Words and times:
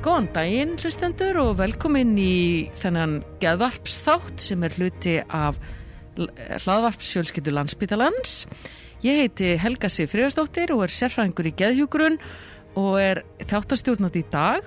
Góðan 0.00 0.30
daginn 0.32 0.70
hlustendur 0.80 1.36
og 1.42 1.58
velkomin 1.58 2.14
í 2.16 2.70
þennan 2.80 3.18
geðvarpsþátt 3.42 4.40
sem 4.40 4.62
er 4.64 4.72
hluti 4.78 5.18
af 5.20 5.58
hlaðvarpsfjölskyldu 6.16 7.52
landsbytalans. 7.52 8.46
Ég 9.04 9.18
heiti 9.20 9.50
Helga 9.60 9.90
Sif 9.92 10.14
Friðarsdóttir 10.14 10.72
og 10.72 10.86
er 10.86 10.94
sérfræðingur 10.94 11.50
í 11.50 11.52
geðhjúgrun 11.58 12.16
og 12.80 12.96
er 12.96 13.20
þáttastjórnat 13.50 14.16
í 14.16 14.24
dag 14.32 14.64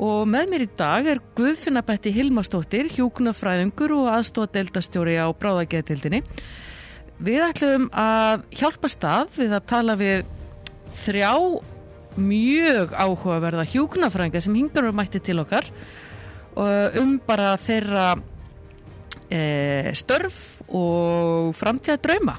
og 0.00 0.24
með 0.32 0.48
mér 0.54 0.64
í 0.64 0.70
dag 0.80 1.10
er 1.12 1.20
Guðfinnabætti 1.36 2.14
Hilmarsdóttir, 2.16 2.88
hjúkunafræðingur 2.96 3.92
og 3.98 4.08
aðstóðadeildastjóri 4.14 5.18
á 5.20 5.28
bráðageðdildinni. 5.36 6.22
Við 7.20 7.44
ætlum 7.44 7.90
að 7.92 8.48
hjálpa 8.56 8.88
stað 8.88 9.36
við 9.36 9.52
að 9.52 9.70
tala 9.76 10.00
við 10.00 10.24
þrjá 11.04 11.36
mjög 12.16 12.92
áhugaverða 12.92 13.64
hjúknafrænga 13.72 14.40
sem 14.42 14.54
hingar 14.54 14.88
um 14.88 14.96
mætti 14.96 15.20
til 15.22 15.40
okkar 15.40 15.68
um 17.00 17.16
bara 17.26 17.54
þeirra 17.56 18.16
e, 19.32 19.92
störf 19.96 20.62
og 20.68 21.52
framtíða 21.56 22.00
drauma. 22.02 22.36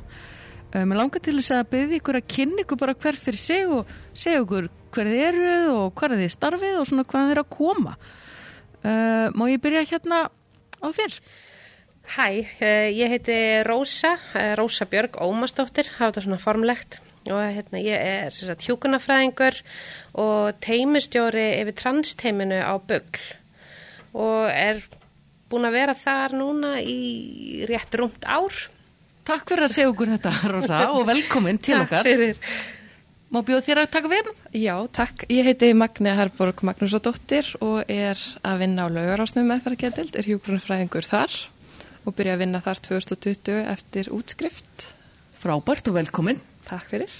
E, 0.73 0.83
mér 0.85 0.99
langar 1.01 1.23
til 1.23 1.37
þess 1.39 1.55
að 1.57 1.71
byggja 1.73 1.99
ykkur 2.01 2.19
að 2.19 2.27
kynna 2.35 2.65
ykkur 2.65 2.81
bara 2.81 2.97
hver 2.97 3.17
fyrir 3.17 3.41
sig 3.41 3.69
og 3.69 3.89
segja 4.13 4.43
ykkur 4.43 4.69
hver 4.93 5.09
þið 5.09 5.23
eru 5.29 5.55
og 5.73 5.95
hvað 5.97 6.19
þið 6.21 6.35
starfið 6.35 6.75
og 6.81 6.89
svona 6.89 7.07
hvað 7.07 7.25
þið 7.25 7.35
eru 7.35 7.45
að 7.45 7.55
koma. 7.57 7.95
E, 8.83 8.91
má 9.33 9.47
ég 9.49 9.63
byrja 9.63 9.87
hérna 9.93 10.27
á 10.29 10.87
fyrr? 10.93 11.17
Hæ, 12.13 12.43
ég 12.91 13.13
heiti 13.13 13.35
Rósa, 13.63 14.17
Rósa 14.59 14.85
Björg 14.91 15.15
Ómastóttir, 15.23 15.87
hafa 15.95 16.11
þetta 16.11 16.23
svona 16.25 16.41
formlegt 16.43 16.97
og 17.31 17.39
hérna, 17.55 17.79
ég 17.79 17.95
er 18.27 18.33
sagt, 18.35 18.65
hjúkunafræðingur 18.67 19.61
og 20.19 20.59
teimistjóri 20.63 21.47
yfir 21.61 21.77
transteiminu 21.79 22.59
á 22.59 22.75
Bögl 22.81 23.23
og 24.13 24.51
er 24.51 24.83
búin 25.49 25.67
að 25.69 25.77
vera 25.77 25.97
þar 25.97 26.37
núna 26.37 26.77
í 26.81 27.65
rétt 27.69 27.97
rúmt 27.99 28.25
ár. 28.25 28.53
Takk 29.23 29.49
fyrir 29.49 29.67
að 29.67 29.75
segja 29.75 29.91
okkur 29.91 30.13
þetta, 30.15 30.31
Rosa, 30.51 30.79
og 30.93 31.05
velkomin 31.11 31.59
til 31.63 31.79
okkar. 31.79 32.01
Takk 32.01 32.09
fyrir. 32.09 32.39
Má 33.33 33.39
bjóð 33.41 33.63
þér 33.65 33.79
að 33.81 33.93
taka 33.95 34.09
við? 34.11 34.27
Já, 34.61 34.75
takk. 34.93 35.23
Ég 35.33 35.47
heiti 35.47 35.71
Magni 35.73 36.11
Herborg 36.13 36.59
Magnúsadóttir 36.67 37.47
og 37.65 37.79
er 37.89 38.19
að 38.45 38.59
vinna 38.61 38.85
á 38.85 38.93
laugarásnum 38.93 39.47
meðferðargetild, 39.49 40.13
er 40.13 40.27
hjúkunafræðingur 40.29 41.07
þar 41.07 41.39
og 42.03 42.13
byrja 42.13 42.35
að 42.35 42.43
vinna 42.43 42.61
þar 42.61 42.83
2020 42.91 43.71
eftir 43.73 44.11
útskrift. 44.13 44.85
Frábært 45.41 45.89
og 45.89 45.97
velkomin. 45.97 46.43
Takk 46.67 46.89
fyrir. 46.91 47.13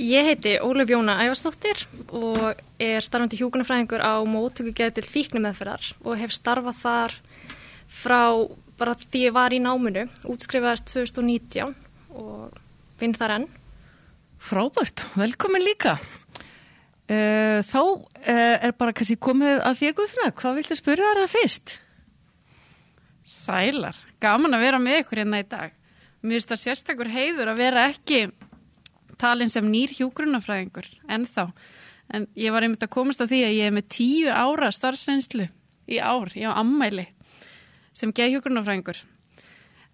Ég 0.00 0.24
heiti 0.24 0.54
Ólaf 0.64 0.88
Jóna 0.88 1.18
Ævarsdóttir 1.20 1.82
og 2.14 2.60
er 2.80 3.04
starfandi 3.04 3.36
hjúkunarfræðingur 3.40 4.00
á 4.00 4.22
mótöku 4.24 4.72
geði 4.72 5.00
til 5.00 5.08
fíknumeðferðar 5.10 5.90
og 6.00 6.16
hef 6.16 6.32
starfað 6.32 6.78
þar 6.80 7.16
frá 7.90 8.22
bara 8.80 8.94
því 8.96 9.26
ég 9.26 9.34
var 9.36 9.52
í 9.52 9.58
náminu, 9.60 10.06
útskrifaðist 10.24 10.94
2019 10.94 11.74
og 12.16 12.54
vinn 13.02 13.16
þar 13.18 13.34
enn. 13.34 13.46
Frábært, 14.40 15.04
velkomin 15.20 15.66
líka. 15.66 15.98
Þá 17.10 17.82
er 18.24 18.72
bara 18.78 18.94
kannski 18.96 19.18
komið 19.20 19.58
að 19.66 19.82
þér 19.82 19.96
Guðfröð, 19.98 20.32
hvað 20.38 20.56
viltu 20.60 20.78
spyrja 20.78 21.10
þar 21.10 21.22
að 21.26 21.32
fyrst? 21.34 21.74
Sælar, 23.26 23.98
gaman 24.22 24.56
að 24.56 24.64
vera 24.64 24.80
með 24.80 25.02
ykkur 25.02 25.20
hérna 25.24 25.42
í 25.42 25.48
dag. 25.50 25.76
Mér 26.20 26.36
finnst 26.40 26.50
það 26.52 26.62
sérstakur 26.64 27.08
heiður 27.10 27.52
að 27.52 27.60
vera 27.62 27.86
ekki 27.88 28.24
talin 29.20 29.52
sem 29.52 29.66
nýr 29.68 29.92
hjúgrunafræðingur 29.96 30.88
en 31.08 31.26
þá. 31.28 31.50
En 32.10 32.26
ég 32.38 32.52
var 32.52 32.66
einmitt 32.66 32.84
að 32.84 32.94
komast 32.96 33.22
að 33.22 33.34
því 33.34 33.40
að 33.46 33.56
ég 33.56 33.70
er 33.70 33.76
með 33.76 33.88
tíu 33.94 34.32
ára 34.32 34.70
starfsreynslu 34.74 35.46
í 35.90 36.00
ár, 36.02 36.32
ég 36.34 36.50
á 36.50 36.58
ammæli 36.60 37.06
sem 37.96 38.12
geð 38.14 38.36
hjúgrunafræðingur. 38.36 38.98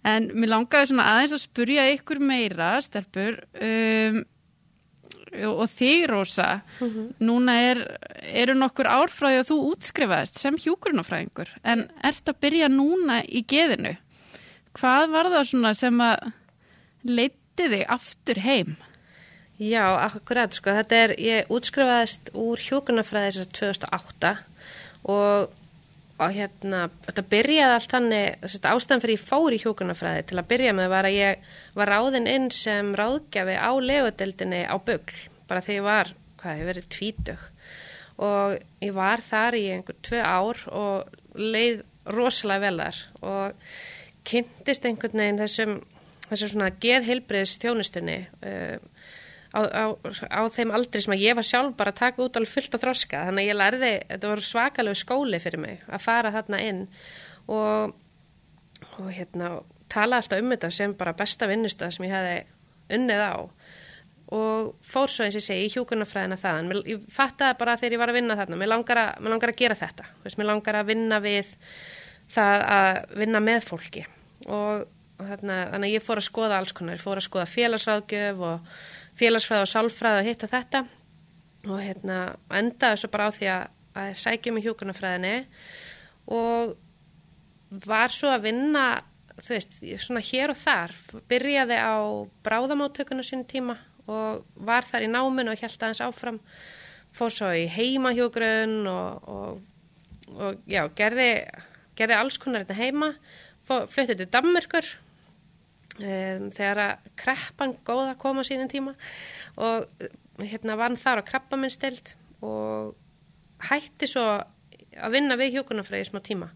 En 0.06 0.30
mér 0.38 0.52
langaði 0.52 0.92
svona 0.92 1.10
aðeins 1.12 1.34
að 1.34 1.42
spurja 1.42 1.84
ykkur 1.96 2.20
meira, 2.22 2.76
stelpur, 2.84 3.40
um, 3.58 4.20
og 5.50 5.66
þig 5.74 6.06
Rósa, 6.08 6.62
mm 6.78 6.88
-hmm. 6.88 7.06
núna 7.26 7.54
er, 7.60 7.80
eru 8.32 8.54
nokkur 8.54 8.86
árfræði 8.86 9.40
að 9.42 9.48
þú 9.50 9.56
útskrifaðist 9.72 10.38
sem 10.38 10.56
hjúgrunafræðingur, 10.56 11.50
en 11.64 11.88
ert 12.02 12.28
að 12.28 12.40
byrja 12.40 12.68
núna 12.68 13.22
í 13.26 13.42
geðinu? 13.42 13.96
Hvað 14.76 15.06
var 15.14 15.30
það 15.32 15.46
svona 15.48 15.72
sem 15.76 16.00
að 16.04 16.26
leiti 17.08 17.68
þig 17.72 17.84
aftur 17.94 18.40
heim? 18.44 18.74
Já, 19.56 19.84
akkurat, 20.04 20.52
sko, 20.52 20.74
þetta 20.76 20.96
er, 21.00 21.12
ég 21.16 21.52
útskrifaðist 21.52 22.28
úr 22.36 22.60
hjókunarfræði 22.60 23.30
þessar 23.30 23.46
2008 23.56 24.32
og, 25.08 25.54
og 26.20 26.34
hérna, 26.36 26.82
þetta 27.06 27.24
byrjaði 27.32 27.76
allt 27.78 27.94
þannig, 27.94 28.36
þetta 28.44 28.74
ástæðan 28.76 29.04
fyrir 29.06 29.16
ég 29.16 29.24
fór 29.30 29.56
í 29.56 29.62
hjókunarfræði 29.64 30.26
til 30.28 30.40
að 30.42 30.48
byrja 30.52 30.76
með 30.76 30.92
var 30.92 31.08
að 31.08 31.16
ég 31.16 31.48
var 31.78 31.92
ráðinn 31.94 32.28
inn 32.34 32.52
sem 32.52 32.92
ráðgjafi 33.00 33.56
á 33.56 33.72
legodeldinni 33.80 34.62
á 34.68 34.76
Bögl, 34.76 35.16
bara 35.48 35.64
þegar 35.64 35.80
ég 35.80 35.88
var, 35.88 36.14
hvað, 36.42 36.60
ég 36.60 36.70
verið 36.74 36.88
tvítug. 36.98 37.50
Og 38.26 38.60
ég 38.84 38.96
var 38.96 39.24
þar 39.24 39.56
í 39.56 39.66
einhver 39.72 39.96
tvö 40.04 40.20
ár 40.20 40.64
og 40.68 41.16
leið 41.40 41.80
rosalega 42.12 42.68
vel 42.68 42.76
þar. 42.84 43.00
Og 43.24 43.72
kynntist 44.26 44.88
einhvern 44.88 45.22
veginn 45.22 45.40
þessum, 45.40 45.78
þessum 46.26 46.52
svona 46.54 46.72
geðheilbreyðs 46.82 47.56
þjónustunni 47.62 48.18
uh, 48.42 48.76
á, 49.56 49.60
á, 49.64 49.84
á 50.28 50.42
þeim 50.52 50.72
aldri 50.74 51.02
sem 51.02 51.14
að 51.14 51.24
ég 51.24 51.38
var 51.38 51.46
sjálf 51.46 51.76
bara 51.78 51.92
að 51.94 52.00
taka 52.00 52.24
út 52.24 52.36
alveg 52.38 52.52
fullt 52.52 52.76
á 52.76 52.82
þroska. 52.82 53.22
Þannig 53.28 53.46
að 53.46 53.50
ég 53.50 53.60
lærði, 53.60 53.92
þetta 54.10 54.32
var 54.32 54.44
svakalegu 54.48 55.00
skóli 55.00 55.40
fyrir 55.42 55.62
mig 55.62 55.86
að 55.86 56.04
fara 56.04 56.34
þarna 56.34 56.62
inn 56.64 56.82
og, 57.52 57.96
og 58.98 59.10
hérna 59.14 59.56
tala 59.92 60.20
alltaf 60.20 60.42
um 60.42 60.54
þetta 60.54 60.72
sem 60.74 60.94
bara 60.98 61.16
besta 61.16 61.48
vinnustaf 61.50 61.94
sem 61.94 62.08
ég 62.08 62.14
hefði 62.16 62.38
unnið 62.96 63.22
á. 63.22 63.34
Og 64.36 64.72
fór 64.82 65.10
svo 65.10 65.26
eins 65.26 65.38
og 65.38 65.44
segi 65.44 65.68
í 65.68 65.70
hjúkunarfræðina 65.70 66.38
þaðan, 66.40 66.80
ég 66.90 67.04
fattaði 67.14 67.58
bara 67.60 67.76
þegar 67.78 67.94
ég 67.94 68.02
var 68.02 68.10
að 68.10 68.18
vinna 68.18 68.36
þarna, 68.40 68.58
mér 68.58 68.72
langar 68.72 69.00
að, 69.04 69.12
mér 69.22 69.34
langar 69.36 69.52
að 69.52 69.60
gera 69.60 69.78
þetta. 69.78 70.08
Veist, 70.24 70.40
mér 70.40 70.50
langar 70.50 70.80
að 70.80 70.90
vinna 70.90 71.20
við 71.22 71.54
það 72.34 72.66
að 72.74 73.00
vinna 73.22 73.42
með 73.46 73.68
fólki 73.68 74.02
og, 74.46 74.86
þarna, 75.18 75.58
þannig 75.72 75.88
að 75.90 75.96
ég 75.96 76.04
fór 76.04 76.20
að 76.20 76.28
skoða 76.28 76.60
alls 76.60 76.74
konar, 76.76 77.02
fór 77.02 77.20
að 77.20 77.26
skoða 77.28 77.48
félagsráðgjöf 77.50 78.44
og 78.50 78.78
félagsfræð 79.16 79.64
og 79.64 79.72
sálfræð 79.72 80.20
og 80.20 80.28
hitta 80.28 80.50
þetta. 80.50 80.84
Og 81.66 81.82
hérna 81.82 82.18
endaði 82.54 83.02
svo 83.02 83.10
bara 83.10 83.28
á 83.28 83.34
því 83.34 83.50
að, 83.50 83.68
að 83.98 84.10
sækjum 84.22 84.60
í 84.60 84.64
hjúkunarfræðinni 84.66 85.36
og 86.36 86.76
var 87.86 88.14
svo 88.14 88.30
að 88.30 88.46
vinna 88.46 88.86
þú 89.42 89.52
veist, 89.52 89.78
svona 90.00 90.22
hér 90.24 90.52
og 90.52 90.60
þar. 90.60 90.94
Byrjaði 91.30 91.78
á 91.80 91.96
bráðamáttökuna 92.46 93.24
sín 93.26 93.44
tíma 93.48 93.76
og 94.06 94.44
var 94.54 94.86
þar 94.86 95.06
í 95.06 95.12
náminu 95.12 95.52
og 95.52 95.62
held 95.62 95.80
aðeins 95.80 96.02
áfram. 96.04 96.40
Fór 97.16 97.32
svo 97.32 97.50
í 97.56 97.66
heimahjógrun 97.72 98.86
og, 98.90 99.28
og, 99.28 100.36
og 100.36 100.68
já, 100.68 100.84
gerði, 100.96 101.30
gerði 101.98 102.18
alls 102.20 102.38
konar 102.40 102.64
þetta 102.64 102.78
heima 102.78 103.12
fluttið 103.66 104.22
til 104.22 104.28
Dammerkur 104.32 104.90
um, 105.98 106.50
þegar 106.54 106.82
að 106.82 107.08
kreppan 107.18 107.74
góða 107.86 108.14
kom 108.20 108.40
á 108.40 108.44
sínum 108.46 108.70
tíma 108.70 108.94
og 109.56 109.88
hérna 110.42 110.76
vann 110.78 110.98
þar 111.00 111.24
á 111.24 111.28
krabbaminnstild 111.28 112.14
og 112.44 112.94
hætti 113.70 114.08
svo 114.10 114.26
að 114.96 115.16
vinna 115.16 115.36
við 115.36 115.58
hjókunarfræði 115.58 116.08
smá 116.08 116.20
tíma. 116.24 116.50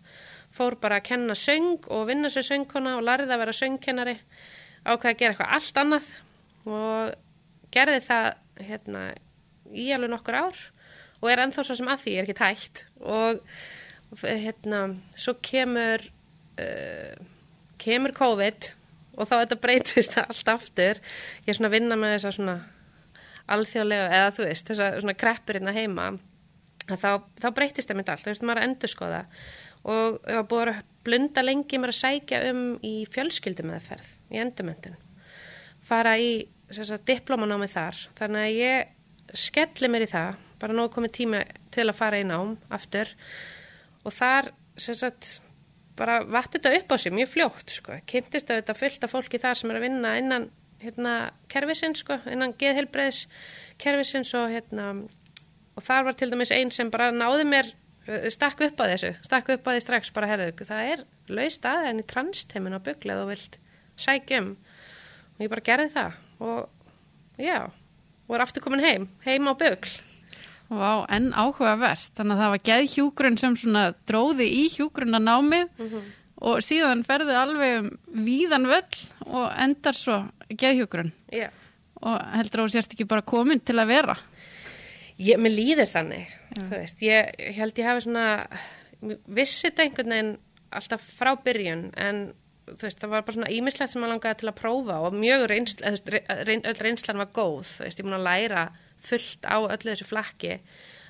Fór 0.54 0.76
bara 0.81 0.98
að 1.00 1.09
kenna 1.10 1.37
söng 1.38 1.87
og 1.93 2.06
vinna 2.09 2.31
sér 2.32 2.47
söngkona 2.47 2.97
og 2.98 3.04
larði 3.06 3.31
að 3.31 3.42
vera 3.44 3.56
söngkennari 3.56 4.16
ákveði 4.84 5.12
að 5.12 5.19
gera 5.21 5.34
eitthvað 5.34 5.54
allt 5.56 5.81
annað 5.82 6.12
og 6.71 7.13
gerði 7.74 8.01
það 8.06 8.28
hérna, 8.60 9.03
í 9.72 9.91
alveg 9.95 10.13
nokkur 10.13 10.41
ár 10.41 10.63
og 11.21 11.28
er 11.30 11.45
ennþá 11.45 11.65
svo 11.66 11.77
sem 11.78 11.91
að 11.92 12.03
því, 12.04 12.16
er 12.16 12.27
ekki 12.27 12.39
tætt 12.41 12.84
og 13.01 13.42
hérna, 14.24 14.80
svo 15.15 15.36
kemur 15.45 16.03
uh, 16.60 17.15
kemur 17.80 18.15
COVID 18.16 18.71
og 19.16 19.28
þá 19.28 19.34
þetta 19.34 19.60
breytist 19.65 20.18
allt 20.22 20.53
aftur 20.53 21.01
ég 21.01 21.51
er 21.51 21.59
svona 21.59 21.72
að 21.72 21.78
vinna 21.78 21.98
með 22.01 22.16
þessa 22.18 22.34
svona 22.39 22.59
alþjóðlega, 23.51 24.10
eða 24.15 24.34
þú 24.36 24.47
veist 24.47 24.71
þessa 24.71 24.92
svona 25.01 25.16
kreppurinn 25.18 25.71
að 25.72 25.80
heima 25.80 26.07
þá, 26.86 27.10
þá 27.41 27.48
breytist 27.57 27.91
það 27.91 27.98
mynd 27.98 28.15
allt, 28.15 28.24
þú 28.24 28.33
veist 28.33 28.47
maður 28.47 28.62
að 28.62 28.68
endur 28.68 28.95
skoða 28.95 29.21
og 29.80 30.18
það 30.22 30.39
var 30.39 30.48
búið 30.51 30.72
að 30.74 30.83
blunda 31.09 31.45
lengi 31.45 31.80
maður 31.80 31.95
að 31.97 32.03
sækja 32.04 32.42
um 32.51 32.65
í 32.84 32.97
fjölskyldumöðferð 33.10 34.10
í 34.30 34.42
endumöndun 34.45 34.98
fara 35.91 36.16
í 36.21 36.33
diplomanámi 37.06 37.68
þar. 37.71 37.98
Þannig 38.18 38.47
að 38.47 38.59
ég 38.59 39.36
skelli 39.39 39.91
mér 39.91 40.06
í 40.06 40.10
það 40.10 40.39
bara 40.60 40.77
nú 40.77 40.89
komið 40.92 41.15
tíma 41.16 41.45
til 41.72 41.89
að 41.89 41.98
fara 41.98 42.21
í 42.21 42.27
nám 42.27 42.56
aftur. 42.71 43.10
Og 44.04 44.15
þar 44.15 44.53
sagt, 44.77 45.41
bara 46.00 46.20
vatt 46.24 46.54
þetta 46.56 46.72
upp 46.78 46.94
á 46.94 46.97
sig 46.98 47.14
mjög 47.14 47.34
fljótt 47.34 47.76
sko. 47.76 48.00
kynntist 48.08 48.50
að 48.50 48.62
þetta 48.62 48.78
fylgta 48.78 49.10
fólki 49.10 49.41
þar 49.42 49.60
sem 49.60 49.72
er 49.72 49.80
að 49.80 49.86
vinna 49.86 50.16
innan 50.20 50.48
hérna, 50.80 51.14
kervisins, 51.52 52.00
sko, 52.04 52.18
innan 52.30 52.54
geðhelbreðs 52.58 53.26
kervisins 53.80 54.32
og, 54.38 54.48
hérna, 54.52 54.91
og 55.76 55.84
þar 55.84 56.08
var 56.08 56.18
til 56.18 56.30
dæmis 56.32 56.52
einn 56.56 56.72
sem 56.74 56.91
bara 56.92 57.10
náði 57.12 57.47
mér 57.48 57.70
uh, 58.08 58.28
stakk 58.32 58.64
upp 58.64 58.80
að 58.80 58.94
þessu, 58.94 59.12
stakk 59.26 59.52
upp 59.56 59.68
að 59.68 59.78
því 59.78 59.84
strax 59.84 60.12
bara 60.16 60.30
herðu, 60.30 60.66
það 60.68 60.92
er 60.94 61.04
laust 61.30 61.68
aðeins 61.68 62.04
í 62.04 62.08
transteimin 62.10 62.76
á 62.76 62.80
að 62.80 63.04
þú 63.10 63.26
vilt 63.28 63.60
sækjum 64.00 64.54
og 64.56 65.44
ég 65.44 65.53
bara 65.53 65.66
gerði 65.68 65.91
það 65.96 66.16
og 66.41 67.41
já, 67.41 67.58
og 67.68 68.36
er 68.36 68.46
aftur 68.46 68.64
komin 68.64 68.84
heim, 68.84 69.10
heim 69.26 69.53
á 69.53 69.54
bugl 69.54 69.98
Vá, 70.70 71.04
en 71.10 71.32
áhugavert. 71.34 72.12
Þannig 72.14 72.36
að 72.36 72.42
það 72.44 72.50
var 72.54 72.60
geð 72.70 72.84
hjúgrun 72.94 73.38
sem 73.42 73.56
svona 73.58 73.84
dróði 74.06 74.46
í 74.54 74.64
hjúgrunna 74.70 75.18
námið 75.18 75.68
og 76.40 76.60
síðan 76.64 77.02
ferði 77.04 77.34
alveg 77.36 77.78
um 77.80 77.88
víðan 78.24 78.68
völl 78.70 79.00
og 79.26 79.48
endar 79.60 79.98
svo 79.98 80.20
geð 80.48 80.78
hjúgrun. 80.82 81.10
Já, 81.34 81.48
Og 82.00 82.14
heldur 82.32 82.62
þú 82.62 82.70
sért 82.72 82.94
ekki 82.94 83.04
bara 83.04 83.20
komin 83.26 83.60
til 83.60 83.74
að 83.76 83.90
vera. 83.90 84.14
ég, 85.20 85.36
mér 85.36 85.52
líður 85.52 85.90
þannig 85.90 86.30
þú 86.56 86.68
veist, 86.70 87.02
ég, 87.04 87.34
ég 87.38 87.58
held 87.58 87.76
ég 87.76 87.84
hafi 87.90 88.00
svona 88.06 88.46
mér 89.04 89.18
vissi 89.26 89.66
þetta 89.68 89.82
einhvern 89.84 90.14
veginn 90.14 90.30
alltaf 90.72 91.02
frá 91.18 91.34
byrjun 91.44 91.82
en 92.00 92.22
þú 92.70 92.86
veist, 92.86 93.00
það 93.02 93.10
var 93.12 93.26
bara 93.26 93.34
svona 93.36 93.50
ímislegt 93.52 93.92
sem 93.92 94.00
maður 94.00 94.14
langaði 94.14 94.38
til 94.40 94.48
að 94.48 94.58
prófa 94.62 94.96
og 95.04 95.18
mjög 95.18 95.44
reynsla, 95.50 95.92
öll 95.92 96.80
reynslan 96.80 97.20
var 97.20 97.30
góð, 97.36 97.66
þú 97.74 97.84
veist, 97.84 98.00
ég 98.00 98.06
búin 98.08 98.16
að 98.16 98.28
læra 98.30 98.64
fullt 99.04 99.47
á 99.48 99.56
öllu 99.60 99.91
þessu 99.92 100.06
flakki 100.08 100.56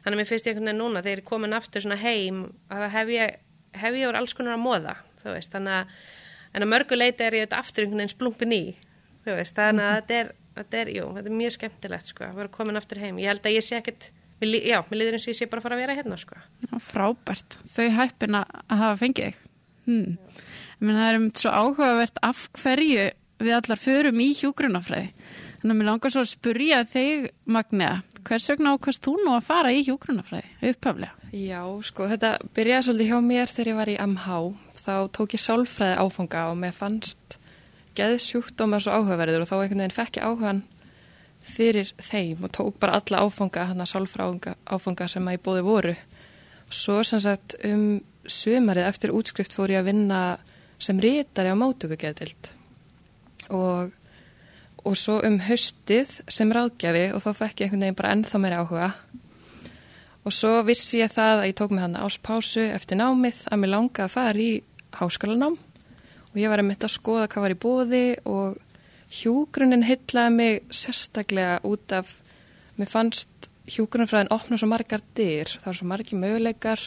þannig 0.04 0.14
að 0.14 0.18
mér 0.20 0.28
finnst 0.30 0.46
ég 0.48 0.54
einhvern 0.54 0.70
veginn 0.70 0.82
núna 0.84 1.02
þegar 1.04 1.16
ég 1.18 1.22
er 1.22 1.28
komin 1.30 1.56
aftur 1.56 1.84
svona 1.84 2.00
heim 2.00 2.42
að 2.72 2.86
hef 2.94 3.12
ég 3.14 3.36
hef 3.80 3.98
ég 4.00 4.08
úr 4.10 4.18
alls 4.20 4.34
konar 4.34 4.56
að 4.56 4.64
móða 4.64 4.94
þú 5.22 5.34
veist, 5.34 5.52
þannig 5.52 5.76
að 5.80 5.98
en 6.54 6.64
að 6.66 6.72
mörgu 6.72 6.96
leiti 6.98 7.26
er 7.26 7.36
ég 7.38 7.44
þetta 7.46 7.60
aftur 7.62 7.84
einhvern 7.84 8.02
veginn 8.02 8.14
splumpin 8.14 8.56
í 8.56 8.62
þú 9.26 9.36
veist, 9.36 9.54
þannig 9.58 9.84
að 9.86 9.98
þetta 10.00 10.18
er, 10.20 10.32
þetta 10.60 10.80
er 10.80 10.92
jú, 10.96 11.04
þetta 11.18 11.30
er 11.30 11.36
mjög 11.42 11.54
skemmtilegt 11.58 12.10
sko, 12.10 12.24
að 12.30 12.40
vera 12.40 12.54
komin 12.56 12.80
aftur 12.80 13.02
heim 13.02 13.20
ég 13.20 13.30
held 13.30 13.44
að 13.46 13.58
ég 13.58 13.66
sé 13.68 13.82
lí- 14.40 14.64
já, 14.64 14.80
mér 14.88 14.98
líður 15.00 15.16
eins 15.18 15.26
og 15.28 15.32
ég 15.34 15.38
sé 15.38 15.46
bara 15.50 15.60
að 15.60 15.66
fara 15.68 15.76
að 15.76 15.82
vera 15.84 15.96
hérna 15.98 16.16
sko 16.20 16.36
Já, 16.64 16.74
frábært. 16.80 17.56
Þau 17.74 17.88
hæppin 17.98 18.38
að 18.38 18.54
hafa 18.72 18.96
fengið 19.00 19.26
þig. 19.26 19.40
Hmm. 19.84 20.16
Ég 20.80 20.86
meina, 20.86 21.00
það 21.00 21.10
er 21.10 21.18
um 21.20 21.26
svo 21.42 21.50
áhugavert 21.52 22.20
af 22.24 22.42
hverju 22.56 23.06
við 23.40 23.54
allar 23.56 23.80
förum 23.80 24.20
í 24.24 24.28
hjúgrunafræði. 24.38 25.10
Þannig 25.60 25.74
að 25.74 25.78
mér 25.78 25.88
langar 25.90 26.12
svo 26.14 26.22
að 26.24 26.30
spurja 26.30 26.80
þig, 26.88 27.26
Magnea, 27.52 27.96
hvers 28.24 28.48
vegna 28.48 28.72
ákast 28.76 29.04
þú 29.04 29.16
nú 29.20 29.34
að 29.36 29.46
fara 29.50 29.72
í 29.76 29.82
hjúgrunafræði 29.84 30.70
upphaflega? 30.70 31.28
Já, 31.36 31.60
sko, 31.86 32.06
þetta 32.10 32.30
byrjaði 32.56 32.86
svolítið 32.86 33.10
hjá 33.10 33.18
mér 33.26 33.52
þegar 33.52 33.70
ég 33.70 33.78
var 33.78 33.92
í 33.92 33.98
MH. 34.00 34.38
Þá 34.80 34.94
tók 35.14 35.36
ég 35.36 35.42
sálfræði 35.44 35.98
áfanga 36.00 36.46
og 36.50 36.56
mér 36.62 36.72
fannst 36.74 37.36
geðsjúkdóma 37.98 38.80
svo 38.80 38.96
áhugaverður 38.96 39.44
og 39.44 39.50
þá 39.50 39.56
einhvern 39.58 39.84
veginn 39.84 39.96
fekk 39.98 40.18
ég 40.18 40.26
áhugan 40.26 40.62
fyrir 41.44 41.92
þeim 42.00 42.46
og 42.46 42.54
tók 42.56 42.80
bara 42.80 42.96
alla 42.96 43.22
áfanga, 43.26 43.68
hann 43.68 43.84
að 43.84 43.92
sálfræði 43.92 44.56
áfanga 44.64 45.08
sem 45.12 45.28
að 45.28 45.36
ég 45.36 45.44
bóði 45.44 45.66
voru. 45.66 45.94
Svo 46.70 47.02
sem 47.04 47.20
sagt 47.20 47.58
um 47.68 48.00
sumarið 48.24 48.88
eftir 48.88 49.14
útskrift 49.16 49.54
fór 49.56 49.72
ég 49.74 49.82
að 49.82 49.92
vinna 49.92 50.20
sem 50.80 51.00
rítari 51.00 51.52
á 51.52 51.56
mótugugeðdild 51.60 52.52
og, 53.52 53.92
og 54.84 54.96
svo 54.96 55.18
um 55.26 55.38
haustið 55.44 56.12
sem 56.30 56.52
ráðgjafi 56.54 57.10
og 57.14 57.24
þá 57.24 57.30
fekk 57.42 57.62
ég 57.62 57.66
einhvern 57.66 57.84
veginn 57.84 57.98
bara 57.98 58.12
ennþá 58.16 58.40
meira 58.40 58.62
áhuga. 58.62 58.90
Og 60.24 60.34
svo 60.36 60.52
vissi 60.66 61.00
ég 61.00 61.12
það 61.12 61.42
að 61.42 61.46
ég 61.50 61.58
tók 61.58 61.74
mig 61.74 61.84
hann 61.84 61.98
áspásu 62.00 62.64
eftir 62.70 63.00
námið 63.00 63.44
að 63.48 63.60
mér 63.62 63.72
langaði 63.74 64.06
að 64.06 64.14
fara 64.14 64.44
í 64.44 64.50
háskólanám. 64.96 65.56
Og 66.30 66.36
ég 66.38 66.52
var 66.52 66.62
að 66.62 66.68
mynda 66.68 66.88
að 66.88 66.96
skoða 66.96 67.28
hvað 67.32 67.46
var 67.46 67.54
í 67.54 67.60
bóði 67.64 68.04
og 68.28 68.58
hjúgrunin 69.10 69.86
heitlaði 69.86 70.34
mig 70.36 70.60
sérstaklega 70.70 71.58
út 71.66 71.96
af, 71.96 72.12
mér 72.78 72.90
fannst 72.90 73.50
hjúgrunfræðin 73.70 74.32
opna 74.34 74.58
svo 74.58 74.68
margar 74.70 75.02
dyr, 75.18 75.50
það 75.50 75.68
var 75.68 75.78
svo 75.78 75.88
margi 75.90 76.18
möguleikar 76.18 76.82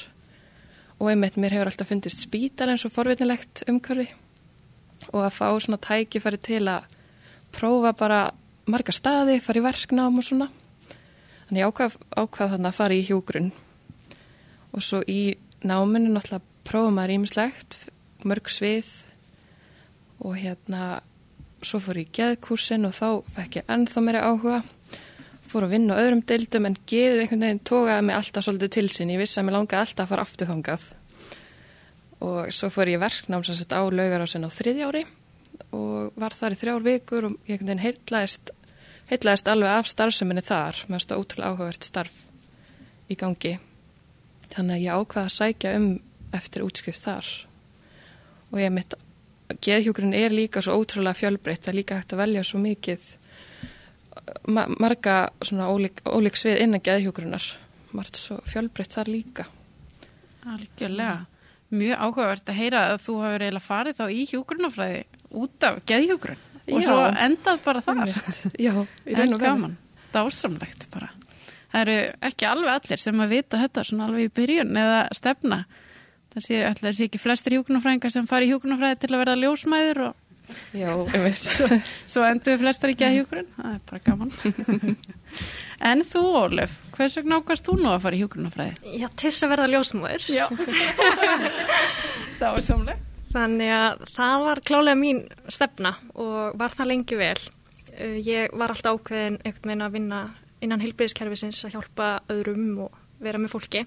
og 0.99 1.09
einmitt 1.11 1.37
mér 1.39 1.57
hefur 1.57 1.71
alltaf 1.71 1.89
fundist 1.91 2.23
spítal 2.23 2.69
eins 2.71 2.85
og 2.87 2.93
forvitinlegt 2.93 3.65
umhverfi 3.71 4.07
og 5.11 5.19
að 5.25 5.35
fá 5.35 5.47
svona 5.59 5.79
tækifæri 5.83 6.39
til 6.43 6.63
að 6.71 6.87
prófa 7.53 7.93
bara 7.97 8.23
marga 8.69 8.93
staði, 8.95 9.39
fara 9.43 9.59
í 9.59 9.63
verknám 9.65 10.19
og 10.19 10.25
svona. 10.25 10.49
Þannig 11.47 11.61
ég 11.61 11.69
ákvað, 11.69 11.97
ákvað 12.15 12.53
þannig 12.55 12.69
að 12.69 12.77
fara 12.79 12.97
í 12.97 13.05
hjúgrun 13.07 13.49
og 14.73 14.81
svo 14.81 15.01
í 15.05 15.35
náminu 15.61 16.13
náttúrulega 16.13 16.41
prófa 16.65 16.93
maður 16.95 17.15
ímislegt, 17.17 17.79
mörg 18.25 18.49
svið. 18.49 18.89
Og 20.23 20.37
hérna 20.39 21.01
svo 21.63 21.79
fór 21.83 21.99
ég 21.99 22.09
í 22.09 22.15
geðkursin 22.17 22.87
og 22.87 22.95
þá 22.95 23.07
fekk 23.35 23.59
ég 23.59 23.71
ennþá 23.75 24.03
meira 24.03 24.23
áhuga, 24.29 24.61
fór 25.43 25.67
að 25.67 25.75
vinna 25.75 25.97
á 25.99 26.01
öðrum 26.01 26.23
deildum 26.27 26.67
en 26.69 26.77
geðið 26.89 27.23
einhvern 27.23 27.45
veginn 27.45 27.63
tókaði 27.67 28.05
mig 28.07 28.17
alltaf 28.17 28.47
svolítið 28.47 28.73
til 28.73 28.85
sín, 28.95 29.11
ég 29.13 29.21
vissi 29.21 29.39
að 29.39 29.47
mér 29.47 29.57
langaði 29.59 29.83
alltaf 29.83 30.05
að 30.05 30.13
fara 30.13 30.25
aftur 30.25 30.49
þangað. 30.49 30.87
Og 32.23 32.55
svo 32.55 32.71
fór 32.71 32.91
ég 32.91 33.03
verknám 33.03 33.43
sem 33.45 33.59
sett 33.59 33.75
á 33.75 33.83
laugarásin 33.83 34.47
á 34.47 34.49
þriðja 34.51 34.89
ári 34.89 35.03
og 35.73 36.19
var 36.19 36.35
þar 36.37 36.55
í 36.55 36.59
þrjár 36.59 36.85
vikur 36.85 37.29
og 37.29 37.49
ég 37.49 37.63
heitlaðist 37.63 38.53
heitlaðist 39.09 39.49
alveg 39.51 39.73
af 39.73 39.89
starfseminni 39.91 40.43
þar. 40.45 40.83
Með 40.87 41.03
þetta 41.03 41.19
ótrúlega 41.19 41.51
áhugavert 41.51 41.87
starf 41.87 42.19
í 43.11 43.17
gangi. 43.19 43.57
Þannig 44.53 44.77
að 44.77 44.85
ég 44.85 45.01
ákvaða 45.01 45.29
að 45.29 45.35
sækja 45.37 45.73
um 45.79 45.89
eftir 46.33 46.65
útskrift 46.65 47.03
þar. 47.03 47.31
Og 48.53 48.61
ég 48.61 48.71
mitt 48.73 48.95
geðhjókurinn 49.63 50.15
er 50.17 50.33
líka 50.33 50.63
svo 50.63 50.77
ótrúlega 50.79 51.19
fjölbreytt. 51.19 51.65
Það 51.65 51.73
er 51.73 51.79
líka 51.81 51.99
hægt 51.99 52.15
að 52.15 52.23
velja 52.23 52.45
svo 52.47 52.61
mikið 52.63 53.11
ma 54.47 54.65
marga 54.79 55.17
svona 55.43 55.67
ólík, 55.73 56.03
ólík 56.05 56.37
svið 56.39 56.61
innan 56.63 56.83
geðhjókurinnar 56.83 57.45
margt 57.93 58.17
svo 58.17 58.39
fjölbreytt 58.49 58.95
þar 58.95 59.11
líka. 59.11 59.45
Algjörlega. 60.47 61.25
Mjög 61.73 62.01
áhugavert 62.05 62.49
að 62.49 62.59
heyra 62.59 62.81
að 62.91 62.99
þú 63.01 63.15
hefur 63.23 63.43
eiginlega 63.43 63.65
farið 63.65 63.99
þá 63.99 64.03
í 64.13 64.23
hjúgrunafræði 64.29 65.03
út 65.33 65.67
af 65.67 65.81
geðhjúgrun 65.89 66.39
og 66.63 66.79
Já. 66.79 66.85
svo 66.87 66.97
endað 67.25 67.61
bara 67.65 67.81
þar. 67.83 68.13
Já, 68.65 68.73
í 69.05 69.15
raun 69.17 69.27
En 69.27 69.33
og 69.35 69.39
veru. 69.39 69.43
gaman, 69.43 69.77
dásamlegt 70.13 70.87
bara. 70.93 71.09
Það 71.73 71.81
eru 71.87 71.95
ekki 72.29 72.45
alveg 72.45 72.69
allir 72.77 73.01
sem 73.01 73.21
að 73.23 73.31
vita 73.33 73.59
þetta 73.63 73.83
svona 73.89 74.05
alveg 74.09 74.27
í 74.29 74.33
byrjun 74.37 74.75
eða 74.77 74.99
stefna. 75.17 75.63
Það 76.33 76.45
sé, 76.47 76.59
ætla 76.65 76.87
það 76.89 76.97
sé 76.99 77.07
ekki 77.09 77.21
flestir 77.21 77.55
hjúgrunafræðingar 77.57 78.13
sem 78.13 78.27
fari 78.29 78.47
í 78.47 78.51
hjúgrunafræði 78.53 78.99
til 79.03 79.09
að 79.13 79.21
verða 79.23 79.39
ljósmæður 79.41 79.99
og 80.09 80.19
Já, 80.75 80.89
einmitt. 81.15 81.45
svo 82.09 82.23
endur 82.27 82.53
við 82.57 82.63
flestar 82.65 82.91
ekki 82.93 83.05
að 83.07 83.13
hjúgrun. 83.19 83.47
Það 83.57 83.73
er 83.73 83.83
bara 83.89 84.01
gaman. 84.07 84.97
en 85.91 86.03
þú, 86.09 86.23
Ólef, 86.43 86.73
hvers 86.97 87.15
vegna 87.19 87.39
ákast 87.41 87.65
þú 87.69 87.77
nú 87.79 87.89
að 87.93 88.03
fara 88.05 88.17
í 88.17 88.21
hjúgrunafræði? 88.21 88.93
Já, 89.01 89.07
til 89.13 89.31
þess 89.31 89.45
að 89.47 89.53
verða 89.55 89.69
ljósmóður. 89.73 90.27
Já. 90.33 90.45
dásamlegt. 92.43 93.09
Þannig 93.33 93.71
að 93.73 94.01
það 94.13 94.43
var 94.45 94.59
klálega 94.61 94.97
mín 94.99 95.23
stefna 95.49 95.95
og 96.21 96.57
var 96.59 96.75
það 96.75 96.89
lengi 96.91 97.17
vel. 97.17 97.39
Uh, 97.97 98.19
Ég 98.21 98.53
var 98.53 98.73
alltaf 98.73 98.99
ákveðin 98.99 99.39
einhvern 99.41 99.71
veginn 99.71 99.85
að 99.87 99.95
vinna 99.97 100.19
innan 100.63 100.83
heilbriðiskerfisins 100.83 101.63
að 101.65 101.73
hjálpa 101.79 102.09
öðrum 102.29 102.85
og 102.85 102.99
vera 103.23 103.41
með 103.41 103.55
fólki. 103.55 103.83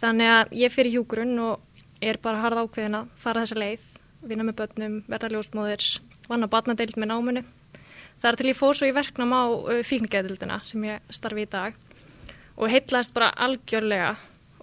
Þannig 0.00 0.32
að 0.32 0.56
ég 0.62 0.72
fyrir 0.72 0.96
hjúgrunn 0.96 1.36
og 1.44 1.84
er 2.00 2.18
bara 2.24 2.40
harð 2.40 2.64
ákveðin 2.64 2.98
að 3.02 3.12
fara 3.20 3.44
þessa 3.44 3.60
leið, 3.60 3.84
vinna 4.24 4.48
með 4.48 4.58
börnum, 4.62 4.98
verða 5.12 5.32
ljósmóðir, 5.34 5.86
vann 6.30 6.48
á 6.48 6.52
batnadeild 6.56 6.96
með 6.96 7.12
náminu. 7.12 7.46
Það 8.22 8.30
er 8.30 8.40
til 8.40 8.48
ég 8.48 8.58
fór 8.58 8.78
svo 8.78 8.88
í 8.88 8.96
verknám 8.96 9.36
á 9.36 9.44
uh, 9.44 9.80
fíkningeðildina 9.84 10.62
sem 10.64 10.88
ég 10.88 11.12
starfi 11.12 11.44
í 11.44 11.50
dag 11.52 11.76
og 12.56 12.70
heitlaðist 12.72 13.12
bara 13.12 13.34
algjörlega 13.44 14.14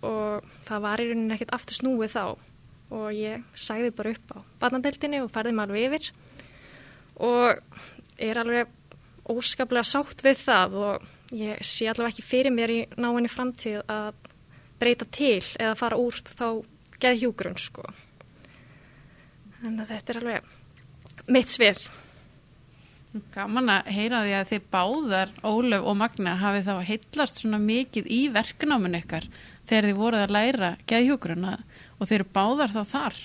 og 0.02 0.48
það 0.66 0.88
var 0.88 1.04
í 1.04 1.12
rauninni 1.12 1.36
ekkert 1.36 1.54
aftur 1.54 1.78
snúið 1.78 2.16
þá 2.16 2.24
og 2.92 3.10
ég 3.16 3.44
sagði 3.56 3.94
bara 3.96 4.14
upp 4.16 4.36
á 4.36 4.38
barnadeildinni 4.62 5.22
og 5.24 5.32
mig 5.32 5.64
alveg 5.64 5.88
yfir 5.88 6.12
og 7.22 7.80
er 8.22 8.42
alveg 8.42 8.70
óskaplega 9.32 9.88
sátt 9.88 10.24
við 10.26 10.44
það 10.44 10.78
og 10.82 11.10
ég 11.38 11.62
sé 11.64 11.88
allavega 11.88 12.16
ekki 12.16 12.28
fyrir 12.28 12.54
mér 12.54 12.74
í 12.74 12.82
náinni 13.00 13.32
framtíð 13.32 13.82
að 13.88 14.20
breyta 14.82 15.08
til 15.14 15.44
eða 15.60 15.78
fara 15.80 16.00
úr 16.02 16.18
þá 16.26 16.48
geð 17.02 17.24
hjúgrunn 17.24 17.60
sko. 17.60 17.86
En 19.62 19.80
að 19.80 19.94
þetta 19.94 20.14
er 20.14 20.22
alveg 20.22 21.28
mitt 21.32 21.52
svið. 21.52 21.84
Gaman 23.34 23.70
að 23.74 23.90
heyra 23.92 24.22
því 24.24 24.36
að 24.38 24.50
þið 24.52 24.68
báðar, 24.72 25.32
Ólöf 25.44 25.88
og 25.92 25.98
Magna, 26.00 26.38
hafið 26.40 26.70
þá 26.70 26.88
heitlast 26.88 27.42
svona 27.42 27.60
mikið 27.60 28.08
í 28.08 28.22
verknáminu 28.32 29.02
ykkar 29.02 29.28
þegar 29.68 29.88
þið 29.90 30.00
voruð 30.00 30.24
að 30.26 30.36
læra 30.38 30.70
geðhjúgruna 30.88 31.58
og 32.02 32.10
þeir 32.10 32.24
eru 32.24 32.34
báðar 32.34 32.74
þá 32.74 32.82
þar 32.96 33.20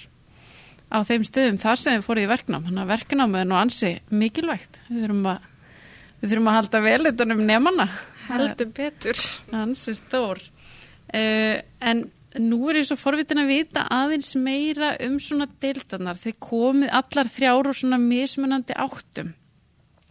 á 0.87 0.99
þeim 1.06 1.25
stöðum 1.26 1.61
þar 1.61 1.80
sem 1.80 1.97
þið 1.97 2.04
fóruð 2.06 2.26
í 2.26 2.30
verknám. 2.30 2.66
Þannig 2.66 2.83
að 2.83 2.90
verknámið 2.92 3.40
er 3.40 3.49
nú 3.50 3.56
ansi 3.59 3.92
mikilvægt. 4.12 4.83
Við 4.88 5.00
þurfum 5.04 5.30
að, 5.33 5.49
við 6.21 6.33
þurfum 6.33 6.50
að 6.50 6.59
halda 6.61 6.83
vel 6.85 7.00
utan 7.11 7.35
um 7.35 7.42
nefnana. 7.49 7.88
Heldur 8.26 8.71
betur. 8.76 9.25
Ansi 9.54 9.97
stór. 9.99 10.42
Uh, 11.06 11.59
en 11.80 12.06
nú 12.42 12.61
er 12.71 12.80
ég 12.80 12.88
svo 12.88 12.99
forvitin 13.00 13.42
að 13.42 13.52
vita 13.54 13.87
aðeins 13.92 14.35
meira 14.38 14.95
um 15.06 15.18
svona 15.23 15.49
deildanar. 15.62 16.18
Þið 16.21 16.40
komið 16.47 16.97
allar 17.00 17.30
þrjár 17.35 17.71
og 17.73 17.78
svona 17.80 18.00
mismunandi 18.02 18.76
áttum. 18.76 19.35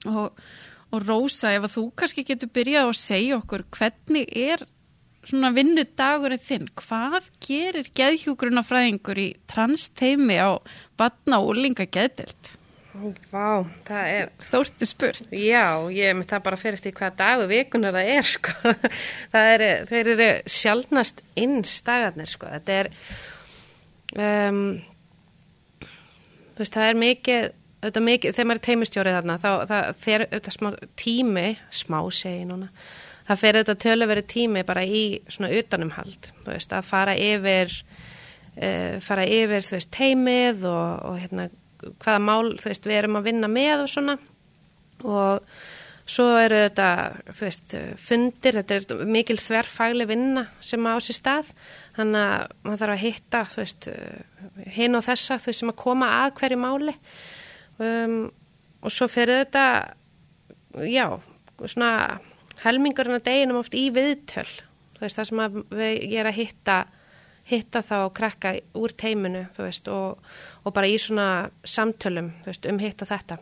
Og, 0.06 0.46
og 0.92 1.06
Rósa, 1.06 1.56
ef 1.56 1.68
að 1.68 1.76
þú 1.78 1.86
kannski 1.98 2.26
getur 2.28 2.52
byrjað 2.54 2.90
að 2.90 2.98
segja 3.00 3.40
okkur 3.40 3.66
hvernig 3.74 4.28
er 4.30 4.66
svona 5.30 5.52
vinnudagurinn 5.56 6.42
þinn? 6.46 6.68
Hvað 6.80 7.32
gerir 7.44 7.90
geðhjúgrunafræðingur 7.98 9.22
í 9.22 9.30
transteimi 9.52 10.38
á 10.40 10.58
batna 11.00 11.42
og 11.42 11.54
úrlinga 11.54 11.88
geðdild? 11.88 12.52
Vá, 13.28 13.66
það 13.84 14.06
er, 14.08 14.30
Stórti 14.40 14.88
spurt. 14.88 15.26
já, 15.36 15.66
ég 15.92 16.14
með 16.16 16.30
það 16.30 16.44
bara 16.46 16.60
fyrir 16.62 16.80
því 16.80 16.92
hvað 16.96 17.18
dagu 17.20 17.48
vikunar 17.50 17.92
það 17.98 18.12
er, 18.14 18.30
sko. 18.32 18.54
Það 19.34 19.50
er, 19.52 19.64
þeir 19.90 20.10
eru 20.14 20.28
sjálfnast 20.56 21.20
inns 21.44 21.74
dagarnir, 21.84 22.32
sko. 22.32 22.48
Þetta 22.54 22.78
er, 22.80 22.90
um, 24.16 24.62
þú 26.56 26.64
veist, 26.64 26.78
það 26.78 26.88
er 26.88 27.02
mikið, 27.04 27.50
auðvitað 27.82 28.08
mikið, 28.08 28.38
þegar 28.38 28.48
maður 28.54 28.62
er 28.62 28.66
teimistjórið 28.70 29.18
þarna, 29.20 29.38
þá 29.44 29.50
það 29.74 29.92
fer 30.06 30.26
auðvitað 30.30 30.56
smá 30.56 30.72
tími, 31.04 31.46
smá 31.84 32.00
segi 32.16 32.48
núna, 32.48 32.72
það 33.26 33.42
fer 33.42 33.60
auðvitað 33.60 33.82
töluveri 33.86 34.26
tími 34.30 34.66
bara 34.68 34.84
í 34.86 35.06
svona 35.28 35.52
utanumhald, 35.58 36.30
þú 36.46 36.52
veist, 36.54 36.76
að 36.76 36.90
fara 36.90 37.16
yfir, 37.18 37.72
uh, 38.58 38.98
fara 39.06 39.26
yfir, 39.26 39.66
þú 39.66 39.78
veist, 39.78 39.94
teimið 39.96 40.68
og, 40.70 41.08
og 41.10 41.18
hérna, 41.24 41.48
hvaða 42.04 42.20
mál, 42.24 42.54
þú 42.60 42.72
veist, 42.72 42.86
við 42.90 43.02
erum 43.02 43.20
að 43.20 43.32
vinna 43.32 43.50
með 43.52 43.86
og 43.86 43.92
svona. 43.92 44.20
Og 45.06 45.58
svo 46.06 46.28
eru 46.38 46.62
þetta, 46.68 46.90
þú 47.32 47.48
veist, 47.48 47.76
fundir, 48.02 48.60
þetta 48.62 48.78
er 48.78 49.10
mikil 49.10 49.38
þverfagli 49.42 50.06
vinna 50.10 50.46
sem 50.64 50.86
á 50.86 50.94
sér 51.02 51.18
stað, 51.18 51.52
þannig 51.98 52.22
að 52.22 52.56
maður 52.62 52.82
þarf 52.84 52.96
að 52.96 53.04
hitta, 53.04 53.44
þú 53.52 53.62
veist, 53.64 53.90
hinn 54.78 55.00
og 55.00 55.06
þessa, 55.08 55.40
þú 55.42 55.52
veist, 55.52 55.64
sem 55.64 55.74
að 55.74 55.82
koma 55.82 56.12
að 56.22 56.36
hverju 56.40 56.62
máli. 56.62 56.96
Um, 57.82 58.20
og 58.86 58.94
svo 58.94 59.10
fyrir 59.12 59.42
þetta, 59.42 59.66
já, 60.86 61.08
svona 61.66 61.92
helmingurinn 62.66 63.20
að 63.20 63.28
deginum 63.30 63.62
oft 63.62 63.76
í 63.78 63.88
viðtöl, 63.96 64.48
þú 64.96 65.04
veist, 65.04 65.20
það 65.20 65.30
sem 65.30 65.44
að 65.46 65.60
ég 65.86 66.18
er 66.22 66.30
að 66.30 66.40
hitta 66.40 66.78
hitta 67.46 67.84
þá 67.86 67.98
krakka 68.18 68.56
úr 68.74 68.94
teiminu 68.98 69.44
þú 69.54 69.68
veist 69.68 69.90
og, 69.94 70.32
og 70.66 70.74
bara 70.74 70.90
í 70.90 70.96
svona 70.98 71.52
samtölum 71.62 72.32
þú 72.42 72.50
veist 72.50 72.66
um 72.72 72.80
hitta 72.82 73.06
þetta 73.06 73.38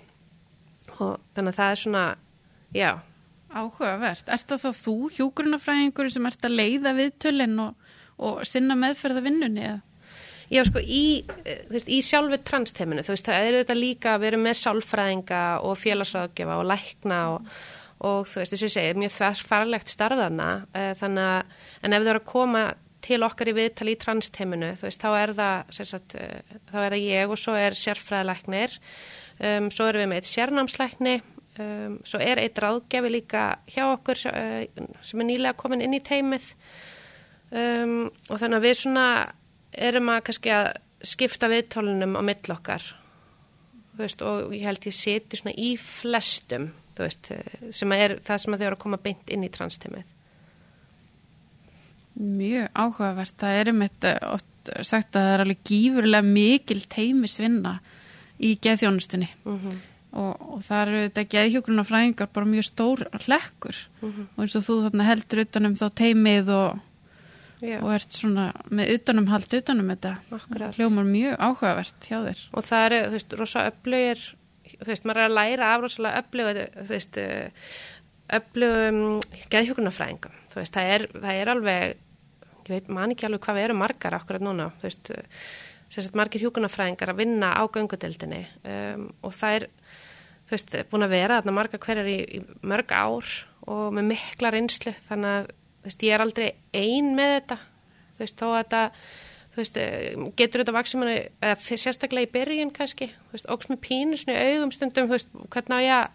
og 0.98 1.22
þannig 1.32 1.54
að 1.54 1.60
það 1.62 1.72
er 1.72 1.80
svona 1.80 2.04
já, 2.76 2.90
Áhugavert. 3.54 4.30
Er 4.34 4.42
það 4.42 4.64
þá 4.64 4.70
þú, 4.82 4.96
hjúgrunafræðingur, 5.14 6.10
sem 6.10 6.26
ert 6.26 6.46
að 6.48 6.56
leiða 6.58 6.94
viðtölinn 6.98 7.60
og, 7.62 7.90
og 8.18 8.40
sinna 8.50 8.78
meðferða 8.80 9.22
vinnunni? 9.28 9.68
eða? 9.70 9.82
já 10.54 10.62
sko 10.68 10.82
í 10.82 11.24
veist, 11.72 11.88
í 11.90 12.02
sjálfu 12.06 12.38
transteiminu 12.46 13.02
þú 13.06 13.14
veist, 13.16 13.26
það 13.26 13.46
er 13.48 13.56
þetta 13.62 13.78
líka 13.78 14.12
að 14.14 14.26
vera 14.26 14.40
með 14.42 14.58
sálfræðinga 14.60 15.44
og 15.66 15.80
félagsráðgjöfa 15.82 16.58
og 16.60 16.68
lækna 16.70 17.22
og, 17.36 17.54
og 18.04 18.28
þú 18.28 18.42
veist, 18.42 18.54
þess 18.54 18.62
að 18.62 18.68
ég 18.68 18.74
segi 18.76 19.02
mjög 19.02 19.44
farlegt 19.48 19.92
starfðana 19.92 20.48
þannig 21.00 21.28
að, 21.28 21.54
en 21.84 21.96
ef 21.96 22.04
þau 22.04 22.10
eru 22.12 22.22
að 22.22 22.32
koma 22.34 22.64
til 23.04 23.20
okkar 23.26 23.52
í 23.52 23.56
viðtali 23.58 23.96
í 23.96 24.00
transteiminu, 24.00 24.72
þú 24.80 24.88
veist, 24.88 25.04
þá 25.04 25.10
er 25.20 25.34
það 25.38 25.78
sagt, 25.80 26.16
uh, 26.20 26.58
þá 26.72 26.78
er 26.80 26.96
það 26.96 27.06
ég 27.10 27.34
og 27.34 27.42
svo 27.42 27.56
er 27.60 27.78
sérfræðilegnir, 27.78 28.80
um, 29.50 29.70
svo 29.74 29.90
erum 29.90 30.04
við 30.04 30.10
með 30.12 30.22
eitt 30.22 30.32
sérnámsleikni, 30.32 31.16
um, 31.60 32.00
svo 32.08 32.22
er 32.24 32.42
eitt 32.44 32.64
ráðgefi 32.64 33.12
líka 33.12 33.46
hjá 33.74 33.86
okkur 33.90 34.26
uh, 34.32 34.88
sem 35.04 35.24
er 35.24 35.30
nýlega 35.30 35.60
komin 35.60 35.84
inn 35.84 35.98
í 35.98 36.04
teimið 36.04 36.48
um, 37.52 37.98
og 38.30 38.40
þannig 38.40 38.60
að 38.60 38.68
við 38.70 38.80
svona 38.86 39.08
erum 39.74 40.12
að 40.14 40.26
kannski 40.30 40.56
að 40.56 40.74
skipta 41.04 41.50
viðtólunum 41.52 42.16
á 42.16 42.22
mill 42.24 42.56
okkar, 42.56 42.86
þú 42.86 43.03
veist, 43.98 44.22
og 44.22 44.52
ég 44.54 44.64
held 44.66 44.86
ég 44.86 44.94
seti 44.94 45.38
svona 45.38 45.54
í 45.58 45.76
flestum, 45.78 46.72
veist, 46.98 47.32
sem 47.72 47.92
er 47.92 48.18
það 48.26 48.38
sem 48.38 48.54
þau 48.58 48.66
eru 48.66 48.76
að 48.76 48.84
koma 48.84 48.98
beint 48.98 49.30
inn 49.30 49.44
í 49.44 49.50
transteimið. 49.54 50.04
Mjög 52.14 52.68
áhugavert. 52.78 53.34
Það 53.42 53.60
er 53.60 53.72
um 53.72 53.80
þetta 53.82 54.12
sagt 54.86 55.16
að 55.18 55.24
það 55.24 55.32
er 55.34 55.42
alveg 55.44 55.64
gífurlega 55.68 56.28
mikil 56.28 56.84
teimisvinna 56.94 57.80
í 58.44 58.54
geðþjónustunni 58.64 59.28
Mm 59.46 59.58
-hmm. 59.60 59.78
og, 60.14 60.42
og 60.54 60.62
það 60.64 60.82
eru 60.88 61.02
þetta 61.08 61.24
geðhjókurinn 61.34 61.86
fræðingar 61.90 62.30
bara 62.34 62.46
mjög 62.46 62.64
stór 62.70 63.04
hlekkur 63.26 63.76
Mhm. 64.02 64.28
og 64.38 64.44
eins 64.44 64.56
og 64.56 64.64
þú 64.64 64.76
þarna 64.86 65.04
heldur 65.04 65.40
utanum 65.44 65.76
þá 65.76 65.88
teimið 65.96 66.48
og, 66.50 66.80
Já, 67.64 67.78
og 67.80 67.92
ert 67.96 68.16
svona 68.16 68.50
með 68.74 68.96
utanum 68.98 69.28
hald 69.32 69.54
utanum 69.56 69.92
þetta. 69.94 70.14
Akkurat. 70.36 70.78
hljómar 70.78 71.08
mjög 71.08 71.36
áhugavert 71.40 72.08
hjá 72.10 72.18
þér. 72.28 72.46
og 72.52 72.66
það 72.68 72.88
eru, 72.88 73.02
þú 73.04 73.18
veist, 73.18 73.36
rosa 73.40 73.68
öflugir 73.72 74.24
þú 74.74 74.90
veist, 74.90 75.06
maður 75.08 75.22
er 75.22 75.30
að 75.30 75.38
læra 75.38 75.70
af 75.74 75.84
rosalega 75.84 76.24
öflugir 76.24 76.64
þú 76.76 76.88
veist, 76.92 77.20
öflugum 78.40 79.04
geðhjókunarfræðingum 79.54 80.42
þú 80.52 80.60
veist, 80.62 80.76
það 80.76 80.96
er, 80.96 81.08
það 81.14 81.42
er 81.44 81.54
alveg 81.54 81.86
ég 82.64 82.74
veit, 82.74 82.92
man 83.00 83.14
ekki 83.14 83.28
alveg 83.28 83.46
hvað 83.46 83.60
við 83.60 83.68
erum 83.68 83.82
margar 83.84 84.18
akkurat 84.18 84.44
núna, 84.44 84.70
þú 84.80 84.90
veist 84.90 85.14
sérstætt 85.94 86.18
margir 86.18 86.44
hjúkunarfræðingar 86.44 87.14
að 87.14 87.20
vinna 87.22 87.54
á 87.54 87.64
göngudeldinni 87.70 88.44
um, 88.66 89.10
og 89.22 89.36
það 89.36 89.58
er 89.58 89.66
þú 90.48 90.56
veist, 90.56 90.78
búin 90.92 91.06
að 91.06 91.16
vera 91.16 91.40
þarna 91.40 91.58
margar 91.60 91.84
hverjar 91.84 92.10
í, 92.10 92.20
í 92.40 92.40
mörg 92.66 92.96
ár 92.96 93.36
og 93.70 93.94
með 93.96 94.10
mikla 94.14 94.52
reynslu, 94.52 94.96
þannig 95.08 95.38
að 95.38 95.52
veist, 95.90 96.08
ég 96.08 96.16
er 96.16 96.24
aldrei 96.24 96.48
ein 96.74 97.14
með 97.18 97.36
þetta. 97.38 97.60
Þú 98.14 98.26
veist, 98.26 98.40
þó 98.40 98.48
að 98.50 98.58
þetta 98.62 98.84
þú 99.54 99.62
veist, 99.62 99.78
eh, 99.78 100.26
getur 100.40 100.64
þetta 100.64 100.76
vaksum 100.80 101.06
eða 101.06 101.54
sérstaklega 101.62 102.28
í 102.28 102.34
byrjun 102.34 102.74
kannski. 102.74 103.12
Þú 103.30 103.38
veist, 103.38 103.50
óks 103.54 103.70
með 103.70 103.82
pínu 103.86 104.20
svona 104.20 104.38
í 104.40 104.54
augum 104.54 104.74
stundum 104.74 105.10
þú 105.10 105.18
veist, 105.18 105.34
hvernig 105.54 105.78
á 105.78 105.82
ég 105.84 105.96
að 106.00 106.12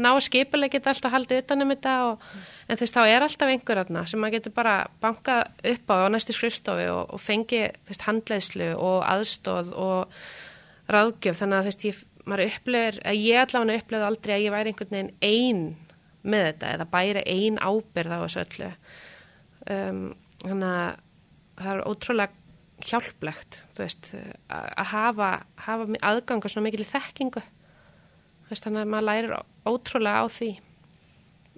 ná 0.00 0.12
að 0.14 0.24
skipulega 0.26 0.72
geta 0.78 0.92
alltaf 0.92 1.12
haldið 1.12 1.42
utan 1.42 1.64
um 1.64 1.72
þetta 1.72 1.94
og, 2.06 2.22
en 2.66 2.78
þú 2.78 2.86
veist, 2.86 2.96
þá 2.96 3.02
er 3.04 3.26
alltaf 3.26 3.52
einhver 3.52 3.80
aðna 3.82 4.04
sem 4.08 4.22
maður 4.22 4.36
getur 4.38 4.54
bara 4.56 4.76
bankað 5.02 5.42
upp 5.72 5.92
á 5.92 5.96
á 6.08 6.12
næstu 6.12 6.36
skrifstofi 6.36 6.88
og, 6.92 7.12
og 7.12 7.20
fengi 7.20 7.62
þú 7.68 7.92
veist, 7.92 8.06
handleiðslu 8.08 8.70
og 8.78 8.98
aðstóð 9.04 9.72
og 9.76 10.24
ráðgjöf, 10.92 11.38
þannig 11.42 11.58
að 11.58 11.62
þú 11.62 11.72
veist, 11.72 11.86
ég, 11.90 12.02
maður 12.24 12.44
upplifir, 12.48 13.00
að 13.04 13.20
ég 13.20 13.42
allavega 13.44 13.82
upplifði 13.82 14.08
aldrei 14.08 14.34
að 14.36 14.44
ég 14.46 14.56
væri 14.56 14.72
einhvern 14.72 14.96
veginn 14.96 15.14
ein 15.20 15.62
með 16.22 16.46
þetta 16.50 16.74
eða 16.76 16.90
bæri 16.92 17.24
ein 17.26 17.58
ábyrð 17.62 18.14
á 18.14 18.18
þessu 18.24 18.44
öllu. 18.44 18.70
Um, 19.72 20.04
þannig 20.42 20.68
að 20.68 21.00
það 21.62 21.72
er 21.72 21.84
ótrúlega 21.86 22.42
hjálplegt 22.82 23.58
veist, 23.78 24.10
að 24.50 24.86
hafa, 24.92 25.30
hafa 25.66 25.86
aðgang 26.02 26.42
og 26.42 26.52
svona 26.52 26.68
mikil 26.68 26.86
þekkingu. 26.86 27.42
Veist, 28.48 28.64
þannig 28.64 28.84
að 28.84 28.92
maður 28.92 29.08
lærir 29.08 29.34
ótrúlega 29.68 30.24
á 30.24 30.26
því. 30.32 30.50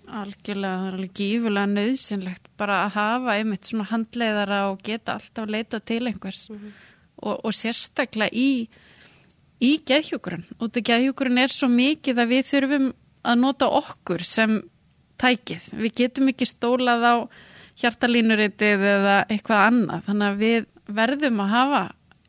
Algjörlega, 0.05 0.81
það 0.81 0.89
er 0.89 0.97
alveg 0.99 1.15
gífurlega 1.17 1.73
nöðsynlegt 1.73 2.51
bara 2.61 2.81
að 2.85 2.97
hafa 2.99 3.37
einmitt 3.39 3.69
svona 3.71 3.87
handleiðara 3.89 4.59
og 4.73 4.83
geta 4.85 5.17
alltaf 5.17 5.49
leita 5.49 5.81
til 5.81 6.03
einhvers. 6.11 6.43
Og, 6.51 7.39
og 7.41 7.55
sérstaklega 7.57 8.35
í, 8.37 8.67
í 9.65 9.73
geðhjúkurinn. 9.89 10.45
Út 10.61 10.77
af 10.77 10.87
geðhjúkurinn 10.91 11.41
er 11.41 11.55
svo 11.55 11.71
mikið 11.73 12.21
að 12.21 12.35
við 12.35 12.51
þurfum 12.51 12.91
að 13.25 13.41
nota 13.41 13.69
okkur 13.81 14.25
sem 14.27 14.61
tækið. 15.21 15.69
Við 15.81 15.97
getum 16.03 16.31
ekki 16.33 16.49
stólað 16.49 17.05
á 17.07 17.15
hjartalínuritið 17.81 18.87
eða 18.91 19.17
eitthvað 19.29 19.67
annað. 19.69 20.05
Þannig 20.09 20.29
að 20.29 20.43
við 20.43 20.67
verðum 21.01 21.43
að 21.45 21.55
hafa 21.55 21.83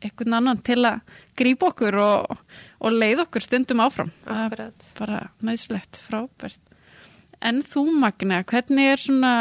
einhvern 0.06 0.36
annan 0.38 0.62
til 0.64 0.80
að 0.86 1.16
grípa 1.36 1.70
okkur 1.70 1.98
og, 2.00 2.40
og 2.80 2.96
leið 2.96 3.24
okkur 3.26 3.44
stundum 3.44 3.82
áfram. 3.84 4.12
Það 4.24 4.40
er 4.40 4.46
Akkurat. 4.46 4.88
bara 4.98 5.20
næslegt, 5.44 6.00
frábært. 6.04 6.60
En 7.44 7.60
þú, 7.64 7.84
Magna, 8.00 8.40
hvernig 8.48 8.92
er 8.94 9.02
svona, 9.02 9.32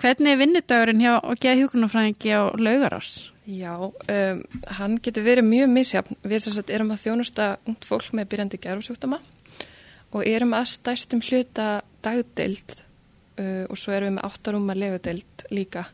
hvernig 0.00 0.32
er 0.32 0.40
vinnudagurinn 0.40 1.04
hjá 1.04 1.14
og 1.18 1.40
geðhjúkunarfræðingi 1.44 2.32
á 2.32 2.42
laugarás? 2.56 3.12
Já, 3.44 3.76
um, 3.76 4.38
hann 4.78 4.96
getur 5.04 5.26
verið 5.26 5.44
mjög 5.44 5.72
misjafn. 5.74 6.16
Við 6.24 6.46
erum 6.72 6.94
að 6.94 7.02
þjónusta 7.02 7.48
ungt 7.68 7.84
fólk 7.84 8.14
með 8.16 8.30
byrjandi 8.32 8.60
gerfsjúkdama 8.64 9.20
og 10.14 10.28
erum 10.30 10.54
að 10.56 10.70
stærstum 10.76 11.22
hluta 11.24 11.82
dagdeild 12.04 12.76
uh, 13.40 13.64
og 13.68 13.76
svo 13.78 13.94
erum 13.94 14.12
við 14.12 14.16
með 14.18 14.28
áttarúma 14.28 14.76
legudeild 14.78 15.46
líka. 15.54 15.84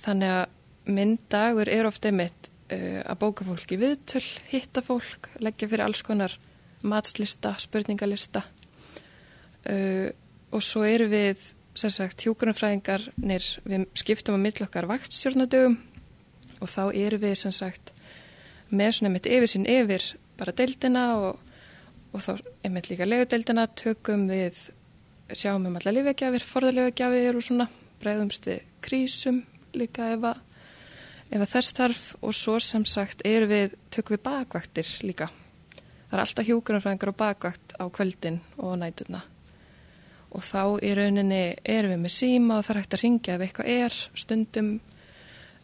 Þannig 0.00 0.34
að 0.38 0.92
minn 0.96 1.16
dagur 1.32 1.70
er 1.72 1.88
ofta 1.88 2.10
einmitt 2.10 2.50
uh, 2.72 3.00
að 3.04 3.20
bóka 3.20 3.46
fólk 3.46 3.76
í 3.76 3.80
viðtöl, 3.80 4.24
hitta 4.50 4.84
fólk, 4.84 5.30
leggja 5.44 5.68
fyrir 5.70 5.86
alls 5.86 6.04
konar 6.06 6.36
matslista, 6.84 7.54
spurningalista 7.60 8.44
uh, 8.44 10.08
og 10.54 10.62
svo 10.62 10.84
erum 10.86 11.12
við 11.12 11.52
sem 11.74 11.90
sagt 11.90 12.22
hjúkunarfræðingarnir, 12.22 13.46
við 13.66 13.86
skiptum 13.98 14.36
að 14.36 14.44
milla 14.44 14.68
okkar 14.68 14.86
vaktstjórnadögum 14.86 15.74
og 16.62 16.70
þá 16.70 16.84
erum 16.94 17.24
við 17.24 17.34
sem 17.40 17.54
sagt 17.54 17.90
með 18.70 18.92
svona 18.94 19.10
einmitt 19.10 19.26
yfir 19.26 19.50
sín 19.50 19.66
yfir 19.68 20.06
bara 20.38 20.54
deildina 20.56 21.04
og, 21.18 21.40
og 22.14 22.22
þá 22.22 22.32
einmitt 22.64 22.88
líka 22.90 23.06
legudeildina 23.08 23.66
tökum 23.74 24.28
við 24.30 24.60
sjáum 25.34 25.66
um 25.66 25.78
alla 25.80 25.94
lífegjafir, 25.96 26.44
forðarlegagjafir 26.46 27.38
og 27.38 27.44
svona 27.44 27.66
bregðumst 28.02 28.46
við 28.46 28.64
krísum 28.84 29.42
líka 29.74 30.12
ef 30.14 30.26
að, 30.30 30.40
ef 31.30 31.40
að 31.40 31.52
þess 31.56 31.76
þarf. 31.78 32.04
Og 32.22 32.36
svo 32.38 32.58
sem 32.62 32.84
sagt 32.86 33.24
erum 33.26 33.50
við, 33.50 33.76
tökum 33.90 34.16
við 34.16 34.24
bakvaktir 34.28 34.90
líka. 35.02 35.30
Það 36.08 36.16
er 36.18 36.24
alltaf 36.24 36.50
hjúkunarfræðingar 36.50 37.10
og 37.10 37.20
bakvakt 37.24 37.76
á 37.80 37.84
kvöldin 37.90 38.42
og 38.62 38.76
nætuna 38.78 39.24
og 40.34 40.42
þá 40.42 40.82
í 40.82 40.88
rauninni 40.98 41.42
erum 41.62 41.92
við 41.92 42.00
með 42.02 42.10
síma 42.10 42.56
og 42.58 42.64
það 42.66 42.72
er 42.72 42.78
hægt 42.80 42.94
að 42.96 43.02
ringja 43.04 43.34
ef 43.36 43.42
eitthvað 43.44 43.68
er. 43.70 43.98
Stundum 44.18 44.70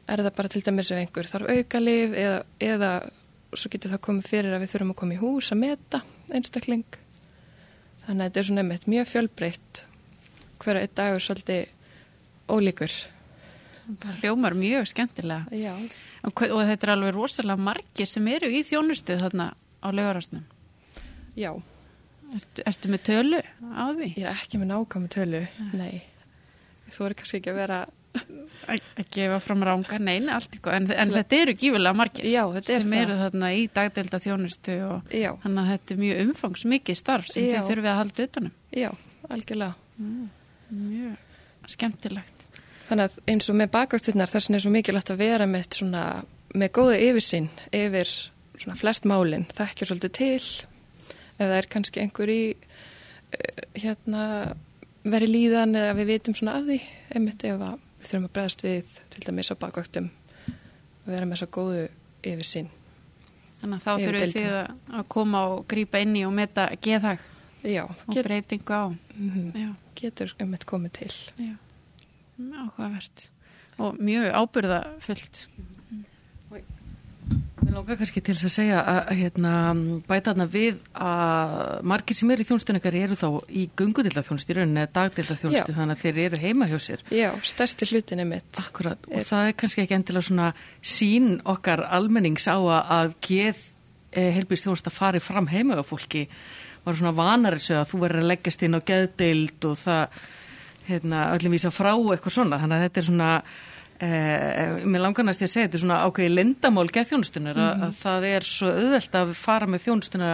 er 0.06 0.22
það 0.22 0.36
bara 0.36 0.50
til 0.52 0.62
dæmis 0.66 0.90
ef 0.94 1.00
einhver 1.00 1.30
þarf 1.30 1.50
aukalif 1.50 2.14
eða, 2.14 2.36
eða 2.62 2.90
svo 3.50 3.70
getur 3.72 3.94
það 3.94 4.02
komið 4.06 4.28
fyrir 4.30 4.54
að 4.54 4.62
við 4.62 4.72
þurfum 4.74 4.92
að 4.94 4.98
koma 5.00 5.16
í 5.16 5.20
hús 5.24 5.50
að 5.50 5.62
meta 5.64 6.02
einstakling 6.36 6.84
þannig 8.04 8.20
að 8.20 8.26
þetta 8.28 8.40
er 8.42 8.48
svona 8.48 8.64
einmitt 8.64 8.86
mjög 8.90 9.08
fjölbreytt 9.10 9.82
hverja 10.60 10.84
einn 10.86 10.94
dagur 11.00 11.24
svolítið 11.24 11.72
ólíkur 12.50 12.94
Hljómar 14.20 14.54
mjög 14.54 14.84
skemmtilega. 14.86 15.48
Já. 15.50 15.72
Og, 16.22 16.42
og 16.46 16.60
þetta 16.68 16.86
er 16.86 16.92
alveg 16.92 17.14
rosalega 17.16 17.58
margir 17.58 18.06
sem 18.06 18.28
eru 18.30 18.46
í 18.46 18.60
þjónustu 18.62 19.16
þarna 19.18 19.48
á 19.82 19.88
laugarásnum. 19.90 20.44
Já, 21.34 21.50
Ertu, 22.30 22.62
ertu 22.62 22.90
með 22.92 23.00
tölu 23.08 23.40
á 23.74 23.84
því? 23.90 24.08
ég 24.14 24.22
er 24.22 24.30
ekki 24.36 24.60
með 24.60 24.68
nákvæmu 24.70 25.08
tölu, 25.10 25.40
nei 25.74 26.04
þú 26.94 27.08
er 27.08 27.14
kannski 27.18 27.40
ekki 27.40 27.50
að 27.50 27.58
vera 27.58 27.78
Að 28.70 28.84
að 29.00 29.06
gefa 29.14 29.38
fram 29.42 29.62
ránga, 29.66 29.96
neina, 30.02 30.36
allt 30.36 30.52
ykkur. 30.54 30.74
En, 30.76 30.84
en 30.92 31.12
þetta 31.14 31.38
eru 31.42 31.54
gífulega 31.58 31.96
margir 31.96 32.26
Já, 32.28 32.42
er 32.54 32.66
sem 32.66 32.84
það. 32.90 33.00
eru 33.00 33.16
þarna 33.18 33.48
í 33.56 33.62
dagdelda 33.74 34.20
þjónustu 34.22 34.76
og 34.86 35.14
Já, 35.16 35.30
þannig 35.42 35.62
að 35.62 35.70
þetta 35.72 35.94
er 35.94 36.00
mjög 36.04 36.20
umfangsmikið 36.26 36.98
starf 37.00 37.30
sem 37.32 37.46
Já. 37.48 37.54
þið 37.56 37.70
þurfið 37.70 37.90
að 37.90 37.98
halda 38.00 38.26
utanum. 38.28 38.52
já, 38.76 38.90
algjörlega 39.30 39.74
Mjög 40.70 41.72
skemmtilegt. 41.74 42.44
Þannig 42.90 43.06
að 43.08 43.18
eins 43.32 43.50
og 43.50 43.58
með 43.58 43.70
bakvaktinnar 43.74 44.30
þessin 44.30 44.58
er 44.58 44.62
svo 44.64 44.72
mikilvægt 44.74 45.10
að 45.14 45.20
vera 45.22 45.46
með, 45.50 45.66
svona, 45.80 46.04
með 46.54 46.72
góða 46.78 46.96
yfirsýn 47.08 47.48
yfir 47.74 48.10
svona 48.60 48.78
flest 48.78 49.06
málinn, 49.08 49.46
þekkja 49.56 49.86
svolítið 49.90 50.14
til 50.18 50.40
eða 51.40 51.60
er 51.62 51.68
kannski 51.72 52.02
einhver 52.02 52.30
í 52.32 52.40
uh, 52.54 53.62
hérna 53.78 54.24
veri 55.06 55.30
líðan 55.30 55.78
eða 55.78 55.94
við 56.00 56.10
vitum 56.14 56.36
svona 56.36 56.58
af 56.60 56.66
því 56.68 56.80
einmitt 57.16 57.46
ef 57.48 57.62
að 57.70 57.78
við 58.00 58.08
þurfum 58.08 58.28
að 58.28 58.34
bregðast 58.36 58.64
við 58.64 58.98
til 59.12 59.24
dæmis 59.26 59.50
á 59.52 59.54
bakvaktum 59.60 60.10
og 60.50 61.08
vera 61.10 61.26
með 61.26 61.36
þessa 61.36 61.50
góðu 61.56 61.82
yfirsýn. 62.30 62.70
Þannig 63.60 63.76
að 63.76 63.84
þá 63.84 63.92
Yfir 63.92 64.16
þurfið 64.16 64.32
þið 64.36 64.54
að 64.56 65.00
að 65.00 65.08
koma 65.14 65.42
og 65.52 65.66
grípa 65.68 66.00
inn 66.00 66.16
í 66.16 66.24
og 66.24 66.32
meta 66.36 66.68
geðhag 66.80 67.24
Já, 67.60 67.82
og 67.84 68.14
get, 68.14 68.24
breytingu 68.24 68.72
á. 68.72 68.84
mm 68.88 69.50
Já, 69.52 69.70
getur 70.00 70.32
einmitt 70.40 70.64
komið 70.68 70.94
til. 70.96 71.12
já. 71.36 71.56
Áhugavert. 72.40 73.26
Og 73.80 73.98
mjög 74.00 74.30
ábyrðafullt. 74.32 75.42
Mér 77.60 77.74
langar 77.76 77.98
kannski 78.00 78.22
til 78.24 78.34
að 78.38 78.52
segja 78.54 78.78
að 78.80 79.10
hérna, 79.18 79.50
bæta 80.08 80.32
þarna 80.32 80.46
við 80.50 80.78
að 80.96 81.82
margir 81.92 82.16
sem 82.16 82.30
eru 82.32 82.44
í 82.44 82.48
þjónustunni 82.48 82.80
eru 83.02 83.18
þá 83.20 83.26
í 83.52 83.64
gungudilda 83.76 84.22
þjónustu 84.24 84.54
í 84.54 84.56
rauninni 84.56 84.80
eða 84.84 84.92
dagdilda 84.96 85.36
þjónustu 85.42 85.74
Já. 85.74 85.76
þannig 85.76 85.96
að 85.98 86.04
þeir 86.04 86.20
eru 86.24 86.40
heima 86.40 86.68
hjá 86.70 86.78
sér. 86.86 87.04
Já, 87.12 87.28
stærsti 87.52 87.88
hlutin 87.90 88.22
einmitt. 88.24 88.62
Akkurat, 88.62 89.04
og 89.10 89.18
Er- 89.20 89.28
það 89.28 89.50
er 89.50 89.58
kannski 89.60 89.84
ekki 89.84 89.98
endilega 89.98 90.28
svona 90.30 90.48
sín 90.80 91.28
okkar 91.44 91.84
almennings 91.90 92.48
á 92.48 92.56
að, 92.56 93.14
geð 93.20 93.60
eh, 94.12 94.32
heilbýrst 94.38 94.64
þjónusta 94.66 94.90
fari 94.90 95.20
fram 95.20 95.46
heima 95.52 95.76
á 95.76 95.84
fólki 95.84 96.26
var 96.84 96.96
svona 96.96 97.12
vanar 97.12 97.58
þessu 97.58 97.76
að 97.76 97.90
þú 97.92 98.00
verður 98.06 98.22
að 98.22 98.30
leggjast 98.32 98.62
inn 98.64 98.78
á 98.78 98.80
geðdeild 98.80 99.66
og 99.68 99.76
það 99.76 100.22
hérna, 100.88 101.26
öllum 101.36 101.52
vísa 101.54 101.70
frá 101.74 101.92
eitthvað 101.92 102.34
svona 102.34 102.58
þannig 102.62 102.78
að 102.78 102.86
þetta 102.86 103.00
er 103.02 103.08
svona 103.10 103.30
eh, 104.00 104.84
mér 104.84 105.02
langar 105.04 105.24
næst 105.28 105.42
ég 105.42 105.48
að 105.48 105.52
segja 105.54 105.66
þetta 105.68 105.78
er 105.78 105.84
svona 105.84 105.98
ákveði 106.06 106.30
lindamál 106.34 106.88
geðþjónustunar 106.94 107.56
mm 107.56 107.60
Mhm. 107.60 107.82
að, 107.82 107.88
að 107.88 107.98
það 108.04 108.24
er 108.30 108.48
svo 108.48 108.70
auðvelt 108.72 109.18
að 109.20 109.34
fara 109.34 109.66
með 109.66 109.84
þjónustuna 109.86 110.30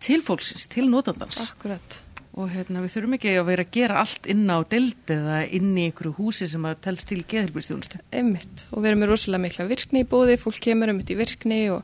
til 0.00 0.20
fólksins, 0.22 0.66
til 0.68 0.88
notandans 0.90 1.38
Akkurat. 1.50 1.98
og 2.36 2.50
hérna, 2.52 2.82
við 2.84 2.92
þurfum 2.96 3.14
ekki 3.16 3.30
að 3.40 3.46
vera 3.46 3.64
að 3.64 3.70
gera 3.72 4.00
allt 4.02 4.26
inn 4.26 4.44
á 4.52 4.58
deild 4.68 5.06
eða 5.08 5.38
inn 5.56 5.70
í 5.78 5.86
einhverju 5.88 6.16
húsi 6.18 6.46
sem 6.50 6.62
að 6.68 6.80
telst 6.84 7.08
til 7.08 7.22
geðheilbýrstjónustu. 7.24 8.00
Einmitt 8.12 8.66
og 8.72 8.82
við 8.82 8.90
erum 8.90 9.00
með 9.00 9.08
rosalega 9.14 9.42
mikla 9.46 9.68
virkni 9.70 10.02
í 10.04 10.08
bóði, 10.10 10.36
fólk 10.36 10.60
kemur 10.60 10.88
einmitt 10.92 11.10
í 11.10 11.16
virkni 11.16 11.70
og, 11.72 11.82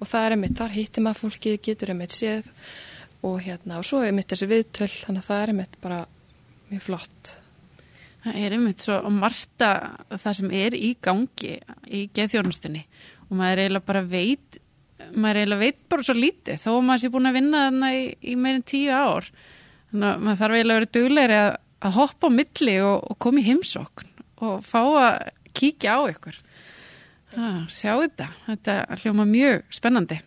og 0.00 0.08
það 0.08 0.24
er 0.26 0.36
einmitt, 0.38 0.56
þar 0.56 0.72
hittir 0.78 1.04
maður 1.04 1.20
fólki, 1.26 1.58
getur 1.60 1.92
einmitt 1.92 2.16
séð 2.16 2.48
og 3.22 3.36
hérna 3.44 3.76
og 3.76 3.84
svo 3.84 4.00
einmitt 4.00 4.32
þessi 4.32 4.48
viðtöl, 4.48 4.88
þannig 5.04 5.20
að 5.20 5.28
það 5.28 5.42
er 5.42 5.52
einmitt 5.52 5.76
bara 5.82 6.06
mjög 6.70 6.80
flott. 6.86 7.34
Það 8.20 8.40
er 8.40 8.56
einmitt 8.56 8.84
svo 8.84 8.98
að 8.98 9.14
marta 9.16 9.70
það 10.12 10.34
sem 10.40 10.50
er 10.58 10.76
í 10.76 10.90
gangi 11.00 11.54
í 11.88 12.02
geðþjónustunni 12.16 12.82
og 13.30 13.38
maður 13.38 13.62
eiginlega 13.62 13.88
bara 13.88 14.02
veit 14.04 14.60
maður 15.16 15.40
eiginlega 15.40 15.64
veit 15.64 15.80
bara 15.88 16.06
svo 16.06 16.16
lítið 16.18 16.60
þó 16.60 16.70
að 16.74 16.84
maður 16.88 17.02
sé 17.04 17.10
búin 17.14 17.30
að 17.30 17.38
vinna 17.38 17.64
þarna 17.66 17.90
í, 17.96 18.04
í 18.20 18.36
meirin 18.36 18.66
tíu 18.68 18.92
ár. 18.92 19.28
Þannig 19.90 20.08
að 20.10 20.24
maður 20.26 20.40
þarf 20.42 20.56
eiginlega 20.58 20.76
að 20.76 20.80
vera 20.80 20.94
duglegri 20.96 21.38
að, 21.40 21.50
að 21.80 21.96
hoppa 21.96 22.30
á 22.30 22.36
milli 22.36 22.76
og, 22.84 22.96
og 23.10 23.20
koma 23.24 23.40
í 23.40 23.46
heimsókn 23.48 24.10
og 24.40 24.64
fá 24.64 24.80
að 24.80 25.30
kíkja 25.56 25.96
á 25.96 26.00
ykkur. 26.12 26.40
Ha, 27.30 27.48
sjá 27.70 27.92
þetta. 27.94 28.28
Þetta 28.48 28.76
hljóma 29.02 29.26
mjög 29.28 29.64
spennandi. 29.74 30.18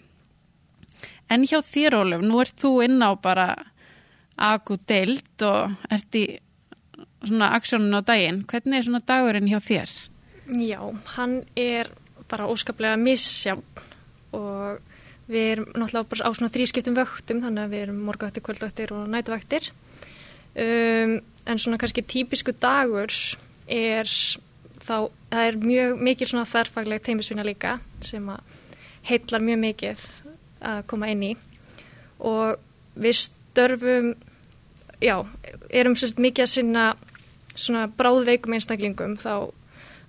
En 1.32 1.46
hjá 1.48 1.60
þér 1.66 2.00
Ólef 2.02 2.24
nú 2.24 2.42
ert 2.44 2.58
þú 2.62 2.74
inn 2.86 3.00
á 3.04 3.12
bara 3.20 3.48
agu 4.40 4.78
deild 4.90 5.46
og 5.46 5.94
ert 5.94 6.18
í 6.18 6.26
svona 7.24 7.52
aksjónun 7.58 8.00
á 8.00 8.02
daginn. 8.06 8.44
Hvernig 8.50 8.80
er 8.80 8.88
svona 8.88 9.04
dagurinn 9.08 9.50
hjá 9.50 9.60
þér? 9.64 9.94
Já, 10.60 10.80
hann 11.16 11.42
er 11.56 11.92
bara 12.30 12.50
óskaplega 12.52 12.98
misjafn 13.00 13.64
og 14.34 14.82
við 15.30 15.50
erum 15.54 15.70
náttúrulega 15.72 16.10
bara 16.12 16.28
á 16.28 16.32
svona 16.36 16.52
þrískiptum 16.52 16.98
vöktum 16.98 17.44
þannig 17.44 17.64
að 17.64 17.74
við 17.74 17.86
erum 17.86 18.02
morgavaktir, 18.08 18.44
kvöldvaktir 18.44 18.94
og 18.96 19.06
nætuvaktir 19.12 19.70
um, 20.60 21.14
en 21.48 21.62
svona 21.62 21.80
kannski 21.80 22.04
típisku 22.04 22.56
dagur 22.60 23.14
er 23.72 24.10
þá, 24.84 25.10
það 25.32 25.46
er 25.46 25.60
mjög 25.64 26.04
mikil 26.10 26.30
svona 26.30 26.50
þærfagleg 26.50 27.06
teimisvinna 27.06 27.48
líka 27.48 27.78
sem 28.04 28.28
að 28.34 28.60
heillar 29.08 29.44
mjög 29.44 29.64
mikið 29.64 30.06
að 30.64 30.84
koma 30.92 31.12
inn 31.12 31.26
í 31.30 31.32
og 32.24 32.60
við 33.00 33.20
störfum 33.20 34.14
já, 35.04 35.18
erum 35.72 35.98
sérst 36.00 36.20
mikið 36.22 36.46
að 36.46 36.54
sinna 36.54 36.86
svona 37.56 37.88
bráðveikum 37.98 38.56
einstaklingum 38.58 39.18
þá 39.22 39.52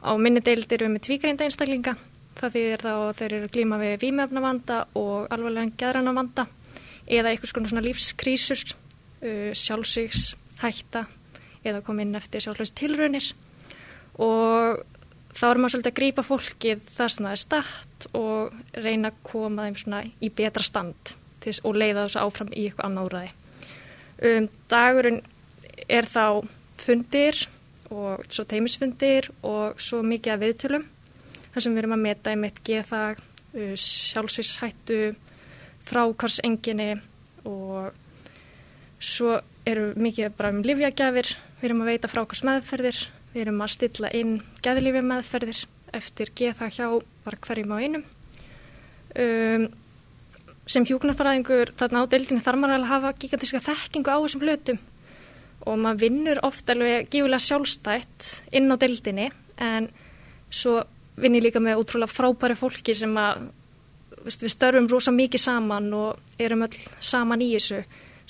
á 0.05 0.11
minni 0.21 0.43
deild 0.45 0.73
erum 0.73 0.93
við 0.93 0.99
með 0.99 1.07
tvíkreinda 1.09 1.49
einstaklinga 1.49 1.97
það 2.39 2.57
þýðir 2.57 2.85
þá 2.85 2.93
að 2.95 3.13
þeir 3.21 3.37
eru 3.39 3.51
glíma 3.55 3.81
við 3.81 3.99
vímefnavanda 4.03 4.79
og 4.99 5.29
alvarlega 5.35 5.77
geðranavanda 5.81 6.47
eða 7.05 7.31
einhvers 7.33 7.53
konar 7.55 7.73
svona 7.73 7.85
lífskrísur 7.85 8.65
uh, 8.75 9.53
sjálfsvíks 9.57 10.25
hætta 10.63 11.07
eða 11.65 11.85
koma 11.85 12.05
inn 12.05 12.17
eftir 12.19 12.45
sjálfsvíks 12.45 12.75
tilraunir 12.79 13.31
og 14.23 14.83
þá 15.35 15.45
erum 15.49 15.65
maður 15.65 15.75
svolítið 15.75 15.93
að 15.93 15.99
grípa 15.99 16.25
fólkið 16.25 16.83
þar 16.95 17.13
sem 17.13 17.27
það 17.27 17.37
er 17.37 17.43
statt 17.43 18.09
og 18.15 18.59
reyna 18.85 19.11
að 19.11 19.23
koma 19.27 19.67
þeim 19.67 19.79
svona 19.81 20.03
í 20.07 20.31
betra 20.31 20.67
stand 20.67 21.15
og 21.45 21.75
leiða 21.77 22.07
þessu 22.07 22.21
áfram 22.23 22.53
í 22.57 22.63
eitthvað 22.69 22.87
annað 22.89 23.09
úræði. 23.11 23.33
Um, 24.25 24.47
dagurinn 24.73 25.19
er 25.93 26.07
þá 26.09 26.47
fundir 26.85 27.47
og 27.93 28.25
svo 28.29 28.45
teimisfundir 28.49 29.31
og 29.47 29.81
svo 29.83 30.03
mikið 30.05 30.35
að 30.35 30.45
viðtölum. 30.45 30.87
Þar 31.55 31.65
sem 31.65 31.75
við 31.75 31.83
erum 31.85 31.97
að 31.97 32.05
meta 32.05 32.35
í 32.35 32.39
mitt 32.41 32.61
geðag, 32.67 33.21
uh, 33.55 33.75
sjálfsvíshættu, 33.79 35.01
frákarsenginni 35.85 36.95
og 37.45 37.93
svo 39.05 39.37
við 39.65 39.95
mikið 40.01 40.35
bara 40.37 40.53
um 40.53 40.65
livjagjafir, 40.65 41.31
við 41.61 41.69
erum 41.69 41.85
að 41.85 41.93
veita 41.93 42.11
frákarsmeðferðir, 42.13 42.99
við 43.33 43.45
erum 43.47 43.63
að 43.65 43.73
stilla 43.77 44.11
inn 44.17 44.35
geðlífi 44.65 45.05
meðferðir 45.05 45.63
eftir 45.95 46.33
geðag 46.37 46.75
hjá 46.75 46.89
bara 47.25 47.41
hverjum 47.47 47.73
á 47.73 47.77
einum. 47.81 48.05
Um, 49.15 49.69
sem 50.67 50.85
hjúknarfæraðingur 50.89 51.75
þarna 51.79 52.03
á 52.03 52.11
deildinni 52.11 52.43
þarf 52.43 52.61
maður 52.61 52.81
að 52.81 52.91
hafa 52.91 53.13
gigantíska 53.21 53.61
þekkingu 53.63 54.11
á 54.11 54.19
þessum 54.25 54.45
hlutum 54.45 54.81
og 55.65 55.79
maður 55.81 56.03
vinnur 56.05 56.41
oft 56.47 56.71
alveg 56.71 57.09
gífulega 57.13 57.43
sjálfstætt 57.43 58.31
inn 58.57 58.73
á 58.73 58.77
deildinni 58.81 59.31
en 59.63 59.89
svo 60.53 60.83
vinn 61.21 61.37
ég 61.39 61.47
líka 61.47 61.63
með 61.63 61.83
útrúlega 61.83 62.13
frábæri 62.13 62.57
fólki 62.59 62.95
sem 62.97 63.15
að 63.19 63.49
við 64.25 64.53
störfum 64.53 64.89
rosa 64.91 65.13
mikið 65.15 65.43
saman 65.43 65.91
og 65.97 66.41
erum 66.41 66.65
öll 66.67 66.79
saman 67.01 67.43
í 67.45 67.51
þessu. 67.55 67.83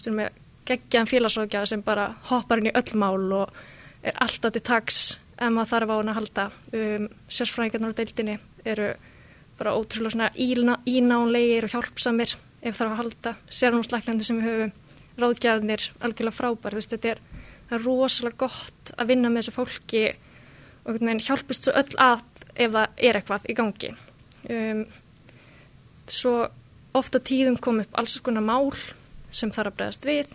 Erum 0.03 0.19
með 0.21 0.41
geggjaðan 0.69 1.11
félagsókja 1.11 1.65
sem 1.71 1.85
bara 1.85 2.09
hoppar 2.31 2.61
inn 2.61 2.71
í 2.71 2.75
öll 2.75 2.99
mál 3.01 3.33
og 3.41 3.61
er 4.03 4.17
alltaf 4.25 4.55
til 4.55 4.65
taks 4.65 5.01
ef 5.35 5.51
maður 5.51 5.71
þarf 5.73 5.93
á 5.93 5.97
hann 5.97 6.13
að 6.13 6.19
halda. 6.21 6.47
Um, 6.73 7.09
sérsfræðingarnar 7.29 7.95
á 7.95 7.99
deildinni 8.01 8.39
eru 8.65 8.93
bara 9.59 9.75
ótrúlega 9.79 10.31
ína, 10.35 10.79
ínánlegir 10.87 11.69
og 11.69 11.75
hjálpsamir 11.75 12.35
ef 12.65 12.79
þarf 12.79 12.91
að 12.91 13.01
halda 13.03 13.35
sérnámslæknandi 13.53 14.27
sem 14.27 14.41
við 14.41 14.51
höfum 14.51 14.73
ráðgjaðnir 15.21 15.89
algjörlega 16.01 16.37
frábær, 16.37 16.75
þú 16.75 16.81
veist, 16.81 16.95
þetta 16.95 17.13
er, 17.15 17.23
það 17.69 17.77
er 17.79 17.85
rosalega 17.87 18.41
gott 18.45 18.95
að 18.97 19.11
vinna 19.13 19.31
með 19.31 19.45
þessu 19.45 19.57
fólki 19.57 20.05
og 20.85 20.99
hjálpust 21.01 21.67
svo 21.67 21.75
öll 21.81 22.01
að 22.03 22.25
ef 22.55 22.75
það 22.75 23.03
er 23.09 23.19
eitthvað 23.19 23.47
í 23.49 23.57
gangi. 23.59 23.91
Um, 24.53 24.85
svo 26.11 26.35
ofta 26.95 27.21
tíðum 27.21 27.57
kom 27.59 27.81
upp 27.83 27.97
alls 27.99 28.19
konar 28.23 28.45
mál 28.45 28.75
sem 29.35 29.51
þarf 29.55 29.73
að 29.73 29.79
bregðast 29.79 30.09
við. 30.09 30.35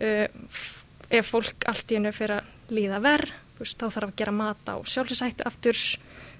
Uh, 0.00 0.26
ef 1.10 1.28
fólk 1.30 1.66
allt 1.70 1.92
í 1.92 1.98
hennu 1.98 2.12
fyrir 2.14 2.40
að 2.40 2.72
líða 2.74 3.02
verð, 3.04 3.34
veist, 3.60 3.78
þá 3.78 3.86
þarf 3.94 4.08
að 4.08 4.16
gera 4.22 4.34
mat 4.34 4.72
á 4.72 4.74
sjálfsættu 4.82 5.46
aftur, 5.46 5.82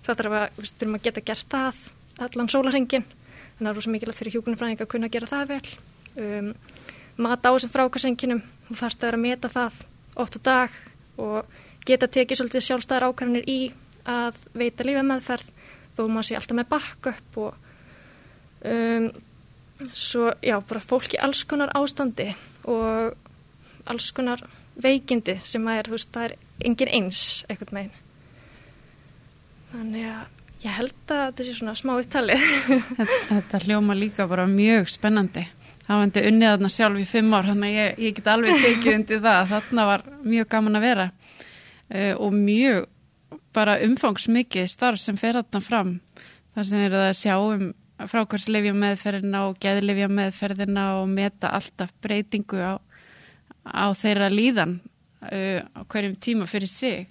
þá 0.06 0.10
þarf 0.14 0.38
að, 0.40 0.48
veist, 0.58 0.82
að 0.82 1.04
geta 1.04 1.26
gert 1.28 1.52
það 1.52 1.84
allan 2.26 2.50
sólarhengin, 2.50 3.04
þannig 3.04 3.60
að 3.60 3.66
það 3.66 3.70
er 3.70 3.78
rosa 3.78 3.92
mikilvægt 3.92 4.20
fyrir 4.20 4.36
hjúkunumfræðing 4.36 4.82
að 4.82 4.90
kunna 4.94 5.12
gera 5.12 5.30
það 5.30 5.52
vel. 5.52 5.70
Um, 6.16 6.50
mat 7.16 7.46
á 7.46 7.50
þessum 7.50 7.72
frákarsenginum, 7.72 8.42
þú 8.68 8.78
þarfst 8.80 9.02
að 9.02 9.08
vera 9.08 9.20
að 9.20 9.24
meta 9.24 9.52
það 9.52 9.82
oft 10.24 10.38
á 10.38 10.40
dag 10.48 10.78
og 11.22 11.58
geta 11.86 12.08
tekið 12.12 12.40
svolítið 12.40 12.66
sjálfstæðar 12.66 13.08
ákvarðanir 13.08 13.46
í 13.48 13.60
að 14.06 14.40
veita 14.56 14.86
lífið 14.86 15.08
meðferð 15.10 15.52
þó 15.96 16.02
maður 16.08 16.28
sé 16.28 16.38
alltaf 16.38 16.58
með 16.58 16.70
bakköp 16.72 17.38
og 17.42 17.54
um, 18.68 19.08
svo 19.92 20.30
já, 20.44 20.56
bara 20.60 20.84
fólk 20.84 21.16
í 21.16 21.22
alls 21.22 21.44
konar 21.48 21.72
ástandi 21.76 22.30
og 22.68 23.16
alls 23.86 24.10
konar 24.16 24.42
veikindi 24.76 25.38
sem 25.44 25.64
að 25.68 25.80
er, 25.80 25.88
þú 25.88 25.96
veist, 25.96 26.12
það 26.12 26.28
er 26.28 26.36
engin 26.68 26.94
eins 26.98 27.22
eitthvað 27.48 27.76
megin 27.78 28.02
þannig 29.72 30.08
að 30.10 30.24
ég 30.64 30.76
held 30.76 31.12
að 31.12 31.22
þetta 31.22 31.46
sé 31.46 31.54
svona 31.56 31.74
smá 31.76 31.92
upptalið. 32.00 32.44
Þetta 33.30 33.60
hljóma 33.66 33.96
líka 33.96 34.26
bara 34.30 34.46
mjög 34.50 34.88
spennandi. 34.90 35.44
Það 35.86 35.94
var 35.94 36.08
endi 36.08 36.22
unnið 36.26 36.50
þarna 36.50 36.68
sjálf 36.74 36.98
í 36.98 37.06
fimm 37.06 37.34
ár, 37.36 37.46
þannig 37.46 37.68
að 37.70 37.76
ég, 37.78 37.98
ég 38.02 38.14
get 38.16 38.28
alveg 38.32 38.62
tekið 38.64 38.96
undir 38.96 39.20
það. 39.22 39.40
Þarna 39.54 39.86
var 39.86 40.04
mjög 40.26 40.48
gaman 40.56 40.78
að 40.78 40.86
vera 40.88 41.06
uh, 41.06 42.14
og 42.26 42.34
mjög 42.34 42.80
bara 43.56 43.78
umfangsmikið 43.86 44.66
starf 44.70 45.00
sem 45.00 45.18
fer 45.20 45.38
þarna 45.38 45.62
fram. 45.62 45.92
Þar 46.56 46.68
sem 46.70 46.82
eru 46.88 46.98
það 46.98 47.10
að 47.12 47.20
sjá 47.20 47.36
um 47.38 47.66
frákvarslefja 48.10 48.74
meðferðina 48.76 49.46
og 49.48 49.56
geðlefja 49.62 50.10
meðferðina 50.12 50.84
og 50.98 51.08
meta 51.08 51.54
alltaf 51.56 51.94
breytingu 52.04 52.60
á, 52.60 52.74
á 53.64 53.86
þeirra 53.96 54.28
líðan 54.32 54.78
uh, 55.22 55.62
á 55.62 55.80
hverjum 55.86 56.18
tíma 56.18 56.50
fyrir 56.50 56.72
sig. 56.72 57.06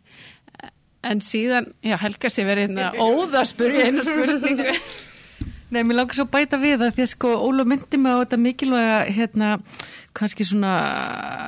En 1.06 1.22
síðan, 1.22 1.72
já, 1.86 1.96
Helga 2.02 2.32
sé 2.34 2.44
verið 2.44 2.74
hérna 2.74 2.92
óða 2.98 3.44
að 3.44 3.52
spurja 3.54 3.88
einu 3.88 4.04
spurningu. 4.04 4.74
Nei, 5.74 5.82
mér 5.82 5.98
langar 5.98 6.14
svo 6.14 6.28
að 6.28 6.34
bæta 6.36 6.58
við 6.62 6.76
það 6.78 6.92
því 6.94 7.04
að 7.04 7.08
sko 7.10 7.30
Óla 7.42 7.64
myndi 7.66 7.98
mig 7.98 8.14
á 8.14 8.22
þetta 8.22 8.38
mikilvæga 8.38 8.98
hérna, 9.16 9.48
kannski 10.14 10.46
svona 10.46 10.74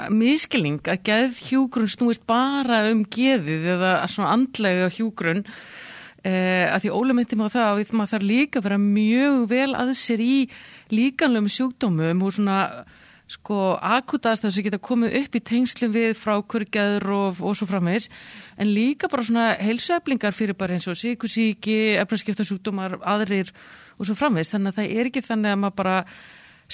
miskilling 0.09 0.81
að 0.89 1.03
geð 1.05 1.37
hjúgrun 1.51 1.91
snúist 1.93 2.25
bara 2.25 2.79
um 2.89 3.03
geðið 3.05 3.69
eða 3.75 3.91
svona 4.09 4.33
andlega 4.33 4.89
hjúgrun 4.97 5.45
eh, 6.25 6.65
að 6.65 6.87
því 6.87 6.93
Óla 6.97 7.19
myndi 7.19 7.37
mig 7.37 7.53
á 7.53 7.55
það 7.59 7.69
að 7.69 7.93
maður 7.93 8.13
þarf 8.15 8.29
líka 8.33 8.57
að 8.57 8.67
vera 8.71 8.81
mjög 8.87 9.39
vel 9.53 9.71
að 9.77 9.95
sér 10.01 10.25
í 10.25 10.35
líkanlegum 10.97 11.53
sjúkdómum 11.53 12.25
og 12.25 12.37
svona 12.39 12.59
sko 13.29 13.75
akutast 13.83 14.45
þess 14.45 14.57
að 14.57 14.69
geta 14.69 14.81
komið 14.81 15.17
upp 15.21 15.33
í 15.35 15.45
tengslum 15.45 15.91
við 15.93 16.13
frákvörgjaður 16.17 17.11
og, 17.13 17.41
og 17.43 17.57
svo 17.59 17.67
framvegs 17.67 18.07
en 18.57 18.71
líka 18.71 19.11
bara 19.11 19.25
svona 19.27 19.49
heilsueflingar 19.59 20.33
fyrir 20.33 20.55
bara 20.57 20.77
eins 20.77 20.87
og 20.87 20.95
síkusíki, 20.97 21.99
efnaskiptasjúkdómar, 21.99 22.97
aðrir 23.03 23.51
og 23.97 24.07
svo 24.07 24.17
framvegs 24.17 24.53
þannig 24.53 24.73
að 24.73 24.79
það 24.79 24.99
er 24.99 25.09
ekki 25.09 25.25
þannig 25.25 25.53
að 25.53 25.63
maður 25.63 25.79
bara 25.81 25.97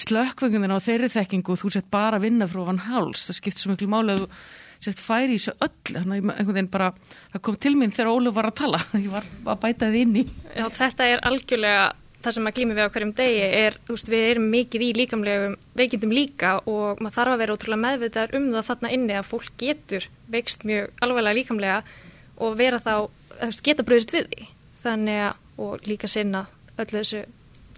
slökkvöngin 0.03 0.73
á 0.73 0.79
þeirri 0.81 1.09
þekkingu 1.13 1.53
og 1.53 1.61
þú 1.61 1.71
sett 1.75 1.89
bara 1.93 2.17
að 2.17 2.27
vinna 2.27 2.49
frá 2.49 2.63
hann 2.67 2.83
háls, 2.87 3.27
það 3.29 3.39
skipt 3.39 3.61
svo 3.61 3.73
miklu 3.73 3.89
máli 3.91 4.15
að 4.15 4.23
þú 4.23 4.29
sett 4.83 4.99
færi 4.99 5.35
í 5.35 5.39
þessu 5.39 5.53
öll 5.63 5.93
þannig 5.93 6.23
að 6.23 6.31
einhvern 6.33 6.55
veginn 6.57 6.71
bara, 6.73 6.87
það 7.31 7.43
kom 7.47 7.59
til 7.61 7.73
mín 7.79 7.93
þegar 7.93 8.13
Óluf 8.13 8.35
var 8.35 8.49
að 8.49 8.57
tala, 8.59 8.79
ég 9.05 9.11
var 9.13 9.27
að 9.45 9.59
bæta 9.61 9.91
þið 9.91 9.99
inn 10.01 10.15
í. 10.19 10.23
Já, 10.57 10.65
þetta 10.79 11.09
er 11.11 11.23
algjörlega 11.29 11.83
það 12.23 12.35
sem 12.37 12.47
að 12.47 12.55
glými 12.57 12.75
við 12.77 12.87
á 12.87 12.93
hverjum 12.95 13.13
degi 13.17 13.43
er, 13.45 13.77
veist, 13.89 14.09
við 14.11 14.25
erum 14.29 14.49
mikið 14.51 14.85
í 14.85 14.89
líkamlegum 14.95 15.55
veikindum 15.79 16.15
líka 16.15 16.53
og 16.71 17.01
maður 17.03 17.17
þarf 17.17 17.33
að 17.33 17.43
vera 17.43 17.57
ótrúlega 17.57 17.83
meðvitaðar 17.83 18.35
um 18.39 18.49
það 18.53 18.67
þarna 18.69 18.91
inni 18.95 19.17
að 19.19 19.29
fólk 19.29 19.49
getur 19.59 20.07
veikst 20.31 20.63
mjög 20.67 21.03
alveglega 21.03 21.39
líkamlega 21.39 21.79
og 22.43 22.55
vera 22.59 22.79
þá, 22.81 22.95
geta 23.65 23.85
bröðist 23.85 24.15
við 24.15 24.29
því. 24.31 24.47
Þannig 24.83 25.19
að, 25.27 25.41
og 25.63 25.87
líka 25.87 26.09
sinna 26.11 26.45
öllu 26.77 27.01
þessu 27.01 27.25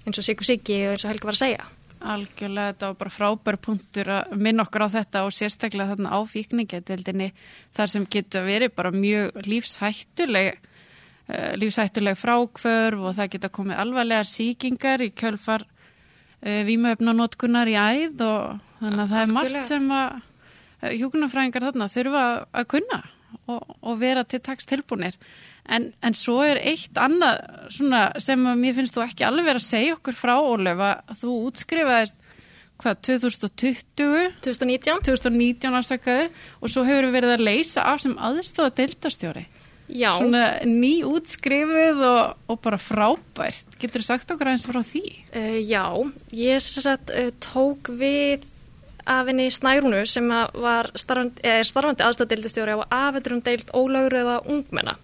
eins 0.05 0.19
og 0.21 0.27
Sigur 0.27 0.47
Siggi 0.47 0.77
og 0.85 0.95
eins 0.95 1.05
og 1.05 1.11
Helga 1.11 1.29
var 1.29 1.37
að 1.37 1.43
segja 1.43 1.65
Algjörlega, 2.05 2.73
þetta 2.73 2.87
var 2.91 2.97
bara 2.99 3.13
frábær 3.15 3.57
punktur 3.65 4.09
að 4.13 4.33
minna 4.37 4.65
okkur 4.65 4.83
á 4.85 4.89
þetta 4.93 5.23
og 5.25 5.33
sérstaklega 5.33 5.95
þarna 5.95 6.11
á 6.13 6.19
fíkningetildinni 6.29 7.31
þar 7.73 7.93
sem 7.93 8.05
getur 8.11 8.45
verið 8.45 8.75
bara 8.77 8.91
mjög 8.93 9.39
lífshættuleg 9.47 10.59
uh, 10.59 11.53
lífshættuleg 11.57 12.19
frákvörf 12.19 13.07
og 13.09 13.17
það 13.17 13.31
geta 13.37 13.51
komið 13.57 13.81
alvarlegar 13.81 14.29
síkingar 14.29 15.01
í 15.01 15.09
kjölfar 15.17 15.65
uh, 15.65 16.61
vímöfnanótkunar 16.67 17.73
í 17.73 17.79
æð 17.79 18.21
og 18.27 18.61
þannig 18.83 19.01
að 19.07 19.15
það 19.15 19.23
er 19.23 19.33
margt 19.39 19.59
sem 19.65 19.89
að 19.95 20.19
uh, 20.19 20.93
hjúkunarfræðingar 20.99 21.67
þarna 21.71 21.91
þurfa 21.95 22.25
að 22.51 22.71
kunna 22.75 23.01
og, 23.49 23.75
og 23.81 23.99
vera 24.03 24.27
til 24.27 24.43
takst 24.45 24.69
tilbúnir. 24.69 25.17
En, 25.65 25.87
en 26.05 26.13
svo 26.17 26.43
er 26.45 26.59
eitt 26.61 26.97
annað 27.01 27.39
svona, 27.73 28.03
sem 28.21 28.41
mér 28.59 28.75
finnst 28.77 28.93
þú 28.93 29.05
ekki 29.07 29.25
alveg 29.25 29.47
verið 29.47 29.63
að 29.63 29.67
segja 29.71 29.95
okkur 29.95 30.17
frá 30.17 30.35
Ólef 30.37 30.83
að 30.85 31.15
þú 31.23 31.37
útskrifaðist 31.47 32.19
hvað, 32.81 33.01
2020 33.07 34.29
2019 34.45 35.03
2019 35.07 35.79
afsakaði 35.79 36.29
og 36.59 36.71
svo 36.71 36.85
hefur 36.85 37.09
verið 37.15 37.37
að 37.37 37.45
leysa 37.47 37.85
af 37.89 38.03
sem 38.03 38.15
aðstofa 38.19 38.75
deildastjóri 38.77 39.47
Já, 39.85 40.15
svona 40.17 40.65
ný 40.65 41.03
útskrifuð 41.05 41.99
og, 42.01 42.39
og 42.49 42.57
bara 42.63 42.79
frábært. 42.81 43.75
Getur 43.77 44.01
þú 44.01 44.07
sagt 44.07 44.31
okkur 44.33 44.49
aðeins 44.49 44.65
frá 44.65 44.81
því? 44.81 45.03
Uh, 45.29 45.59
já, 45.61 45.85
ég 46.33 46.63
sagt 46.65 47.13
uh, 47.13 47.29
tók 47.43 47.91
við 47.93 48.47
af 49.05 49.29
henni 49.29 49.45
Snærúnu 49.53 50.01
sem 50.09 50.25
starfandi, 50.97 51.43
er 51.45 51.67
starfandi 51.69 52.01
aðstofdildistjóri 52.07 52.79
á 52.81 52.89
afetrum 52.89 53.43
deild 53.45 53.69
ólögruða 53.77 54.39
ungmenna 54.49 54.95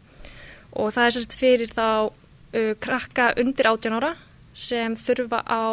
og 0.72 0.92
það 0.96 1.08
er 1.08 1.16
sagt 1.18 1.38
fyrir 1.40 1.72
þá 1.74 1.88
uh, 2.10 2.74
krakka 2.84 3.32
undir 3.42 3.70
18 3.72 3.98
ára 4.00 4.12
sem 4.54 4.96
þurfa 5.00 5.42
á 5.48 5.66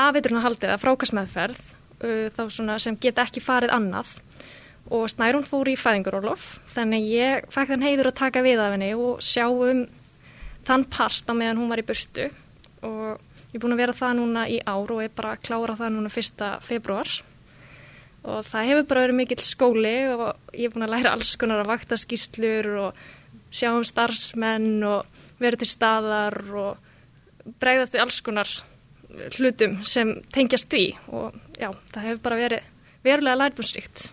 afetruna 0.00 0.42
haldið 0.44 0.74
að 0.74 0.82
frákastmeðferð 0.84 1.60
uh, 1.60 2.26
þá 2.36 2.42
svona 2.48 2.78
sem 2.82 2.98
geta 3.00 3.26
ekki 3.26 3.42
farið 3.44 3.74
annað. 3.76 4.12
Og 4.90 5.06
Snærún 5.12 5.46
fór 5.46 5.68
í 5.70 5.78
fæðingurólof 5.78 6.58
þannig 6.74 7.08
ég 7.12 7.48
fekk 7.52 7.74
þann 7.74 7.86
heiður 7.86 8.10
að 8.10 8.20
taka 8.22 8.42
við 8.42 8.62
af 8.62 8.74
henni 8.74 8.92
og 8.96 9.20
sjá 9.22 9.46
um 9.46 9.84
þann 10.66 10.86
part 10.90 11.30
á 11.30 11.34
meðan 11.36 11.60
hún 11.60 11.70
var 11.70 11.82
í 11.82 11.86
burtu. 11.86 12.30
Og 12.86 13.20
ég 13.50 13.58
er 13.58 13.62
búin 13.62 13.76
að 13.76 13.82
vera 13.84 13.96
það 13.96 14.16
núna 14.18 14.46
í 14.50 14.58
ár 14.64 14.94
og 14.96 15.02
er 15.04 15.12
bara 15.14 15.34
að 15.36 15.44
klára 15.46 15.76
það 15.78 15.94
núna 15.96 16.12
fyrsta 16.12 16.54
februar 16.64 17.10
og 18.20 18.44
það 18.44 18.66
hefur 18.68 18.88
bara 18.90 19.04
verið 19.06 19.16
mikill 19.16 19.44
skóli 19.44 19.94
og 20.12 20.26
ég 20.52 20.68
er 20.68 20.74
búin 20.74 20.84
að 20.84 20.92
læra 20.94 21.14
alls 21.16 21.32
konar 21.40 21.62
að 21.62 21.70
vakta 21.72 21.96
skýslur 22.00 22.68
og 22.82 23.04
sjá 23.50 23.72
um 23.74 23.84
starfsmenn 23.86 24.84
og 24.86 25.22
vera 25.40 25.58
til 25.60 25.68
staðar 25.68 26.38
og 26.54 27.50
bregðast 27.60 27.96
við 27.96 28.04
alls 28.04 28.20
konar 28.24 28.50
hlutum 29.36 29.80
sem 29.86 30.14
tengjast 30.32 30.70
því 30.70 30.84
og 31.10 31.36
já, 31.58 31.70
það 31.90 32.06
hefur 32.06 32.24
bara 32.28 32.40
verið 32.40 32.66
verulega 33.04 33.40
lærdumsrikt. 33.40 34.10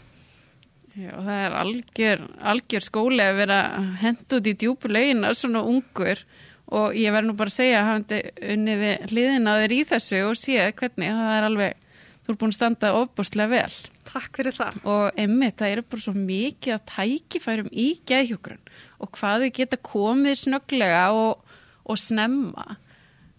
Já, 0.97 1.11
það 1.13 1.39
er 1.43 1.55
algjör, 1.59 2.21
algjör 2.53 2.85
skóli 2.87 3.21
að 3.21 3.39
vera 3.43 3.57
hend 4.01 4.33
út 4.33 4.47
í 4.49 4.55
djúpu 4.57 4.89
lögin 4.89 5.27
svona 5.37 5.61
ungur 5.61 6.23
og 6.73 6.95
ég 6.97 7.13
verð 7.13 7.29
nú 7.29 7.35
bara 7.37 7.53
að 7.53 7.59
segja 7.59 7.81
að 7.81 7.89
hafandi 7.91 8.21
unnið 8.55 8.81
við 8.81 9.11
hliðin 9.11 9.51
á 9.51 9.53
þér 9.61 9.75
í 9.75 9.83
þessu 9.91 10.23
og 10.25 10.39
séð 10.41 10.71
hvernig 10.79 11.13
það 11.19 11.35
er 11.35 11.47
alveg, 11.51 11.85
þú 12.25 12.33
er 12.33 12.39
búin 12.41 12.55
að 12.55 12.57
standa 12.57 12.91
ofbúrslega 12.97 13.53
vel 13.53 13.77
Takk 14.07 14.39
fyrir 14.39 14.57
það. 14.57 14.79
og 14.89 15.21
emmi, 15.21 15.51
það 15.53 15.75
eru 15.75 15.85
bara 15.91 16.05
svo 16.07 16.15
mikið 16.17 16.75
að 16.75 16.85
tækifærum 16.95 17.69
í 17.71 17.87
geðhjókrun 18.09 18.73
og 18.97 19.11
hvað 19.17 19.45
þau 19.45 19.53
geta 19.59 19.79
komið 19.89 20.41
snögglega 20.43 21.03
og, 21.15 21.43
og 21.85 22.01
snemma. 22.01 22.77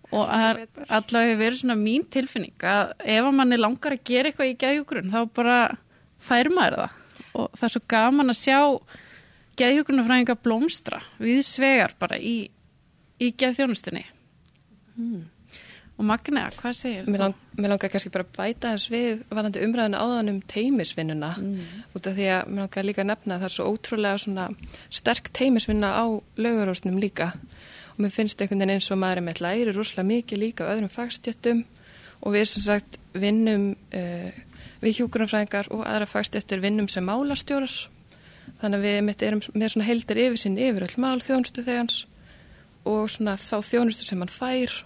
Og 0.08 0.22
allavega 0.24 1.26
hefur 1.26 1.42
verið 1.42 1.58
svona 1.60 1.76
mín 1.76 2.06
tilfinning 2.08 2.64
að 2.64 2.94
ef 3.04 3.26
að 3.26 3.34
manni 3.36 3.58
langar 3.58 3.96
að 3.96 4.06
gera 4.08 4.30
eitthvað 4.30 4.52
í 4.52 4.56
geðhjókrun 4.62 5.12
þá 5.12 5.20
bara 5.36 5.58
fær 6.22 6.48
maður 6.54 6.78
það. 6.82 6.94
Og 7.38 7.50
það 7.58 7.66
er 7.68 7.74
svo 7.74 7.82
gaman 7.92 8.32
að 8.32 8.40
sjá 8.40 8.60
geðhjókrunafræðinga 9.58 10.38
blómstra 10.42 11.02
við 11.20 11.42
svegar 11.46 11.94
bara 11.98 12.18
í, 12.18 12.36
í 13.18 13.32
geðþjónustinni 13.38 14.04
hmm. 14.96 15.26
Og 15.98 16.06
Magnea, 16.06 16.50
hvað 16.54 16.76
segir 16.78 17.06
Mér, 17.10 17.24
lang, 17.24 17.38
mér 17.58 17.72
langar 17.72 17.90
kannski 17.90 18.12
bara 18.14 18.26
að 18.26 18.36
bæta 18.36 18.74
þess 18.76 18.90
við 18.92 19.22
varandi 19.34 19.62
umræðinu 19.66 19.98
áðan 19.98 20.30
um 20.30 20.36
teimisvinnuna 20.52 21.30
út 21.96 22.06
af 22.06 22.14
því 22.14 22.28
að 22.34 22.52
mér 22.52 22.62
langar 22.62 22.86
líka 22.86 23.02
að 23.02 23.08
nefna 23.10 23.34
að 23.34 23.42
það 23.42 23.48
er 23.48 23.54
svo 23.56 23.66
ótrúlega 23.72 24.20
svona 24.22 24.44
sterk 25.00 25.30
teimisvinna 25.34 25.90
á 25.98 26.06
lögurósnum 26.38 27.00
líka. 27.02 27.32
Og 27.96 28.04
mér 28.04 28.14
finnst 28.14 28.38
einhvern 28.38 28.62
veginn 28.62 28.76
eins 28.76 28.90
og 28.94 29.00
maður 29.02 29.22
er 29.22 29.26
með 29.26 29.42
læri 29.42 29.74
rúslega 29.74 30.06
mikið 30.06 30.42
líka 30.44 30.68
á 30.68 30.70
öðrum 30.70 30.92
fagstjöttum 30.92 31.64
og 32.22 32.34
við 32.34 32.46
sem 32.52 32.62
sagt 32.62 32.98
vinnum 33.18 33.72
uh, 33.74 34.30
við 34.82 35.00
hjúkurumfræðingar 35.00 35.72
og 35.74 35.82
aðra 35.82 36.06
fagstjöttur 36.06 36.62
vinnum 36.62 36.86
sem 36.86 37.02
málastjórar. 37.06 37.74
Þannig 38.62 38.78
að 38.78 38.86
við 38.86 39.00
mitt 39.06 39.22
erum 39.26 39.42
með 39.54 39.74
svona 39.74 39.88
heildir 39.88 40.22
yfir 40.28 40.40
sinn 40.44 40.58
yfir 40.58 40.86
öll 40.86 41.02
mál 41.02 41.18
þjónustu 41.22 41.66
þegans 41.66 42.04
og 42.88 43.10
svona 43.10 43.34
þá 43.38 43.58
þjónustu 43.66 44.06
sem 44.06 44.22
hann 44.22 44.32
fær 44.32 44.78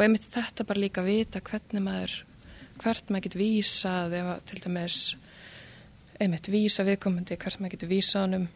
og 0.00 0.06
einmitt 0.06 0.30
þetta 0.32 0.64
bara 0.64 0.80
líka 0.80 1.02
vita 1.04 1.42
hvernig 1.44 1.82
maður 1.84 2.14
hvert 2.80 3.10
maður 3.12 3.26
getur 3.26 3.42
vísað 3.42 4.14
ef 4.16 4.28
að 4.32 4.38
til 4.48 4.60
dæmis 4.64 4.98
einmitt 6.16 6.48
vísa 6.48 6.86
viðkomandi 6.88 7.36
hvert 7.36 7.60
maður 7.60 7.74
getur 7.74 7.90
vísa 7.90 8.22
honum 8.24 8.46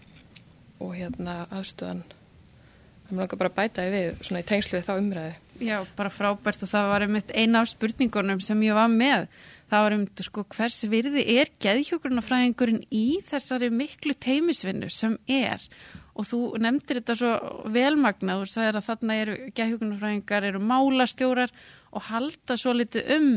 og 0.80 0.94
hérna 0.96 1.42
aðstöðan 1.50 2.00
það 2.09 3.11
mér 3.11 3.20
langar 3.20 3.42
bara 3.42 3.52
að 3.52 3.59
bæta 3.59 3.85
því 3.85 3.92
við 3.98 4.24
svona 4.24 4.40
í 4.40 4.46
tengslu 4.48 4.78
við 4.78 4.87
þá 4.88 4.94
umræði 4.96 5.35
Já, 5.61 5.76
bara 5.94 6.11
frábært 6.11 6.64
og 6.64 6.70
það 6.72 6.88
var 6.90 7.04
einmitt 7.04 7.28
eina 7.37 7.61
af 7.61 7.68
spurningunum 7.70 8.40
sem 8.42 8.62
ég 8.66 8.74
var 8.74 8.88
með. 8.90 9.28
Það 9.70 9.85
var 9.85 9.94
einmitt 9.94 10.22
sko 10.26 10.42
hvers 10.50 10.78
virði 10.90 11.22
er 11.37 11.52
geðhjókurunafræðingurinn 11.62 12.80
í 12.90 13.20
þessari 13.22 13.68
miklu 13.70 14.16
teimisvinnu 14.18 14.90
sem 14.90 15.14
er? 15.30 15.62
og 15.62 16.03
þú 16.22 16.40
nefndir 16.62 17.00
þetta 17.00 17.16
svo 17.18 17.33
velmagnað 17.74 18.44
og 18.44 18.53
sagðir 18.53 18.79
að 18.79 18.87
þarna 18.88 19.16
eru 19.18 19.35
geðhjókurunafræðingar, 19.57 20.46
eru 20.46 20.62
málastjórar 20.62 21.55
og 21.90 22.07
halda 22.11 22.57
svo 22.61 22.74
litið 22.77 23.11
um 23.16 23.29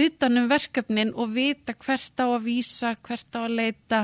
utanum 0.00 0.48
verkefnin 0.50 1.12
og 1.18 1.34
vita 1.34 1.74
hvert 1.74 2.22
á 2.22 2.26
að 2.30 2.46
vísa, 2.46 2.94
hvert 3.04 3.36
á 3.36 3.40
að 3.42 3.56
leita 3.58 4.00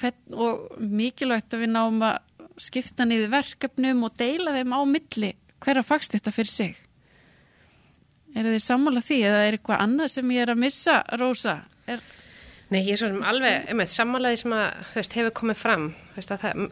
hvert, 0.00 0.22
og 0.32 0.78
mikilvægt 0.78 1.54
að 1.54 1.64
við 1.64 1.72
náum 1.74 2.00
að 2.04 2.20
skipta 2.60 3.06
niður 3.08 3.32
verkefnum 3.32 4.06
og 4.06 4.16
deila 4.20 4.54
þeim 4.56 4.74
á 4.76 4.80
milli 4.86 5.34
hverja 5.62 5.84
fagst 5.86 6.16
þetta 6.16 6.34
fyrir 6.34 6.52
sig? 6.52 6.80
Er 8.32 8.48
þið 8.48 8.64
sammála 8.64 9.02
því 9.04 9.18
eða 9.28 9.44
er 9.46 9.58
eitthvað 9.58 9.84
annað 9.84 10.12
sem 10.14 10.32
ég 10.32 10.44
er 10.44 10.52
að 10.54 10.62
missa, 10.62 10.98
Rósa? 11.20 11.58
Er... 11.90 12.02
Nei, 12.72 12.80
ég 12.86 12.94
er 12.94 13.02
svo 13.02 13.10
sem 13.12 13.24
alveg, 13.28 13.68
einmitt, 13.68 13.92
sammálaði 13.92 14.40
sem 14.40 14.54
að, 14.56 14.66
þú 14.88 15.00
veist, 15.00 15.16
hefur 15.18 15.34
komið 15.42 15.58
fram, 15.60 15.88
þú 16.12 16.20
veist, 16.20 16.32
að 16.32 16.44
það, 16.46 16.62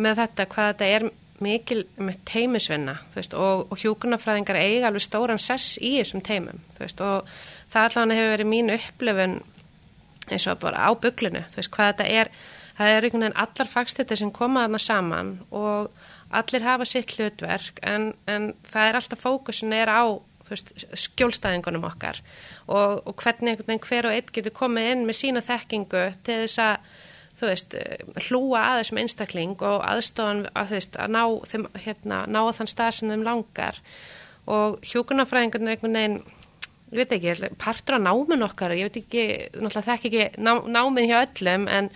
með 0.00 0.22
þetta, 0.24 0.46
hvað 0.54 0.70
þetta 0.72 0.90
er 0.96 1.08
mikil 1.40 1.80
með 1.96 2.20
teimisvinna, 2.28 2.98
veist, 3.14 3.34
og, 3.34 3.70
og 3.72 3.80
hjúkunarfræðingar 3.80 4.60
eiga 4.60 4.90
alveg 4.90 5.06
stóran 5.06 5.40
sess 5.40 5.78
í 5.80 5.94
þessum 5.96 6.22
teimum, 6.24 6.60
veist, 6.76 7.00
og 7.00 7.28
það 7.72 7.86
allavega 7.88 8.18
hefur 8.18 8.34
verið 8.34 8.50
mín 8.50 8.74
upplöfun 8.76 9.36
eins 10.30 10.46
og 10.50 10.60
bara 10.62 10.84
á 10.84 10.90
bygglinu, 11.00 11.42
hvað 11.56 11.92
þetta 11.92 12.08
er, 12.20 12.30
það 12.78 12.94
er 12.94 13.06
einhvern 13.06 13.26
veginn 13.26 13.40
allar 13.44 13.70
fagstættir 13.70 14.20
sem 14.20 14.32
koma 14.34 14.66
þarna 14.66 14.82
saman 14.84 15.32
og 15.50 15.88
allir 16.30 16.66
hafa 16.66 16.86
sitt 16.86 17.16
hlutverk 17.16 17.80
en, 17.86 18.12
en 18.30 18.52
það 18.70 18.88
er 18.88 18.98
alltaf 19.00 19.24
fókusin 19.24 19.74
er 19.74 19.90
á 19.90 20.02
veist, 20.50 20.72
skjólstæðingunum 20.94 21.86
okkar 21.88 22.20
og, 22.66 23.00
og 23.06 23.14
hvernig 23.22 23.54
einhvern 23.54 23.72
veginn 23.72 23.86
hver 23.88 24.08
og 24.08 24.16
einn 24.16 24.34
getur 24.34 24.56
komið 24.56 24.90
inn 24.92 25.06
með 25.08 25.18
sína 25.20 25.44
þekkingu 25.46 26.04
til 26.26 26.38
þess 26.44 26.62
að 26.66 26.90
þú 27.40 27.48
veist, 27.48 27.76
hlúa 28.28 28.62
að 28.62 28.80
þessum 28.80 29.00
einstakling 29.02 29.54
og 29.64 29.84
aðstofan 29.86 30.42
að, 30.52 30.74
veist, 30.76 30.98
að 31.00 31.14
ná, 31.16 31.22
þeim, 31.52 31.68
hérna, 31.86 32.24
ná 32.28 32.40
að 32.42 32.56
þann 32.58 32.72
stað 32.74 32.96
sem 32.96 33.12
þeim 33.12 33.24
langar. 33.26 33.80
Og 34.50 34.80
hjókunarfræðingarnir 34.90 35.76
einhvern 35.76 35.98
veginn 35.98 36.18
ég 36.90 36.98
veit 36.98 37.14
ekki, 37.16 37.52
partur 37.60 38.00
á 38.00 38.00
náminn 38.02 38.44
okkar 38.44 38.74
ég 38.74 38.90
veit 38.90 38.98
ekki, 39.00 39.24
náttúrulega 39.54 39.86
þekk 39.86 40.08
ekki 40.10 40.42
ná, 40.42 40.52
náminn 40.66 41.08
hjá 41.10 41.20
öllum 41.22 41.68
en 41.70 41.90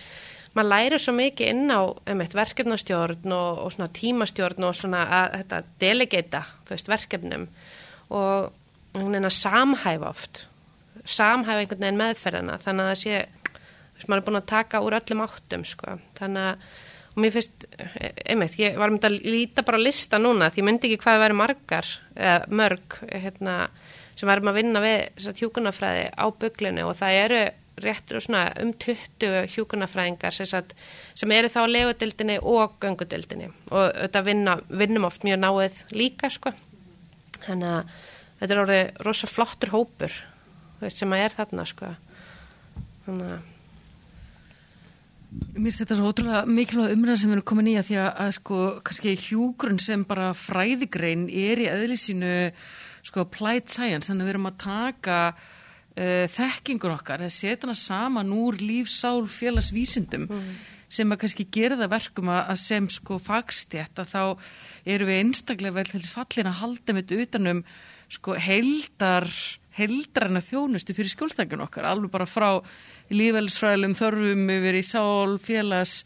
maður 0.55 0.71
læri 0.71 0.99
svo 1.03 1.13
mikið 1.17 1.51
inn 1.51 1.67
á 1.67 1.81
um 1.83 2.21
eitt 2.23 2.35
verkefnastjórn 2.37 3.35
og, 3.35 3.61
og 3.65 3.73
svona 3.75 3.91
tímastjórn 3.97 4.69
og 4.69 4.77
svona 4.79 5.03
að 5.19 5.39
þetta 5.41 5.61
delegata 5.83 6.45
veist, 6.69 6.89
verkefnum. 6.89 7.49
Og 8.09 8.51
einhvern 8.95 9.17
veginn 9.17 9.29
að 9.29 9.39
samhæfa 9.41 10.13
oft 10.13 10.45
samhæfa 11.05 11.61
einhvern 11.61 11.83
veginn 11.83 11.99
meðferðina 11.99 12.59
þannig 12.63 12.85
að 12.85 12.91
það 12.91 13.01
sé, 13.01 13.17
veist, 14.05 14.11
maður 14.11 14.21
er 14.21 14.27
búin 14.29 14.41
að 14.41 14.51
taka 14.53 14.83
úr 14.85 14.97
öllum 14.99 15.25
áttum 15.25 15.65
sko. 15.67 15.97
Þannig 16.19 16.51
að 16.51 16.67
og 17.15 17.21
mér 17.23 17.31
finnst, 17.31 17.65
einmitt, 18.27 18.57
ég 18.59 18.75
var 18.79 18.91
myndið 18.91 19.07
að 19.07 19.27
líta 19.31 19.63
bara 19.63 19.79
að 19.79 19.85
lista 19.87 20.17
núna 20.19 20.49
því 20.51 20.61
ég 20.61 20.65
myndi 20.67 20.89
ekki 20.89 21.03
hvað 21.05 21.15
að 21.15 21.21
vera 21.23 21.37
margar, 21.39 21.91
eða 22.15 22.57
mörg 22.59 22.97
hérna, 23.07 23.53
sem 24.19 24.27
varum 24.27 24.51
að 24.51 24.57
vinna 24.59 24.81
við 24.83 25.29
tjúkunafræði 25.39 26.09
á 26.11 26.25
bygglinu 26.43 26.83
og 26.89 26.97
það 26.99 27.19
eru 27.21 27.39
réttur 27.85 28.19
og 28.19 28.25
svona 28.25 28.43
um 28.63 28.73
20 28.83 29.47
hjúkunafræðingar 29.51 30.35
sem, 30.35 30.75
sem 31.15 31.33
eru 31.35 31.51
þá 31.51 31.57
að 31.63 31.73
legudildinni 31.73 32.37
og 32.43 32.77
göngudildinni 32.83 33.49
og 33.71 33.89
þetta 33.95 34.23
vinna, 34.27 34.59
vinnum 34.67 35.07
oft 35.07 35.23
mjög 35.27 35.41
náið 35.43 35.81
líka 35.95 36.31
sko. 36.31 36.51
Þannig 37.47 37.71
að 37.71 37.97
þetta 38.41 38.55
er 38.55 38.63
orðið 38.65 39.03
rosa 39.07 39.31
flottur 39.31 39.75
hópur 39.75 40.21
sem 40.91 41.15
að 41.15 41.25
er 41.25 41.35
þarna 41.39 41.67
sko. 41.67 41.91
Þannig 43.07 43.35
að 43.37 43.51
Mér 45.55 45.67
finnst 45.67 45.81
þetta 45.83 45.97
svo 45.99 46.09
ótrúlega 46.11 46.45
mikilvæg 46.47 46.95
umræð 46.95 47.19
sem 47.19 47.29
við 47.31 47.37
erum 47.37 47.47
komin 47.49 47.69
í 47.71 47.75
að 47.79 47.89
því 47.89 47.97
að, 48.01 48.09
að 48.23 48.31
sko 48.37 48.57
kannski 48.87 49.15
hjúgrun 49.19 49.79
sem 49.83 50.03
bara 50.07 50.31
fræðigrein 50.37 51.25
er 51.31 51.61
í 51.63 51.69
öðlisínu 51.71 52.33
sko 53.05 53.25
applied 53.25 53.69
science 53.71 54.09
þannig 54.09 54.25
að 54.25 54.29
við 54.29 54.33
erum 54.35 54.49
að 54.49 54.61
taka 54.63 55.17
uh, 55.31 56.25
þekkingur 56.35 56.95
okkar 56.95 57.25
að 57.25 57.35
setja 57.35 57.65
hana 57.65 57.77
saman 57.79 58.33
úr 58.35 58.59
lífsál 58.61 59.25
félagsvísindum 59.31 60.27
mm. 60.29 60.53
sem 60.99 61.11
að 61.11 61.21
kannski 61.23 61.47
gera 61.57 61.79
það 61.79 61.93
verkum 61.95 62.31
að 62.35 62.55
sem 62.61 62.89
sko 62.91 63.19
fagstjætt 63.23 64.03
að 64.03 64.13
þá 64.13 64.23
eru 64.95 65.09
við 65.09 65.21
einstaklega 65.23 65.77
vel 65.79 65.87
til 65.89 66.01
þess 66.01 66.15
fallin 66.15 66.51
að 66.51 66.59
halda 66.63 66.97
með 66.97 67.15
utanum 67.19 67.63
sko 68.11 68.35
heldar 68.37 69.29
heldræna 69.75 70.41
þjónustu 70.43 70.95
fyrir 70.95 71.11
skjólstækjun 71.11 71.65
okkar 71.65 71.89
alveg 71.89 72.13
bara 72.13 72.27
frá 72.29 72.49
lífælisfræðilum 73.11 73.95
þörfum 73.99 74.49
yfir 74.55 74.79
í 74.79 74.83
sál, 74.87 75.35
félags 75.41 76.01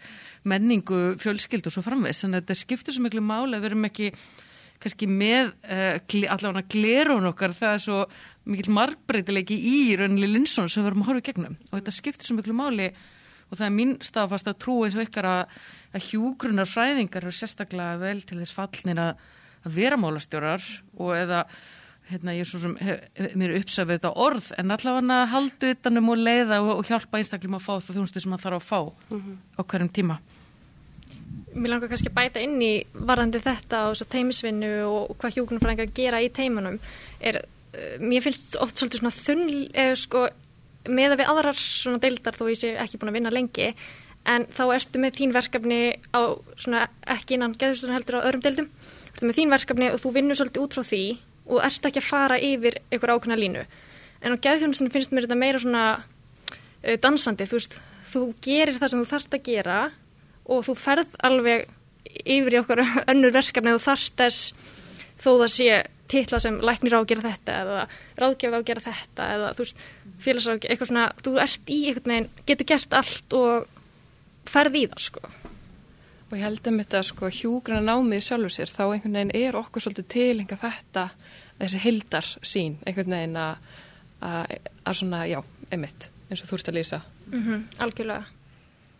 menningu, 0.49 1.15
fjölskyld 1.19 1.67
og 1.67 1.75
svo 1.75 1.83
framvegs 1.85 2.23
þannig 2.23 2.39
að 2.39 2.45
þetta 2.45 2.59
skiptir 2.63 2.95
svo 2.95 3.05
miklu 3.05 3.23
máli 3.23 3.57
að 3.57 3.65
við 3.65 3.71
erum 3.71 3.89
ekki 3.89 4.11
kannski 4.79 5.09
með 5.11 5.51
uh, 5.67 6.31
allavega 6.31 6.65
glerun 6.71 7.29
okkar. 7.29 7.53
Það 7.55 7.73
er 7.75 7.81
svo 7.83 8.01
mikil 8.49 8.73
margbreytilegi 8.75 9.57
í 9.57 9.79
rauninni 9.99 10.29
Linsson 10.29 10.69
sem 10.71 10.83
við 10.83 10.93
erum 10.93 11.03
að 11.03 11.11
horfa 11.11 11.23
í 11.23 11.27
gegnum. 11.29 11.57
Og 11.69 11.73
þetta 11.77 11.95
skiptir 11.95 12.29
svo 12.29 12.37
miklu 12.37 12.55
máli 12.57 12.87
og 13.49 13.57
það 13.57 13.65
er 13.65 13.75
mín 13.75 13.97
staðfast 14.05 14.47
að 14.49 14.61
trú 14.63 14.77
eins 14.85 14.95
og 14.95 15.03
ykkar 15.03 15.27
að, 15.27 15.57
að 15.97 16.07
hjúgrunar 16.11 16.69
fræðingar 16.69 17.25
eru 17.25 17.35
sérstaklega 17.35 17.99
vel 18.01 18.21
til 18.23 18.39
þess 18.39 18.55
fallin 18.55 19.03
að, 19.03 19.27
að 19.65 19.77
vera 19.79 19.99
málastjórar 19.99 20.65
og 21.01 21.13
eða 21.17 21.43
hérna 22.09 22.35
ég 22.35 22.45
er 22.45 22.49
svo 22.49 22.61
sem 22.63 22.75
hef, 22.81 23.05
mér 23.39 23.55
uppsafið 23.59 23.99
þetta 23.99 24.13
orð 24.25 24.51
en 24.57 24.75
allavega 24.75 25.19
haldu 25.33 25.71
utanum 25.75 26.09
og 26.13 26.25
leiða 26.25 26.61
og, 26.63 26.73
og 26.79 26.89
hjálpa 26.89 27.21
einstaklega 27.21 27.59
að 27.59 27.65
fá 27.67 27.73
það 27.77 27.95
þjónustu 27.95 28.23
sem 28.23 28.35
það 28.35 28.43
þarf 28.45 28.59
að 28.59 28.67
fá 28.69 28.81
mm 28.81 29.21
-hmm. 29.21 29.37
á 29.59 29.61
hverjum 29.63 29.93
tíma. 29.99 30.19
Mér 31.53 31.69
langar 31.69 31.89
kannski 31.89 32.09
að 32.09 32.17
bæta 32.17 32.41
inn 32.41 32.61
í 32.61 32.73
varandi 32.93 33.39
þetta 33.39 33.89
og 33.89 33.95
teimisvinnu 34.09 34.73
og 34.85 35.15
hvað 35.17 35.33
hjúgrunarfræðingar 35.35 35.93
gera 35.93 36.21
í 36.21 36.29
teimunum 36.29 36.79
er 37.19 37.41
Eh, 37.73 37.97
mér 38.01 38.23
finnst 38.25 38.57
oft 38.63 38.79
svolítið 38.79 39.03
svona 39.03 39.13
þunn 39.13 39.49
eða 39.77 39.97
sko 39.99 40.25
með 40.89 41.13
að 41.13 41.19
við 41.21 41.31
aðrar 41.33 41.59
svona 41.59 42.01
deildar 42.01 42.37
þó 42.37 42.45
ég 42.49 42.57
sé 42.57 42.71
ekki 42.81 42.97
búin 42.97 43.11
að 43.11 43.17
vinna 43.19 43.33
lengi 43.33 43.67
en 44.29 44.45
þá 44.49 44.63
ertu 44.73 45.01
með 45.01 45.19
þín 45.19 45.35
verkefni 45.35 45.79
á 46.17 46.21
svona 46.57 46.87
ekki 47.13 47.37
innan 47.37 47.53
geðurstunum 47.53 47.97
heldur 47.97 48.19
á 48.19 48.25
öðrum 48.25 48.45
deildum. 48.45 48.71
Ertu 49.13 49.29
með 49.29 49.37
þín 49.37 49.53
verkefni 49.53 49.91
og 49.93 50.01
þú 50.01 50.13
vinnur 50.17 50.39
svolítið 50.39 50.65
út 50.65 50.77
frá 50.77 50.87
því 50.89 51.03
og 51.49 51.61
ert 51.65 51.85
ekki 51.89 52.01
að 52.01 52.09
fara 52.09 52.39
yfir 52.39 52.79
einhver 52.89 53.15
ákveðna 53.15 53.39
línu. 53.39 53.65
En 54.21 54.35
á 54.35 54.41
geðurstunum 54.43 54.93
finnst 54.93 55.13
mér 55.15 55.27
þetta 55.27 55.39
meira 55.39 55.61
svona 55.61 55.83
uh, 55.99 56.95
dansandi 57.01 57.47
þú 57.49 57.59
veist, 57.59 57.77
þú 58.09 58.23
gerir 58.43 58.79
það 58.79 58.93
sem 58.93 59.03
þú 59.03 59.11
þarft 59.13 59.37
að 59.37 59.45
gera 59.47 59.79
og 60.49 60.65
þú 60.65 60.75
ferð 60.79 61.15
alveg 61.25 61.69
yfir 62.25 62.57
í 62.57 62.59
okkar 62.61 62.83
önnur 63.11 63.35
verkefni. 63.35 63.73
Og 63.73 63.81
þú 63.81 63.87
þarft 63.91 64.19
þess 64.19 64.53
þó 65.19 65.31
það 65.31 65.49
sé 65.55 65.79
titla 66.09 66.39
sem 66.41 66.57
læknir 66.65 66.95
á 66.97 66.99
að 66.99 67.09
gera 67.11 67.25
þetta 67.27 67.57
eða 67.63 67.81
ráðgjafi 68.17 68.55
á 68.55 68.59
að 68.59 68.69
gera 68.69 68.85
þetta 68.85 69.27
eða 69.35 69.49
þú 69.53 69.65
veist, 69.65 69.83
félagsráðgjafi, 70.23 70.71
eitthvað 70.73 70.89
svona 70.89 71.03
þú 71.25 71.33
ert 71.43 71.69
í 71.69 71.77
einhvern 71.89 72.13
veginn, 72.13 72.31
getur 72.49 72.69
gert 72.71 72.95
allt 72.97 73.35
og 73.37 73.67
ferð 74.49 74.79
í 74.79 74.85
það 74.89 75.03
sko. 75.05 75.29
Og 76.29 76.37
ég 76.37 76.45
held 76.45 76.69
um 76.69 76.79
þetta 76.81 77.03
sko 77.09 77.29
hjúgrana 77.33 77.93
námið 77.93 78.25
sjálfur 78.25 78.53
sér, 78.53 78.73
þá 78.73 78.83
einhvern 78.87 79.19
veginn 79.19 79.35
er 79.37 79.59
okkur 79.59 79.85
svolítið 79.85 80.09
til 80.15 80.33
einhver 80.41 80.61
þetta 80.63 81.05
þessi 81.59 81.83
hildar 81.83 82.27
sín, 82.41 82.77
einhvern 82.85 83.15
veginn 83.15 83.37
að 83.39 84.95
svona, 84.95 85.25
já, 85.29 85.39
einmitt 85.69 86.09
eins 86.29 86.43
og 86.43 86.49
þú 86.49 86.59
ert 86.59 86.69
að 86.69 86.77
lýsa. 86.77 87.01
Mm 87.29 87.41
-hmm, 87.43 87.63
Algjörlega. 87.83 88.25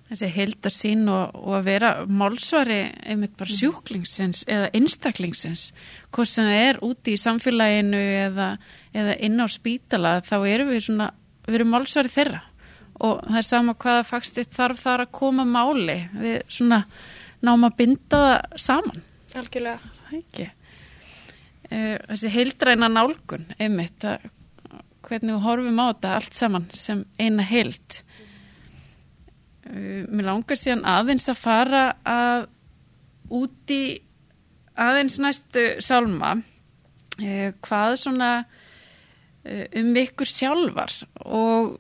Þessi 0.10 0.28
heldar 0.34 0.74
sín 0.74 1.10
og, 1.10 1.36
og 1.36 1.54
að 1.60 1.64
vera 1.64 1.90
málsvari 2.08 2.80
einmitt 3.06 3.38
bara 3.38 3.50
mhm. 3.50 3.60
sjúklingsins 3.60 4.44
eða 4.48 4.70
einstaklingsins 4.74 5.74
hvort 6.10 6.30
sem 6.30 6.46
það 6.46 6.62
er 6.70 6.80
úti 6.82 7.14
í 7.14 7.22
samfélaginu 7.22 8.02
eða, 8.26 8.58
eða 8.94 9.18
inn 9.20 9.38
á 9.38 9.48
spítala 9.48 10.22
þá 10.26 10.48
erum 10.48 10.70
við 10.70 10.82
svona, 10.88 11.12
við 11.46 11.56
erum 11.56 11.70
málsvari 11.70 12.10
þeirra. 12.10 12.42
Og 13.00 13.22
það 13.28 13.38
er 13.38 13.48
sama 13.48 13.74
hvaða 13.74 14.04
fagstitt 14.04 14.52
þarf 14.52 14.82
þar 14.82 15.02
að 15.02 15.12
koma 15.12 15.46
máli. 15.46 16.10
Við 16.14 16.42
svona 16.48 16.86
náum 17.42 17.64
að 17.64 17.78
binda 17.78 18.18
það 18.18 18.58
saman. 18.58 19.04
Algjörlega. 19.36 19.80
Ekki. 20.10 20.50
Eh, 21.70 21.96
þessi 22.10 22.34
heldræna 22.34 22.90
nálgun 22.90 23.48
einmitt 23.60 24.06
að 24.08 24.30
hvernig 25.06 25.36
við 25.36 25.44
horfum 25.46 25.82
á 25.82 25.86
þetta 25.90 26.14
allt 26.18 26.38
saman 26.38 26.70
sem 26.78 27.04
eina 27.20 27.46
held 27.46 28.02
Uh, 29.70 30.02
mér 30.10 30.26
langar 30.26 30.58
síðan 30.58 30.80
aðeins 30.88 31.30
að 31.30 31.42
fara 31.44 31.82
að 32.02 32.48
úti 33.38 34.00
aðeins 34.74 35.20
næstu 35.22 35.66
sálma 35.86 36.32
uh, 36.40 37.52
hvað 37.62 37.94
svona 38.02 38.30
um 39.78 39.92
ykkur 40.02 40.30
sjálfar 40.30 40.96
og 41.22 41.78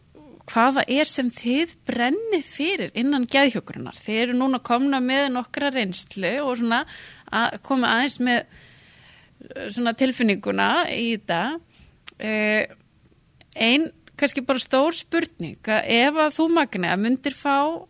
hvaða 0.49 0.85
er 0.89 1.09
sem 1.09 1.27
þið 1.33 1.73
brennið 1.85 2.45
fyrir 2.45 2.93
innan 2.97 3.27
geðhjókurunar. 3.29 3.97
Þið 3.99 4.21
eru 4.23 4.37
núna 4.37 4.61
komna 4.65 5.01
með 5.03 5.27
nokkra 5.35 5.69
reynslu 5.73 6.31
og 6.43 6.57
svona 6.61 6.83
að 7.29 7.59
koma 7.65 7.91
aðeins 7.97 8.17
með 8.25 8.39
eh, 8.39 8.68
svona 9.71 9.95
tilfinninguna 9.97 10.69
í 10.93 11.13
þetta. 11.15 11.41
Eh, 12.19 12.67
Einn, 13.59 13.89
kannski 14.19 14.43
bara 14.45 14.61
stór 14.61 14.95
spurning, 14.97 15.57
að 15.63 15.87
ef 15.95 16.19
að 16.25 16.35
þú 16.35 16.49
Magni 16.53 16.89
að 16.89 17.01
myndir 17.05 17.35
fá 17.37 17.87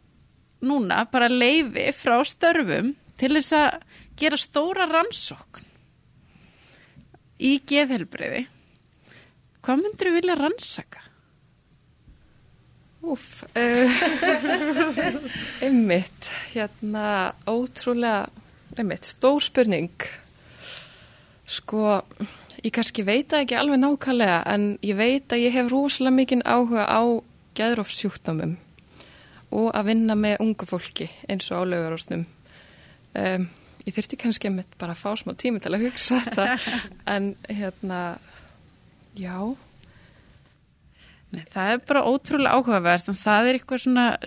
núna 0.65 1.03
bara 1.11 1.29
leifi 1.31 1.89
frá 1.95 2.19
störfum 2.27 2.93
til 3.19 3.33
þess 3.35 3.55
að 3.57 3.81
gera 4.19 4.39
stóra 4.39 4.87
rannsókn 4.89 5.67
í 7.39 7.53
geðhelbriði, 7.67 8.43
hvað 9.63 9.83
myndir 9.83 10.09
þú 10.09 10.15
vilja 10.17 10.35
rannsaka? 10.39 11.05
Úf, 12.99 13.45
uh, 13.55 14.01
einmitt, 15.65 16.27
hérna, 16.51 17.31
ótrúlega, 17.47 18.27
einmitt, 18.75 19.07
stór 19.07 19.39
spurning. 19.45 20.03
Sko, 21.49 21.99
ég 22.61 22.73
kannski 22.75 23.05
veit 23.07 23.29
það 23.31 23.45
ekki 23.45 23.57
alveg 23.57 23.81
nákvæmlega, 23.81 24.41
en 24.53 24.65
ég 24.85 24.97
veit 24.99 25.33
að 25.33 25.45
ég 25.47 25.55
hef 25.55 25.71
rosalega 25.71 26.15
mikinn 26.15 26.43
áhuga 26.45 26.85
á 26.85 27.01
geðrófsjúkdómum 27.57 28.57
og 29.57 29.71
að 29.73 29.87
vinna 29.89 30.13
með 30.13 30.43
ungu 30.45 30.67
fólki 30.69 31.07
eins 31.25 31.49
og 31.49 31.65
á 31.65 31.69
laugarásnum. 31.71 32.27
Um, 33.17 33.47
ég 33.87 33.95
þurfti 33.95 34.19
kannski 34.21 34.51
einmitt 34.51 34.77
bara 34.77 34.93
að 34.93 35.01
fá 35.01 35.15
smá 35.17 35.33
tími 35.33 35.61
til 35.63 35.73
að 35.73 35.87
hugsa 35.87 36.19
þetta, 36.27 36.59
en 37.15 37.33
hérna, 37.49 38.03
já, 39.17 39.41
Nei, 41.29 41.43
það 41.53 41.71
er 41.71 41.81
bara 41.85 42.05
ótrúlega 42.09 42.57
áhugavert 42.57 43.09
en 43.11 43.17
það 43.17 43.47
er 43.47 43.57
eitthvað 43.59 43.83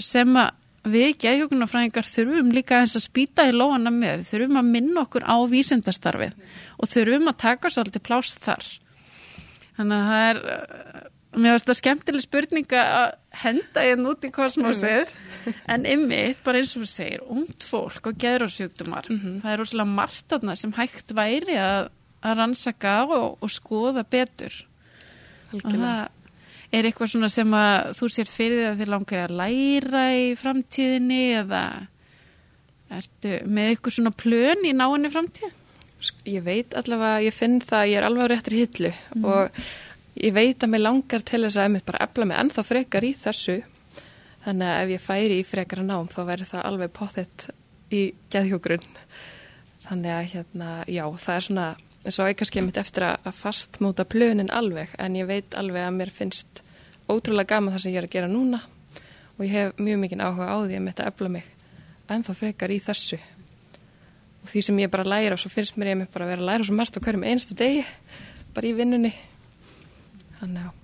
sem 0.07 0.37
að 0.39 0.59
við 0.83 1.15
geðhjókunarfræðingar 1.23 2.09
þurfum 2.11 2.51
líka 2.55 2.81
eins 2.83 2.97
að 2.99 3.07
spýta 3.07 3.47
í 3.47 3.55
lóana 3.55 3.93
með, 3.95 4.25
þurfum 4.31 4.59
að 4.59 4.71
minna 4.75 5.05
okkur 5.05 5.27
á 5.27 5.37
vísindastarfið 5.51 6.37
og 6.79 6.91
þurfum 6.91 7.31
að 7.31 7.41
taka 7.45 7.71
svolítið 7.71 8.05
plást 8.09 8.43
þar. 8.43 8.69
Þannig 9.79 9.99
að 9.99 10.09
það 10.11 10.25
er, 10.31 10.41
uh, 10.43 11.05
mér 11.39 11.55
finnst 11.55 11.71
það 11.71 11.79
skemmtileg 11.81 12.25
spurninga 12.27 12.83
að 12.99 13.07
henda 13.43 13.85
ég 13.87 14.03
út 14.11 14.27
í 14.27 14.33
kosmosið 14.35 15.15
en 15.73 15.87
ymmið, 15.89 16.35
bara 16.45 16.63
eins 16.63 16.75
og 16.77 16.85
þú 16.85 16.91
segir, 16.91 17.23
ungt 17.31 17.67
fólk 17.67 18.11
og 18.11 18.19
geðrósjúkdumar, 18.25 19.09
það 19.09 19.53
er 19.53 19.63
rosalega 19.63 19.97
margt 20.01 20.35
aðna 20.37 20.59
sem 20.59 20.75
hægt 20.77 21.15
væri 21.17 21.57
að, 21.63 21.93
að 22.27 22.37
rannsaka 22.43 22.97
og, 23.07 23.39
og 23.39 23.55
skoða 23.55 24.03
betur. 24.03 24.59
Og 25.53 25.61
algjörlega. 25.61 25.87
það 25.87 26.19
er 26.73 26.89
eitthvað 26.89 27.11
svona 27.13 27.29
sem 27.33 27.55
að 27.57 27.91
þú 27.99 28.09
sér 28.15 28.31
fyrir 28.33 28.59
því 28.63 28.69
að 28.71 28.79
þið 28.83 28.91
langar 28.95 29.23
að 29.27 29.35
læra 29.41 30.05
í 30.17 30.27
framtíðinni 30.41 31.21
eða 31.43 31.63
ertu 32.93 33.33
með 33.49 33.71
eitthvað 33.73 33.95
svona 33.97 34.13
plön 34.23 34.67
í 34.69 34.73
náinni 34.77 35.11
framtíð? 35.13 35.53
Sk- 36.03 36.27
Ég 36.29 36.43
veit 36.45 36.75
allavega, 36.77 37.23
ég 37.29 37.35
finn 37.37 37.61
það, 37.63 37.85
ég 37.93 38.01
er 38.01 38.07
alveg 38.09 38.27
á 38.27 38.33
réttri 38.33 38.63
hillu 38.65 38.91
og 39.29 39.61
ég 40.19 40.35
veit 40.37 40.65
að 40.67 40.73
mér 40.75 40.83
langar 40.87 41.23
til 41.25 41.43
þess 41.45 41.57
að 41.61 41.69
einmitt 41.69 41.87
bara 41.89 42.03
efla 42.07 42.27
mig 42.29 42.41
ennþá 42.43 42.65
frekar 42.67 43.07
í 43.07 43.13
þessu. 43.23 43.59
Þannig 44.43 44.69
að 44.73 44.83
ef 44.83 44.91
ég 44.97 45.05
færi 45.07 45.39
í 45.39 45.47
frekara 45.47 45.85
nám 45.87 46.09
þá 46.11 46.21
væri 46.27 46.49
það 46.51 46.67
alveg 46.69 46.93
potþitt 46.99 47.47
í 47.95 48.03
geðhjógrunn. 48.35 48.89
Þannig 49.87 50.13
að 50.17 50.29
hérna, 50.33 50.69
já, 50.91 51.05
það 51.23 51.37
er 51.39 51.47
svona, 51.47 51.67
og 52.03 52.29
ég 52.29 52.39
kannski 52.39 52.61
einmitt 52.61 52.81
eftir 52.81 53.07
að, 53.07 53.31
fastmóta 53.39 54.05
plönin 54.05 54.51
alveg, 54.51 54.95
en 54.99 55.17
ég 55.17 55.29
veit 55.29 55.55
alveg 55.59 55.87
að 55.87 55.99
mér 56.01 56.11
finnst 56.11 56.63
ótrúlega 57.11 57.55
gaman 57.55 57.75
það 57.75 57.85
sem 57.85 57.95
ég 57.95 58.03
er 58.03 58.09
að 58.09 58.17
gera 58.17 58.31
núna 58.31 58.63
og 59.37 59.45
ég 59.47 59.53
hef 59.55 59.79
mjög 59.79 60.01
mikinn 60.03 60.25
áhuga 60.25 60.51
á 60.51 60.57
því 60.65 60.79
að 60.79 60.85
mitt 60.87 61.01
að 61.03 61.13
efla 61.13 61.31
mig 61.37 61.47
ennþá 62.13 62.35
frekar 62.37 62.73
í 62.73 62.81
þessu. 62.83 63.19
Og 64.43 64.51
því 64.51 64.63
sem 64.67 64.83
ég 64.83 64.91
bara 64.93 65.07
læra 65.07 65.37
og 65.37 65.41
svo 65.41 65.53
finnst 65.53 65.79
mér 65.79 65.93
ég 65.93 65.99
mig 66.03 66.11
bara 66.13 66.27
að 66.27 66.35
vera 66.35 66.45
að 66.45 66.51
læra 66.51 66.67
svo 66.69 66.77
margt 66.77 66.99
á 66.99 67.05
hverjum 67.05 67.27
einstu 67.31 67.57
degi 67.59 67.85
bara 68.53 68.69
í 68.69 68.75
vinnunni. 68.77 69.13
Þannig 70.41 70.69
að 70.69 70.79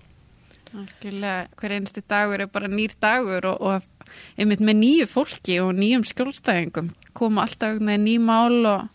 hver 1.59 1.75
einsti 1.75 2.05
dagur 2.05 2.45
er 2.45 2.51
bara 2.53 2.69
nýr 2.71 2.95
dagur 3.01 3.49
og, 3.51 3.61
og 3.61 4.09
einmitt 4.39 4.63
með 4.65 4.81
nýju 4.83 5.09
fólki 5.11 5.59
og 5.65 5.73
nýjum 5.77 6.05
skjólstæðingum 6.09 6.93
koma 7.17 7.45
alltaf 7.47 7.81
með 7.83 8.03
ný 8.05 8.17
mál 8.23 8.59
og, 8.69 8.87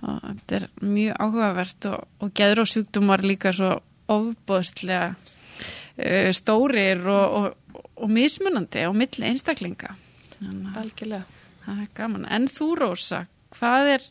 og 0.00 0.20
þetta 0.24 0.60
er 0.60 0.68
mjög 0.84 1.18
áhugavert 1.20 1.88
og, 1.90 2.06
og 2.20 2.32
geður 2.36 2.62
og 2.64 2.70
sjúkdómar 2.72 3.24
líka 3.26 3.52
svo 3.56 3.74
ofbóðslega 4.10 5.10
uh, 5.14 6.30
stórir 6.36 7.02
og, 7.04 7.36
og, 7.40 7.82
og 8.00 8.14
mismunandi 8.14 8.86
á 8.86 8.90
milli 8.96 9.28
einstaklinga. 9.30 9.94
Þannig 10.38 10.80
algjörlega 10.80 11.26
það 11.64 11.82
er 11.84 11.90
gaman. 11.96 12.28
En 12.32 12.48
þú 12.50 12.70
Rósa, 12.80 13.24
hvað 13.56 13.92
er, 13.96 14.06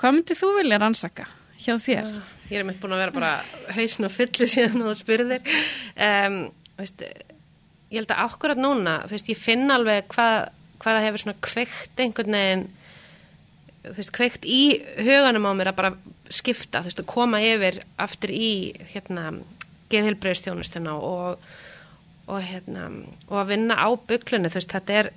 hvað 0.00 0.16
myndið 0.16 0.40
þú 0.40 0.52
vilja 0.58 0.80
rannsaka 0.80 1.26
hjá 1.60 1.74
þér? 1.82 2.14
Ég 2.50 2.58
er 2.58 2.66
meitt 2.66 2.80
búin 2.82 2.96
að 2.96 3.04
vera 3.04 3.14
bara 3.14 3.32
hausin 3.76 4.08
og 4.08 4.14
fylli 4.14 4.48
síðan 4.50 4.86
og 4.88 4.96
spurðir. 4.98 5.44
Um, 5.94 6.40
veist, 6.80 7.04
ég 7.04 8.00
held 8.00 8.14
að 8.14 8.24
akkurat 8.24 8.60
núna, 8.60 9.00
þú 9.06 9.16
veist, 9.16 9.30
ég 9.30 9.40
finn 9.40 9.70
alveg 9.70 10.08
hvað, 10.10 10.50
hvað 10.82 10.98
það 10.98 11.06
hefur 11.08 11.24
svona 11.24 11.42
kveikt 11.46 12.04
einhvern 12.04 12.38
veginn, 12.38 12.66
þú 13.84 13.94
veist, 13.96 14.12
kveikt 14.16 14.46
í 14.48 14.60
huganum 15.00 15.48
á 15.48 15.52
mér 15.56 15.72
að 15.72 15.78
bara 15.80 15.92
skipta, 16.32 16.82
þú 16.82 16.90
veist, 16.90 17.02
að 17.02 17.10
koma 17.10 17.40
yfir 17.44 17.80
aftur 18.00 18.32
í, 18.34 18.52
hérna, 18.92 19.30
geðhilbreyðstjónustuna 19.90 20.94
og, 20.96 21.48
og, 22.28 22.38
hérna, 22.44 22.90
og 23.28 23.40
að 23.42 23.54
vinna 23.54 23.78
á 23.80 23.88
buklunni, 23.94 24.52
þú 24.52 24.60
veist, 24.60 24.74
þetta 24.76 24.98
er, 25.00 25.10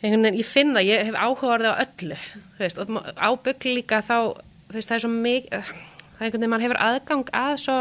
einhvern 0.00 0.26
veginn, 0.26 0.40
ég 0.40 0.48
finn 0.48 0.74
það, 0.74 0.88
ég 0.88 1.06
hef 1.10 1.20
áhuga 1.20 1.52
orðið 1.58 1.70
á 1.70 1.82
öllu, 1.84 2.20
þú 2.56 2.64
veist, 2.64 2.82
og 2.82 3.12
á 3.20 3.28
bukli 3.48 3.76
líka 3.78 4.00
þá, 4.04 4.16
þú 4.70 4.78
veist, 4.78 4.88
það 4.88 4.96
er 4.96 5.04
svo 5.04 5.12
mikið, 5.14 5.54
það 5.60 6.18
er 6.18 6.26
einhvern 6.26 6.40
veginn, 6.40 6.52
mann 6.54 6.64
hefur 6.64 6.82
aðgang 6.88 7.30
að 7.44 7.54
svo 7.66 7.78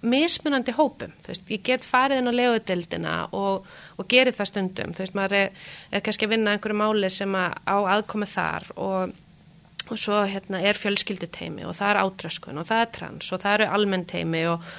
mismunandi 0.00 0.72
hópum, 0.76 1.12
þú 1.20 1.32
veist, 1.32 1.50
ég 1.52 1.64
get 1.66 1.84
farið 1.84 2.22
inn 2.22 2.32
á 2.32 2.38
legudeldina 2.38 3.14
og, 3.36 3.66
og 4.00 4.08
gerir 4.08 4.36
það 4.36 4.50
stundum, 4.50 4.94
þú 4.96 5.04
veist, 5.04 5.16
maður 5.18 5.36
er, 5.40 5.66
er 5.92 6.04
kannski 6.04 6.28
að 6.28 6.32
vinna 6.34 6.54
einhverju 6.54 6.78
máli 6.80 7.10
sem 7.12 7.34
að 7.36 7.58
á 7.68 7.76
aðkomið 7.96 8.32
þar 8.32 8.68
og, 8.80 9.12
og 9.90 10.00
svo 10.00 10.22
hérna 10.30 10.62
er 10.64 10.80
fjölskylduteimi 10.80 11.66
og 11.68 11.76
það 11.76 11.92
er 11.92 12.00
átröskun 12.04 12.62
og 12.62 12.68
það 12.70 12.84
er 12.84 12.92
trans 12.96 13.32
og 13.34 13.42
það 13.42 13.58
eru 13.58 13.68
almennteimi 13.76 14.44
og 14.48 14.70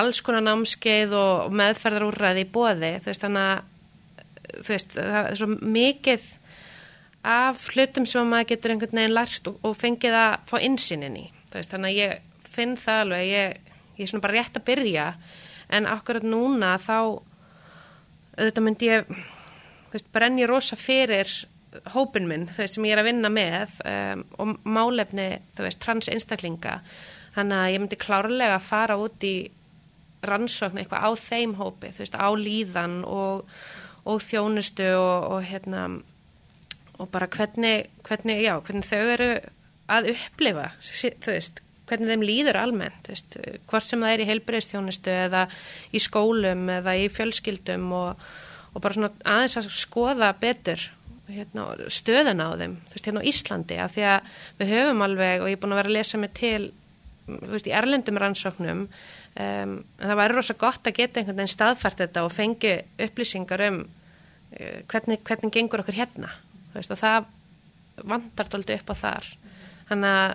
alls 0.00 0.22
konar 0.24 0.44
námskeið 0.46 1.12
og, 1.12 1.34
og 1.48 1.58
meðferðarúrræði 1.60 2.46
í 2.46 2.52
bóði, 2.54 2.94
þú 3.02 3.12
veist, 3.12 3.26
þannig 3.26 3.50
að 3.50 3.68
þú 4.52 4.70
veist, 4.72 4.96
það 4.96 5.18
er 5.22 5.40
svo 5.40 5.50
mikið 5.52 6.30
af 7.32 7.68
hlutum 7.70 8.06
sem 8.08 8.32
maður 8.32 8.48
getur 8.54 8.72
einhvern 8.74 8.98
veginn 8.98 9.14
lært 9.14 9.50
og, 9.50 9.60
og 9.62 9.76
fengið 9.78 10.16
að 10.18 10.32
fá 10.48 10.56
innsýnin 10.64 11.20
í, 11.20 11.26
þú 11.50 11.60
veist, 11.60 11.74
þannig 11.74 11.92
að 11.92 12.00
ég 12.00 12.48
finn 12.52 12.74
það 12.80 13.02
alveg, 13.04 13.28
ég, 13.28 13.71
ég 14.02 14.08
er 14.08 14.12
svona 14.12 14.26
bara 14.26 14.38
rétt 14.40 14.58
að 14.58 14.66
byrja, 14.68 15.06
en 15.72 15.88
akkurat 15.88 16.26
núna 16.26 16.74
þá 16.82 16.96
auðvitað 18.32 18.66
myndi 18.66 18.90
ég 18.90 19.08
veist, 19.92 20.12
brenni 20.12 20.46
rosa 20.48 20.76
fyrir 20.78 21.30
hópin 21.94 22.28
minn, 22.28 22.46
veist, 22.52 22.76
sem 22.76 22.84
ég 22.86 22.96
er 22.96 23.02
að 23.02 23.08
vinna 23.08 23.30
með 23.32 23.78
um, 23.88 24.24
og 24.40 24.54
málefni, 24.68 25.28
þú 25.56 25.66
veist, 25.66 25.80
trans 25.82 26.10
einstaklinga, 26.12 26.78
þannig 27.36 27.58
að 27.58 27.72
ég 27.72 27.82
myndi 27.82 28.00
klárlega 28.00 28.58
að 28.58 28.68
fara 28.68 28.98
út 29.00 29.26
í 29.26 29.36
rannsókn 30.28 30.82
eitthvað 30.82 31.08
á 31.08 31.10
þeim 31.18 31.56
hópi, 31.58 31.92
veist, 31.96 32.16
á 32.16 32.28
líðan 32.36 33.00
og, 33.08 33.48
og 34.04 34.22
þjónustu 34.22 34.92
og, 34.98 35.28
og 35.32 35.48
hérna 35.48 35.88
og 37.00 37.08
bara 37.10 37.26
hvernig, 37.32 37.88
hvernig, 38.06 38.44
já, 38.44 38.54
hvernig 38.60 38.86
þau 38.86 39.02
eru 39.16 39.30
að 39.92 40.12
upplifa, 40.12 40.68
veist, 41.26 41.62
hvernig 41.92 42.14
þeim 42.14 42.24
líður 42.24 42.58
almennt, 42.62 43.12
veist, 43.12 43.36
hvort 43.68 43.86
sem 43.86 44.00
það 44.02 44.14
er 44.14 44.24
í 44.24 44.30
heilbreyðstjónustu 44.30 45.12
eða 45.28 45.44
í 45.92 46.00
skólum 46.02 46.66
eða 46.80 46.96
í 46.98 47.06
fjölskyldum 47.12 47.86
og, 47.98 48.26
og 48.72 48.82
bara 48.82 48.96
svona 48.96 49.12
aðeins 49.36 49.60
að 49.60 49.70
skoða 49.76 50.32
betur 50.40 50.88
hérna, 51.32 51.66
stöðuna 51.92 52.50
á 52.50 52.52
þeim, 52.60 52.76
þú 52.88 52.96
veist, 52.96 53.08
hérna 53.08 53.22
á 53.22 53.28
Íslandi, 53.30 53.80
af 53.80 53.94
því 53.94 54.06
að 54.10 54.30
við 54.60 54.72
höfum 54.74 55.04
alveg, 55.06 55.42
og 55.42 55.50
ég 55.50 55.56
er 55.56 55.62
búin 55.62 55.74
að 55.74 55.82
vera 55.82 55.92
að 55.92 55.96
lesa 55.98 56.20
mig 56.20 56.32
til, 56.36 56.62
þú 57.28 57.50
veist, 57.54 57.68
í 57.68 57.74
erlendum 57.78 58.20
rannsóknum, 58.20 58.84
um, 59.46 59.74
það 60.02 60.20
væri 60.22 60.36
rosa 60.36 60.56
gott 60.60 60.88
að 60.88 60.98
geta 60.98 61.20
einhvern 61.20 61.40
veginn 61.40 61.54
staðfært 61.54 62.02
þetta 62.04 62.24
og 62.26 62.34
fengi 62.34 62.74
upplýsingar 63.06 63.66
um 63.68 63.82
uh, 63.84 64.80
hvernig, 64.90 65.22
hvernig 65.28 65.54
gengur 65.54 65.84
okkur 65.84 66.00
hérna, 66.02 66.32
þú 66.72 66.80
veist, 66.80 66.94
og 66.94 67.02
það 67.02 67.30
vantar 68.12 68.50
tóldi 68.50 68.76
upp 68.78 68.92
á 68.92 68.94
þar. 69.04 69.30
Þannig 69.90 70.18
að 70.22 70.34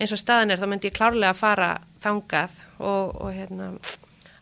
eins 0.00 0.14
og 0.16 0.20
staðan 0.20 0.54
er 0.54 0.60
þá 0.60 0.68
myndi 0.70 0.88
ég 0.88 0.96
klárlega 0.96 1.34
að 1.34 1.42
fara 1.42 1.70
þangað 2.00 2.56
og, 2.80 3.12
og 3.20 3.30
hérna, 3.36 3.70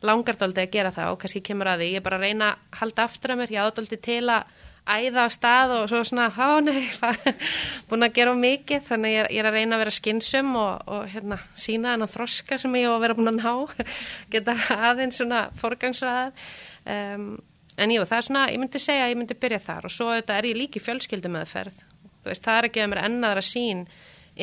langar 0.07 0.39
tóldi 0.39 0.63
að 0.63 0.73
gera 0.77 0.95
það 0.95 1.13
og 1.13 1.21
kannski 1.23 1.43
kemur 1.49 1.73
að 1.73 1.83
því, 1.83 1.91
ég 1.93 2.01
er 2.01 2.07
bara 2.07 2.21
að 2.21 2.27
reyna 2.29 2.53
að 2.53 2.81
halda 2.83 3.07
aftur 3.09 3.35
að 3.35 3.41
mér, 3.41 3.55
ég 3.57 3.67
áðaldi 3.67 4.01
til 4.07 4.23
að 4.31 4.57
æða 4.89 5.27
á 5.27 5.29
stað 5.29 5.75
og 5.77 5.83
svo 5.91 6.01
svona, 6.07 6.29
á 6.33 6.49
nei, 6.65 6.87
búin 7.91 8.07
að 8.07 8.15
gera 8.17 8.33
mikið, 8.39 8.87
þannig 8.89 9.15
ég 9.15 9.21
er, 9.25 9.31
ég 9.35 9.43
er 9.43 9.51
að 9.51 9.59
reyna 9.59 9.77
að 9.77 9.83
vera 9.85 9.97
skynsum 9.99 10.55
og, 10.57 10.89
og 10.89 11.11
hérna, 11.13 11.41
sína 11.59 11.93
þennan 11.93 12.13
þroska 12.15 12.61
sem 12.63 12.79
ég 12.79 12.89
á 12.89 12.93
að 12.95 13.05
vera 13.05 13.19
búin 13.19 13.33
að 13.35 13.43
ná, 13.43 13.85
geta 14.33 14.57
aðeins 14.79 15.21
svona 15.21 15.43
forgangsraðað. 15.61 16.49
Um, 16.89 17.29
en 17.77 17.93
jú, 17.93 18.07
það 18.09 18.21
er 18.21 18.29
svona, 18.31 18.47
ég 18.55 18.63
myndi 18.63 18.81
segja 18.83 19.05
að 19.05 19.13
ég 19.13 19.21
myndi 19.21 19.39
byrja 19.39 19.61
þar 19.67 19.91
og 19.91 19.95
svo 19.95 20.09
þetta 20.15 20.39
er 20.39 20.49
ég 20.49 20.61
líki 20.63 20.83
fjölskyldu 20.83 21.33
meðferð. 21.35 21.85
Þú 22.23 22.33
veist, 22.33 22.47
það 22.47 22.61
er 22.61 22.71
ekki 22.71 22.85
að 22.85 22.93
mér 22.95 23.05
ennaðra 23.05 23.45
sín 23.45 23.85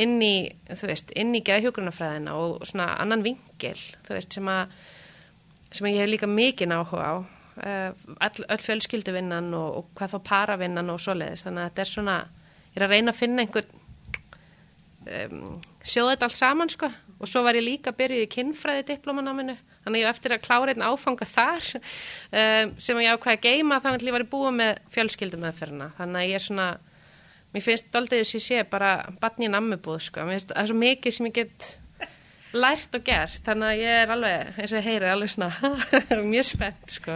inn 0.04 0.18
í, 0.24 0.36
þú 0.72 0.90
veist, 0.92 1.14
inn 1.18 1.36
í 1.38 1.44
geðhjógrunafræðina 1.46 2.36
og 2.40 2.66
svona 2.68 2.92
annan 3.02 3.24
vingil, 3.26 3.78
þú 4.08 4.18
veist, 4.18 4.36
sem 4.36 4.52
að, 4.52 4.76
sem 5.72 5.88
að 5.88 5.96
ég 5.96 6.04
hef 6.04 6.12
líka 6.12 6.30
mikið 6.32 6.76
áhuga 6.76 7.08
á 7.08 7.16
uh, 7.16 7.92
all, 8.20 8.48
öll 8.50 8.62
fjölskylduvinnan 8.66 9.54
og, 9.58 9.80
og 9.80 9.94
hvað 9.98 10.16
þá 10.16 10.20
paravinnan 10.30 10.92
og 10.94 11.02
svoleiðis. 11.04 11.46
Þannig 11.48 11.64
að 11.64 11.72
þetta 11.72 11.86
er 11.86 11.92
svona, 11.92 12.18
ég 12.72 12.80
er 12.80 12.88
að 12.88 12.96
reyna 12.96 13.14
að 13.14 13.22
finna 13.22 13.46
einhver 13.46 13.70
um, 15.06 15.46
sjóða 15.86 16.16
þetta 16.16 16.30
allt 16.30 16.40
saman 16.42 16.74
sko. 16.74 16.92
Og 17.16 17.32
svo 17.32 17.46
var 17.46 17.58
ég 17.58 17.64
líka 17.64 17.94
að 17.94 18.00
byrja 18.02 18.26
í 18.26 18.32
kinnfræði 18.32 18.88
diplomanáminu 18.90 19.56
þannig 19.86 20.00
að 20.00 20.02
ég 20.02 20.10
hef 20.10 20.18
eftir 20.18 20.34
að 20.34 20.44
klára 20.44 20.74
einn 20.74 20.84
áfanga 20.84 21.28
þar 21.30 21.68
um, 21.78 22.74
sem 22.84 23.00
ég 23.04 23.14
ákvæði 23.14 23.38
að 23.38 23.46
geima 23.46 23.80
þá 23.80 23.92
ætlum 23.94 24.10
ég 24.10 24.18
var 24.18 24.28
búa 24.34 24.52
með 24.56 24.82
fjölskyldumöðferna 24.96 25.92
þannig 26.00 26.22
að 26.22 26.30
ég 26.32 26.40
er 26.40 26.46
svona 26.46 26.68
mér 27.56 27.64
finnst 27.64 27.96
aldrei 27.96 28.20
þess 28.20 28.36
að 28.36 28.40
ég 28.40 28.46
sé 28.50 28.64
bara 28.70 28.92
batni 29.22 29.48
í 29.48 29.52
nammubúð 29.54 30.02
sko, 30.10 30.26
mér 30.28 30.38
finnst 30.38 30.52
það 30.52 30.62
er 30.62 30.72
svo 30.72 30.80
mikið 30.82 31.18
sem 31.18 31.30
ég 31.30 31.38
get 31.40 31.70
lært 32.56 32.98
og 32.98 33.06
gert 33.06 33.46
þannig 33.46 33.70
að 33.70 33.82
ég 33.84 34.02
er 34.02 34.12
alveg, 34.16 34.52
eins 34.60 34.74
og 34.74 34.80
ég 34.80 34.90
heyrið 34.90 35.14
alveg 35.14 35.32
svona 35.34 36.20
mjög 36.34 36.50
spennt 36.50 36.98
sko. 36.98 37.16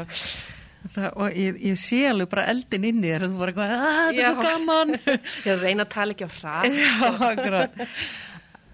Það, 0.96 1.10
og 1.20 1.36
ég, 1.36 1.60
ég 1.70 1.78
sé 1.80 2.00
alveg 2.08 2.30
bara 2.32 2.48
eldin 2.54 2.88
inn 2.88 3.04
í 3.04 3.12
þér 3.12 3.28
og 3.28 3.34
þú 3.34 3.42
var 3.42 3.52
eitthvað, 3.52 3.76
að 3.76 4.00
þetta 4.00 4.24
er 4.24 4.30
svo 4.30 4.46
gaman. 4.48 4.94
Ég 5.46 5.52
að 5.52 5.66
reyna 5.68 5.86
að 5.86 5.92
tala 5.94 6.16
ekki 6.16 6.30
á 7.04 7.10
akkurat. 7.28 7.84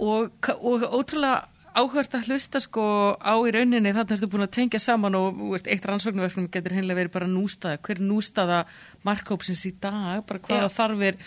Og, 0.05 0.51
og 0.55 0.85
ótrúlega 0.85 1.39
áhört 1.75 2.13
að 2.15 2.29
hlusta 2.29 2.61
sko 2.63 2.85
á 3.19 3.33
í 3.35 3.51
rauninni 3.51 3.91
þannig 3.91 4.13
ertu 4.15 4.29
búin 4.31 4.45
að 4.45 4.53
tengja 4.55 4.79
saman 4.79 5.17
og 5.17 5.33
þú 5.35 5.49
veist, 5.55 5.67
eitt 5.67 5.89
rannsóknarverknum 5.89 6.47
getur 6.53 6.77
hennilega 6.77 7.01
verið 7.01 7.15
bara 7.17 7.31
nústaða. 7.31 7.81
Hver 7.83 7.99
er 7.99 8.07
nústaða 8.13 8.61
markhópsins 9.07 9.65
í 9.67 9.73
dag 9.81 10.23
bara 10.29 10.43
hvaða 10.45 10.69
Já. 10.69 10.75
þarfir 10.77 11.19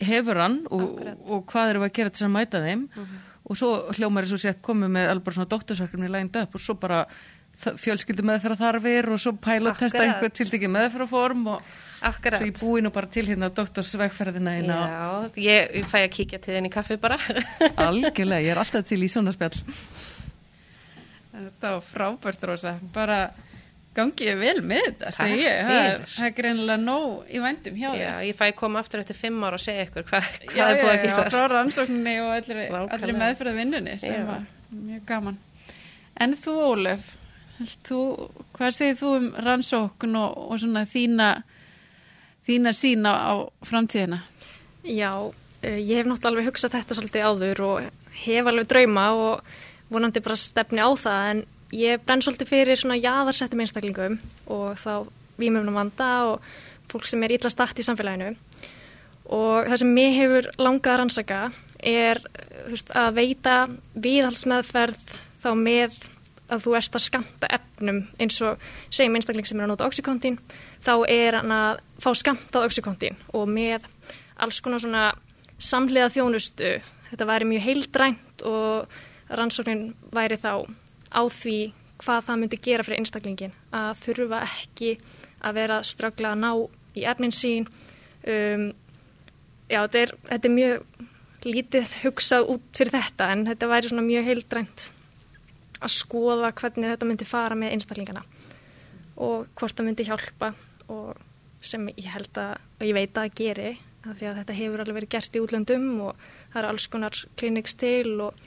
hefur 0.00 0.38
hann 0.40 0.60
og, 0.70 1.02
og 1.26 1.44
hvað 1.50 1.74
eru 1.74 1.84
að 1.86 1.92
gera 1.98 2.14
til 2.14 2.26
að 2.28 2.32
mæta 2.36 2.62
þeim. 2.64 2.86
Og 3.50 3.58
svo 3.58 3.70
hljómar 3.96 4.26
er 4.26 4.30
svo 4.30 4.38
sett 4.38 4.62
komið 4.62 4.92
með 4.94 5.10
alveg 5.10 5.26
bara 5.26 5.38
svona 5.40 5.50
doktorsverkefni 5.50 6.10
lænd 6.12 6.36
upp 6.38 6.54
og 6.54 6.62
svo 6.62 6.76
bara 6.78 7.04
fjölskyldu 7.60 8.24
meðferða 8.24 8.56
þarfir 8.60 9.08
og 9.12 9.20
svo 9.20 9.34
pælotesta 9.36 9.98
Akkurat. 9.98 10.06
einhver 10.06 10.32
tiltekið 10.38 10.70
meðferðaform 10.72 11.42
og 11.52 11.72
Akkurat. 12.08 12.38
svo 12.40 12.48
ég 12.48 12.56
búi 12.60 12.84
nú 12.84 12.92
bara 12.94 13.10
til 13.12 13.26
hérna 13.28 13.50
doktorsvegferðina 13.52 14.54
eina 14.56 14.78
Já, 14.78 15.08
ég, 15.42 15.74
ég 15.82 15.90
fæ 15.90 15.98
að 16.00 16.14
kíkja 16.14 16.40
til 16.40 16.54
þinn 16.56 16.70
í 16.70 16.72
kaffi 16.72 16.96
bara. 17.00 17.18
Algjörlega, 17.88 18.40
ég 18.46 18.54
er 18.54 18.62
alltaf 18.62 18.86
til 18.88 19.02
í 19.04 19.10
svona 19.12 19.34
spjall. 19.36 19.58
Þetta 21.34 21.74
var 21.76 21.84
frábært 21.86 22.48
rosa, 22.48 22.74
bara 22.94 23.20
gangið 23.96 24.36
vel 24.38 24.56
með 24.62 24.84
þetta, 24.86 25.10
segi 25.16 25.38
ég. 25.42 25.60
Það 25.66 25.76
er, 25.76 25.94
fyrir. 25.94 26.10
það 26.14 26.26
er 26.28 26.34
greinilega 26.36 26.82
nóg 26.82 27.30
í 27.34 27.40
vændum 27.42 27.78
hjá 27.80 27.88
Já, 27.88 27.94
þér. 28.00 28.26
ég 28.28 28.38
fæ 28.38 28.44
koma 28.60 28.82
aftur 28.84 29.02
eftir 29.02 29.18
fimm 29.18 29.42
ára 29.46 29.58
og 29.58 29.62
segja 29.64 29.86
ykkur 29.88 30.06
hvað, 30.10 30.28
Já, 30.30 30.50
hvað 30.52 30.70
er 30.70 30.80
búið 30.80 30.90
að 30.90 31.06
já, 31.08 31.10
já, 31.10 31.30
frá 31.34 31.46
rannsókninni 31.54 32.14
og 32.22 32.32
allri, 32.36 32.66
allri 32.96 33.16
meðferða 33.18 33.54
vinnunni 33.58 33.96
sem 34.02 34.14
Já. 34.14 34.26
var 34.28 34.44
mjög 34.70 35.02
gaman. 35.10 35.40
En 36.20 36.36
þú, 36.38 36.56
Ólöf, 36.70 37.10
þú, 37.88 38.00
hvað 38.56 38.76
segir 38.78 38.98
þú 39.00 39.12
um 39.18 39.28
rannsókn 39.48 40.18
og, 40.22 40.38
og 40.52 40.62
svona 40.62 40.84
þína, 40.88 41.30
þína 42.46 42.74
sína 42.76 43.14
á 43.16 43.32
framtíðina? 43.66 44.22
Já, 44.86 45.10
eh, 45.62 45.80
ég 45.82 45.98
hef 45.98 46.06
náttúrulega 46.06 46.30
alveg 46.30 46.52
hugsað 46.52 46.78
þetta 46.78 46.98
svolítið 46.98 47.26
áður 47.26 47.64
og 47.66 47.90
hef 48.22 48.46
alveg 48.52 48.70
drauma 48.70 49.08
og 49.18 49.56
vonandi 49.90 50.22
bara 50.22 50.38
stefni 50.38 50.78
á 50.78 50.90
það 50.94 51.30
en 51.32 51.42
ég 51.74 52.02
brenn 52.04 52.22
svolítið 52.24 52.50
fyrir 52.50 52.78
svona 52.80 52.98
jaðarsettum 52.98 53.62
einstaklingum 53.62 54.18
og 54.50 54.78
þá 54.80 55.08
vímöfnum 55.40 55.78
vanda 55.78 56.10
og 56.30 56.46
fólk 56.90 57.06
sem 57.08 57.22
er 57.24 57.36
illa 57.36 57.50
statt 57.52 57.78
í 57.78 57.86
samfélaginu. 57.86 58.34
Og 59.30 59.68
það 59.68 59.82
sem 59.82 59.92
mér 59.94 60.14
hefur 60.16 60.48
langað 60.58 60.92
að 60.92 61.00
rannsaka 61.00 61.40
er 61.86 62.20
veist, 62.66 62.90
að 62.90 63.12
veita 63.20 63.56
viðhalsmeðferð 63.94 65.14
þá 65.40 65.50
með 65.56 65.94
að 66.50 66.64
þú 66.64 66.74
ert 66.80 66.98
að 66.98 67.04
skamta 67.06 67.50
efnum. 67.54 68.02
Eins 68.18 68.40
og 68.42 68.58
segjum 68.90 69.16
einstakling 69.18 69.46
sem 69.46 69.60
er 69.60 69.68
að 69.68 69.72
nota 69.72 69.86
oxykontin 69.86 70.40
þá 70.82 70.94
er 71.06 71.38
hann 71.38 71.54
að 71.54 71.82
fá 72.02 72.10
skamtað 72.18 72.66
oxykontin 72.66 73.18
og 73.36 73.46
með 73.50 73.86
alls 74.40 74.60
konar 74.64 74.82
svona 74.82 75.06
samhliða 75.60 76.10
þjónustu. 76.16 76.78
Þetta 77.12 77.30
væri 77.30 77.50
mjög 77.52 77.66
heildrænt 77.68 78.46
og 78.48 79.00
rannsóknin 79.30 79.92
væri 80.14 80.40
þá 80.40 80.66
á 81.10 81.22
því 81.26 81.58
hvað 82.00 82.26
það 82.26 82.40
myndi 82.40 82.60
gera 82.64 82.86
fyrir 82.86 83.02
einstaklingin 83.02 83.56
að 83.76 83.90
þurfa 84.04 84.42
ekki 84.46 84.92
að 85.40 85.56
vera 85.58 85.80
að 85.80 85.88
ströggla 85.90 86.32
að 86.34 86.40
ná 86.40 86.50
í 86.96 87.04
efnin 87.08 87.34
sín. 87.34 87.66
Um, 88.26 88.70
já, 89.70 89.80
þetta 89.84 90.00
er, 90.00 90.14
þetta 90.30 90.48
er 90.48 90.54
mjög 90.54 90.86
lítið 91.46 91.92
hugsað 92.02 92.48
út 92.54 92.72
fyrir 92.76 92.94
þetta 92.96 93.28
en 93.32 93.46
þetta 93.48 93.68
væri 93.70 93.90
svona 93.90 94.04
mjög 94.04 94.26
heildrænt 94.28 94.90
að 95.80 95.94
skoða 95.94 96.50
hvernig 96.52 96.92
þetta 96.92 97.08
myndi 97.08 97.28
fara 97.28 97.56
með 97.56 97.76
einstaklingana 97.76 98.24
og 99.20 99.48
hvort 99.56 99.76
það 99.76 99.88
myndi 99.88 100.06
hjálpa 100.08 100.50
og 100.92 101.20
sem 101.64 101.86
ég 101.92 102.08
held 102.12 102.36
að, 102.40 102.52
og 102.80 102.84
ég 102.88 102.96
veit 102.96 103.20
að 103.20 103.32
geri 103.40 103.70
af 104.00 104.16
því 104.16 104.28
að 104.30 104.38
þetta 104.40 104.56
hefur 104.56 104.82
alveg 104.82 104.96
verið 104.96 105.12
gert 105.14 105.36
í 105.36 105.42
útlöndum 105.44 105.88
og 106.06 106.22
það 106.52 106.60
eru 106.62 106.70
alls 106.72 106.86
konar 106.92 107.20
kliniks 107.40 107.76
til 107.80 108.14
og 108.24 108.44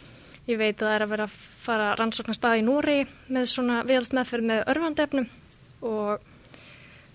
ég 0.49 0.59
veit 0.59 0.75
að 0.75 0.87
það 0.87 0.95
er 0.95 1.05
að 1.05 1.13
vera 1.13 1.27
að 1.27 1.35
fara 1.63 1.89
rannsóknar 1.99 2.37
stað 2.37 2.59
í 2.59 2.65
Núri 2.67 2.97
með 3.31 3.49
svona 3.51 3.81
viðalst 3.87 4.15
meðferð 4.17 4.49
með 4.49 4.63
örfandefnum 4.73 5.29
og 5.87 6.25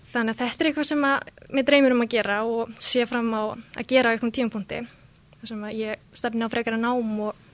þannig 0.09 0.33
að 0.33 0.39
þetta 0.39 0.63
er 0.63 0.69
eitthvað 0.71 0.89
sem 0.89 1.05
að 1.05 1.51
mér 1.53 1.67
dreymir 1.67 1.95
um 1.95 2.05
að 2.05 2.15
gera 2.15 2.39
og 2.45 2.71
sé 2.81 3.05
fram 3.09 3.29
á 3.33 3.43
að 3.53 3.85
gera 3.91 4.09
á 4.09 4.13
einhvern 4.13 4.33
tímapunkti 4.33 4.81
þar 5.39 5.51
sem 5.51 5.61
að 5.67 5.77
ég 5.79 6.09
stefni 6.17 6.49
á 6.49 6.53
frekara 6.53 6.81
nám 6.81 7.13
og 7.27 7.45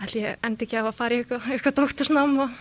ætli 0.00 0.24
ég 0.24 0.42
endi 0.46 0.66
ekki 0.66 0.80
að 0.80 0.90
fara 0.96 1.16
í 1.16 1.22
eitthvað, 1.22 1.48
eitthvað 1.54 1.78
doktorsnám 1.78 2.36
og 2.46 2.58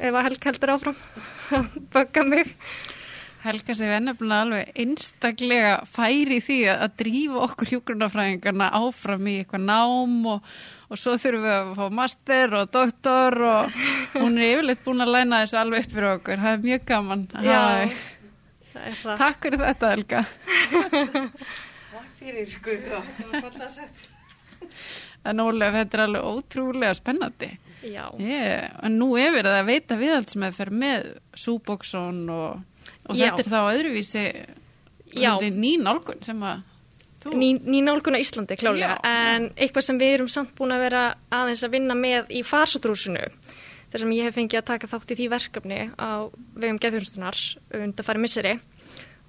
ef 0.00 0.14
að 0.16 0.26
helg 0.28 0.48
heldur 0.48 0.74
áfram 0.74 0.98
að 1.58 1.76
baka 1.92 2.24
mig. 2.24 2.54
Helga 3.40 3.72
sig 3.76 3.88
ennefnilega 3.96 4.44
alveg 4.44 4.80
einstaklega 4.82 5.76
færi 5.88 6.42
því 6.44 6.58
að, 6.68 6.82
að 6.84 6.96
drífa 7.00 7.44
okkur 7.46 7.70
hjúgrunafræðingarna 7.72 8.68
áfram 8.76 9.30
í 9.32 9.38
eitthvað 9.40 9.64
nám 9.64 10.18
og, 10.34 10.50
og 10.90 10.98
svo 10.98 11.14
þurfum 11.22 11.44
við 11.46 11.54
að 11.54 11.68
fá 11.78 11.84
master 11.94 12.54
og 12.58 12.70
doktor 12.74 13.36
og 13.46 13.76
hún 14.16 14.38
er 14.40 14.56
yfirleitt 14.56 14.84
búin 14.84 15.04
að 15.04 15.12
læna 15.14 15.42
þessu 15.44 15.60
alveg 15.60 15.86
upp 15.86 15.94
fyrir 15.94 16.10
okkur. 16.16 16.42
Það 16.42 16.56
er 16.56 16.64
mjög 16.66 16.86
gaman. 16.90 17.26
Já. 17.46 17.60
Það 18.70 18.86
er 18.86 18.96
það 19.02 19.22
Takk 19.24 19.46
fyrir 19.46 19.64
þetta, 19.64 19.90
Helga. 19.94 20.20
fyrir 22.20 22.46
sko 22.50 22.76
En 25.30 25.42
Ólef, 25.44 25.74
þetta 25.76 25.98
er 25.98 26.02
alveg 26.06 26.28
ótrúlega 26.30 26.94
spennandi. 26.96 27.50
Já, 27.80 28.10
Yeah. 28.20 28.74
En 28.84 28.98
nú 29.00 29.14
er 29.16 29.30
verið 29.32 29.56
að 29.56 29.68
veita 29.70 29.96
viðhaldsmeðferð 29.96 30.74
með 30.82 31.06
Suboxone 31.34 32.28
og, 32.28 32.58
og 33.08 33.16
þetta 33.16 33.40
er 33.40 33.48
þá 33.48 33.60
öðruvísi 33.72 34.24
Já. 35.14 35.32
þetta 35.38 35.46
er 35.48 35.56
ný 35.56 35.70
nálgun 35.80 36.20
sem 36.24 36.42
að. 36.44 36.66
Ný, 37.28 37.48
ný 37.60 37.82
nálgun 37.84 38.16
á 38.16 38.22
Íslandi 38.22 38.56
klálega 38.56 38.96
Já. 38.96 39.00
en 39.04 39.50
eitthvað 39.56 39.86
sem 39.86 39.98
við 40.00 40.14
erum 40.14 40.30
samt 40.32 40.54
búin 40.56 40.72
að 40.72 40.84
vera 40.86 41.02
aðeins 41.28 41.64
að 41.66 41.74
vinna 41.76 41.96
með 41.98 42.30
í 42.32 42.40
farsótrúsinu 42.46 43.26
þar 43.90 44.04
sem 44.04 44.14
ég 44.14 44.28
hef 44.28 44.36
fengið 44.38 44.60
að 44.60 44.68
taka 44.70 44.90
þátt 44.90 45.12
í 45.12 45.18
því 45.18 45.26
verkefni 45.32 45.80
á 45.98 46.30
vegum 46.30 46.78
geðhjónustunar 46.82 47.40
undan 47.80 48.06
farið 48.06 48.24
misseri. 48.24 48.54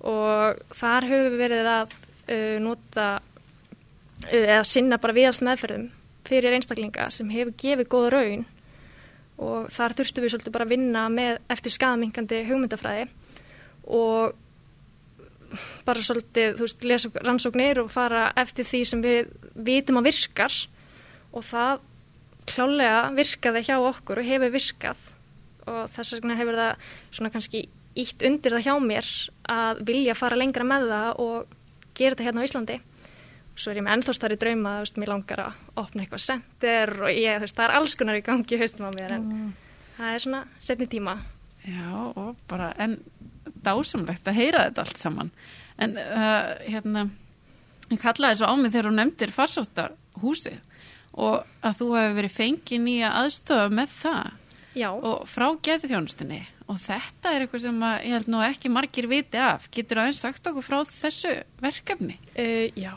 Og 0.06 0.62
þar 0.78 1.08
höfum 1.10 1.34
við 1.34 1.42
verið 1.42 1.70
að 1.72 1.96
uh, 1.96 2.58
nota 2.62 3.08
uh, 3.18 4.38
eða 4.38 4.64
sinna 4.70 5.02
bara 5.02 5.18
viðals 5.18 5.42
meðferðum 5.46 5.90
fyrir 6.30 6.56
einstaklinga 6.58 7.10
sem 7.14 7.30
hefur 7.34 7.58
gefið 7.58 7.90
góða 7.90 8.14
raun. 8.16 8.46
Og 9.42 9.72
þar 9.74 9.98
þurftum 9.98 10.26
við 10.26 10.34
svolítið 10.36 10.54
bara 10.54 10.68
að 10.68 10.74
vinna 10.76 11.08
með 11.10 11.42
eftir 11.50 11.74
skadamingandi 11.74 12.44
hugmyndafræði. 12.52 13.08
Og 13.90 14.38
bara 15.88 16.04
svolítið, 16.06 16.58
þú 16.58 16.68
veist, 16.68 16.86
lesa 16.88 17.12
rannsóknir 17.22 17.82
og 17.84 17.92
fara 17.94 18.28
eftir 18.40 18.68
því 18.68 18.82
sem 18.88 19.04
við 19.04 19.32
vitum 19.56 20.02
að 20.02 20.12
virkar. 20.12 20.58
Og 21.32 21.46
það 21.48 21.82
klálega 22.50 23.02
virkaði 23.16 23.66
hjá 23.68 23.76
okkur 23.80 24.22
og 24.22 24.28
hefur 24.28 24.54
virkað. 24.56 25.02
Og 25.70 25.82
þess 25.94 26.18
vegna 26.18 26.38
hefur 26.40 26.58
það 26.58 26.94
svona 27.12 27.34
kannski 27.34 27.66
ítt 28.02 28.24
undir 28.26 28.56
það 28.56 28.68
hjá 28.68 28.76
mér 28.82 29.10
að 29.52 29.82
vilja 29.88 30.16
fara 30.16 30.40
lengra 30.40 30.66
með 30.68 30.88
það 30.92 31.22
og 31.26 31.58
gera 31.98 32.16
þetta 32.16 32.28
hérna 32.28 32.44
á 32.44 32.48
Íslandi. 32.48 32.78
Svo 33.52 33.74
er 33.74 33.82
ég 33.82 33.86
með 33.86 33.98
ennþá 33.98 34.16
starri 34.16 34.38
drauma 34.40 34.78
þú 34.78 34.86
veist, 34.86 35.00
mér 35.02 35.12
langar 35.12 35.44
að 35.44 35.82
opna 35.82 36.06
eitthvað 36.06 36.24
center 36.24 36.94
og 37.02 37.12
ég, 37.12 37.36
þú 37.36 37.46
veist, 37.46 37.58
það 37.58 37.66
er 37.68 37.76
alls 37.78 37.98
konar 38.00 38.18
í 38.18 38.24
gangi 38.26 38.60
haustum 38.62 38.88
á 38.88 38.92
mér 38.96 39.16
en 39.18 39.26
það 39.98 40.14
er 40.16 40.24
svona 40.24 40.42
setni 40.64 40.88
tíma. 40.92 41.18
Já, 41.68 41.92
og 42.16 42.40
bara, 42.50 42.72
en 42.82 42.96
dásamlegt 43.66 44.28
að 44.28 44.40
heyra 44.40 44.66
þetta 44.68 44.86
allt 44.86 45.02
saman. 45.02 45.32
En 45.82 45.96
uh, 45.98 46.52
hérna, 46.66 47.08
ég 47.90 48.02
kallaði 48.02 48.38
þessu 48.38 48.52
á 48.52 48.54
mig 48.58 48.74
þegar 48.74 48.90
hún 48.90 49.00
nefndir 49.02 49.34
farsóttar 49.36 49.96
húsið 50.22 50.60
og 51.12 51.42
að 51.66 51.80
þú 51.82 51.90
hefur 51.98 52.18
verið 52.20 52.38
fengið 52.38 52.84
nýja 52.86 53.16
aðstöða 53.20 53.72
með 53.76 53.96
það 54.00 54.30
Já, 54.80 54.88
og 54.96 55.26
frá 55.28 55.50
geði 55.60 55.90
þjónustinni 55.92 56.40
og 56.72 56.78
þetta 56.80 57.34
er 57.34 57.44
eitthvað 57.44 57.64
sem 57.66 57.82
að, 57.84 57.96
ég 58.08 58.16
held 58.16 58.30
nú 58.32 58.42
ekki 58.46 58.72
margir 58.72 59.08
viti 59.12 59.40
af. 59.42 59.68
Getur 59.74 60.02
aðeins 60.02 60.22
sagt 60.24 60.48
okkur 60.48 60.66
frá 60.66 60.78
þessu 60.88 61.34
verkefni? 61.62 62.18
uh, 62.40 62.68
já, 62.80 62.94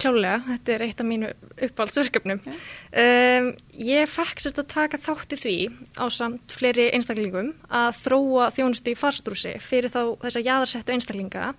klálega, 0.00 0.40
þetta 0.50 0.74
er 0.74 0.84
eitt 0.86 1.00
af 1.00 1.08
mínu 1.08 1.30
uppáhaldsverkefnum. 1.68 2.42
Um, 2.46 3.50
ég 3.80 4.10
fekk 4.12 4.42
sérst 4.44 4.60
að 4.60 4.70
taka 4.74 5.00
þátti 5.00 5.40
því 5.40 5.56
á 5.96 6.04
samt 6.12 6.56
fleiri 6.56 6.90
einstaklingum 6.96 7.54
að 7.72 8.02
þróa 8.02 8.50
þjónustu 8.56 8.92
í 8.92 8.98
farstrúsi 8.98 9.56
fyrir 9.62 9.92
þá 9.92 10.02
þessa 10.24 10.44
jaðarsettu 10.44 10.96
einstaklinga 10.96 11.52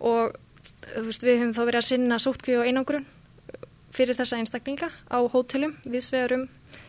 og 0.00 0.36
þú 0.90 1.06
veist, 1.08 1.24
við 1.24 1.40
höfum 1.40 1.56
þá 1.56 1.64
verið 1.64 1.80
að 1.82 1.88
sinna 1.90 2.20
sótkvíu 2.22 2.60
og 2.60 2.68
einangrun 2.68 3.08
fyrir 3.94 4.16
þessa 4.18 4.38
einstaklinga 4.38 4.90
á 5.10 5.18
hótelum 5.32 5.74
við 5.84 6.06
svegarum 6.06 6.46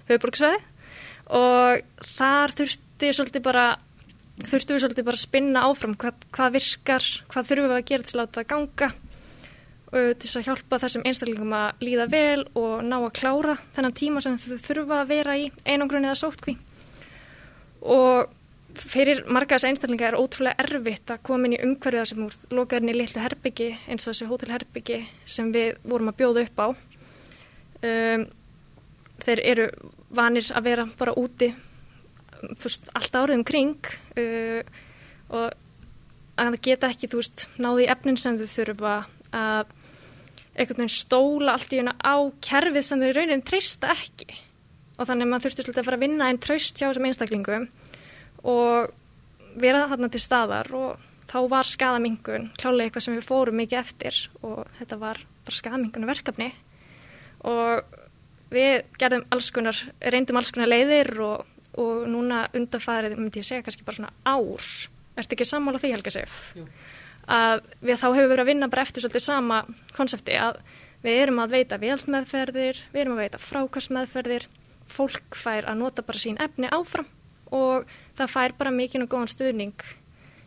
höfuborgsveði 0.10 0.62
og 1.32 1.82
þar 2.14 2.54
þurfti 3.02 3.18
svolítið 3.18 3.44
bara 3.46 3.66
þurftum 4.42 4.76
við 4.76 4.84
svolítið 4.84 5.06
bara 5.08 5.18
að 5.18 5.26
spinna 5.26 5.62
áfram 5.66 5.96
hvað, 5.98 6.26
hvað 6.36 6.58
virkar, 6.58 7.08
hvað 7.32 7.48
þurfum 7.50 7.72
við 7.72 7.78
að 7.78 7.88
gera 7.90 8.06
til 8.06 8.14
að 8.14 8.20
láta 8.22 8.42
það 8.42 8.52
ganga 8.52 8.90
og 9.92 10.12
til 10.22 10.30
að 10.40 10.46
hjálpa 10.48 10.80
þessum 10.82 11.08
einstaklingum 11.10 11.56
að 11.58 11.82
líða 11.84 12.06
vel 12.12 12.44
og 12.62 12.84
ná 12.88 12.98
að 13.00 13.16
klára 13.18 13.56
þennan 13.76 13.98
tíma 13.98 14.22
sem 14.24 14.38
þau 14.40 14.60
þurfa 14.68 15.00
að 15.02 15.10
vera 15.10 15.38
í 15.40 15.48
einangrun 15.66 16.06
eða 16.08 16.20
sótkví 16.22 16.56
og 17.82 18.30
fyrir 18.78 19.24
marga 19.28 19.58
þess 19.58 19.72
einstaklinga 19.72 20.12
er 20.12 20.20
ótrúlega 20.20 20.64
erfitt 20.64 21.12
að 21.12 21.26
koma 21.28 21.50
inn 21.50 21.58
í 21.58 21.64
umhverfiða 21.66 22.06
sem 22.08 22.22
úr 22.24 22.38
lokaðurinn 22.54 22.94
í 22.94 23.00
litlu 23.02 23.24
herbyggi 23.26 23.72
eins 23.90 24.06
og 24.06 24.14
þessi 24.14 24.30
hótelherbyggi 24.30 25.02
sem 25.26 25.50
við 25.52 25.82
vorum 25.84 26.14
að 26.14 26.22
bjóða 26.22 26.46
upp 26.46 26.62
á. 26.62 26.68
Um, 27.82 28.24
þeir 29.26 29.44
eru 29.52 29.68
vanir 30.14 30.48
að 30.56 30.70
vera 30.70 30.88
bara 31.02 31.18
úti 31.20 31.50
fyrst, 32.62 32.88
allt 32.98 33.18
árið 33.18 33.40
um 33.40 33.46
kring 33.48 33.92
uh, 34.20 34.62
og 35.32 35.52
að 36.42 36.56
það 36.56 36.62
geta 36.66 36.90
ekki, 36.92 37.12
veist, 37.14 37.46
náði 37.62 37.90
efnin 37.92 38.18
sem 38.20 38.40
þau 38.40 38.48
þurfa 38.50 38.96
að 39.36 39.76
einhvern 40.52 40.82
veginn 40.82 40.94
stóla 40.94 41.56
allt 41.56 41.74
í 41.74 41.80
hérna 41.80 41.94
á 42.02 42.16
kerfið 42.44 42.88
sem 42.88 43.04
þau 43.04 43.12
raunin 43.16 43.46
treysta 43.46 43.94
ekki. 43.94 44.28
Og 44.98 45.08
þannig 45.08 45.26
að 45.26 45.32
maður 45.32 45.46
þurfti 45.46 45.66
svolítið 45.66 45.82
að 45.82 45.88
fara 45.88 46.00
að 46.00 46.04
vinna 46.06 46.28
einn 46.28 46.42
tröst 46.42 46.82
hjá 46.82 46.88
þessum 46.90 47.08
einstaklingum 47.08 47.70
og 48.52 48.92
vera 49.62 49.88
þarna 49.92 50.10
til 50.12 50.22
staðar 50.22 50.70
og 50.76 51.08
þá 51.32 51.38
var 51.52 51.68
skadamingun 51.68 52.50
klálega 52.60 52.90
eitthvað 52.90 53.06
sem 53.06 53.16
við 53.16 53.28
fórum 53.28 53.58
mikið 53.62 53.80
eftir 53.80 54.20
og 54.44 54.68
þetta 54.80 55.00
var 55.02 55.22
bara 55.46 55.60
skadamingun 55.62 56.10
verkefni. 56.10 56.52
Og 57.48 57.98
við 58.52 58.84
gerðum 59.00 59.26
alls 59.32 59.50
konar, 59.56 59.78
reyndum 60.04 60.40
alls 60.40 60.52
konar 60.54 60.70
leiðir 60.70 61.14
og, 61.24 61.48
og 61.80 62.08
núna 62.12 62.46
undanfærið 62.58 63.18
myndi 63.20 63.42
ég 63.42 63.48
segja 63.48 63.66
kannski 63.66 63.86
bara 63.88 64.00
svona 64.02 64.14
ár 64.26 64.66
ertu 65.20 65.36
ekki 65.36 65.48
sammála 65.48 65.82
því 65.82 65.94
Helga 65.96 66.14
Sif? 66.14 66.38
Jú. 66.58 66.66
að 67.32 67.62
við 67.80 68.00
þá 68.02 68.08
hefur 68.08 68.32
verið 68.32 68.44
að 68.44 68.52
vinna 68.52 68.72
bara 68.72 68.86
eftir 68.88 69.04
svolítið 69.04 69.26
sama 69.28 69.62
konsepti 69.96 70.36
að 70.36 70.60
við 71.02 71.22
erum 71.24 71.40
að 71.42 71.56
veita 71.56 71.80
vélsmeðferðir, 71.82 72.82
við 72.94 73.04
erum 73.04 73.16
að 73.16 73.24
veita 73.24 73.42
frákastmeðferðir 73.42 74.48
fólk 74.92 75.38
fær 75.38 75.70
að 75.70 75.80
nota 75.80 76.04
bara 76.06 76.22
sín 76.22 76.40
efni 76.42 76.70
áfram 76.74 77.08
og 77.52 77.88
það 78.18 78.34
fær 78.36 78.58
bara 78.60 78.74
mikinn 78.74 79.06
og 79.06 79.12
góðan 79.12 79.32
stuðning 79.32 79.88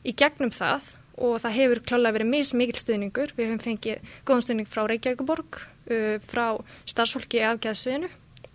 í 0.04 0.12
gegnum 0.16 0.52
það 0.54 0.92
og 1.14 1.38
það 1.42 1.56
hefur 1.58 1.80
klálega 1.88 2.16
verið 2.16 2.30
mis 2.32 2.52
mikil 2.56 2.78
stuðningur. 2.80 3.34
Við 3.36 3.50
höfum 3.50 3.62
fengið 3.62 4.14
góðan 4.26 4.46
stuðning 4.46 4.70
frá 4.70 4.82
Reykjavíkuborg, 4.90 5.60
uh, 5.86 6.16
frá 6.26 6.46
starfsfólki 6.90 7.42
af 7.46 7.60
geðsviðinu 7.62 8.10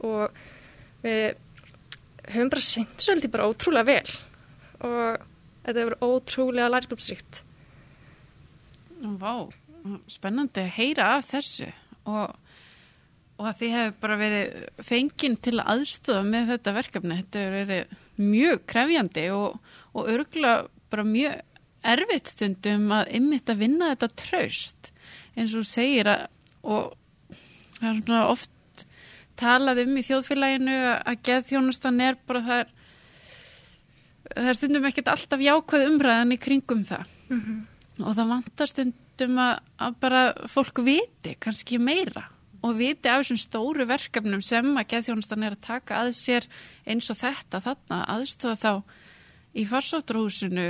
og 0.10 0.42
við 1.04 1.38
höfum 2.28 2.52
bara 2.52 2.66
sendt 2.66 3.06
svolítið 3.06 3.34
bara 3.34 3.48
ótrúlega 3.50 3.88
vel 3.90 4.12
og 4.80 5.26
þetta 5.66 5.80
hefur 5.80 5.96
ótrúlega 6.04 6.70
lært 6.72 6.94
uppsrikt. 6.96 7.42
Vá, 9.00 9.48
spennandi 10.12 10.64
að 10.66 10.74
heyra 10.76 11.10
af 11.18 11.30
þessu 11.32 11.70
og, 12.10 12.36
og 13.40 13.50
að 13.50 13.60
þið 13.62 13.76
hefur 13.78 14.00
bara 14.04 14.20
verið 14.20 14.64
fenginn 14.88 15.38
til 15.40 15.58
að 15.58 15.72
aðstofa 15.76 16.26
með 16.28 16.54
þetta 16.54 16.76
verkefni. 16.80 17.20
Þetta 17.22 17.44
hefur 17.44 17.58
verið 17.60 17.94
mjög 18.20 18.66
krefjandi 18.74 19.28
og, 19.36 19.78
og 19.96 20.12
örgulega 20.12 20.68
bara 20.92 21.06
mjög 21.08 21.40
erfitt 21.90 22.34
stundum 22.34 22.90
að 22.92 23.14
ymmit 23.16 23.52
að 23.52 23.62
vinna 23.62 23.94
þetta 23.94 24.10
traust 24.20 24.90
eins 25.40 25.54
og 25.56 25.68
segir 25.68 26.10
að 26.12 26.28
og 26.68 26.96
það 27.80 27.90
er 27.90 28.00
svona 28.04 28.24
oft 28.28 28.52
talað 29.40 29.84
um 29.86 29.98
í 29.98 30.06
þjóðfélaginu 30.08 30.78
að 31.00 31.22
geðþjónustan 31.30 32.02
er 32.06 32.20
bara 32.28 32.44
það 32.46 32.64
er 32.64 32.74
það 34.36 34.50
er 34.52 34.60
stundum 34.60 34.90
ekkert 34.90 35.12
alltaf 35.14 35.44
jákvæð 35.44 35.86
umræðan 35.90 36.36
í 36.36 36.40
kringum 36.42 36.84
það 36.88 37.06
mm 37.30 37.40
-hmm. 37.40 37.62
og 38.04 38.18
það 38.18 38.34
vantar 38.34 38.72
stundum 38.72 39.40
að, 39.46 39.56
að 39.78 39.96
bara 40.04 40.22
fólk 40.48 40.84
viti 40.86 41.36
kannski 41.40 41.80
meira 41.80 42.28
og 42.62 42.76
viti 42.76 43.08
af 43.10 43.24
þessum 43.24 43.40
stóru 43.40 43.88
verkefnum 43.88 44.42
sem 44.44 44.78
að 44.78 44.90
geðþjónustan 44.94 45.44
er 45.44 45.56
að 45.56 45.66
taka 45.66 46.04
að 46.04 46.14
sér 46.18 46.48
eins 46.86 47.10
og 47.10 47.18
þetta 47.18 47.62
þarna 47.64 48.04
aðstofa 48.16 48.56
þá 48.60 48.74
í 49.56 49.66
farsótturhúsinu 49.66 50.70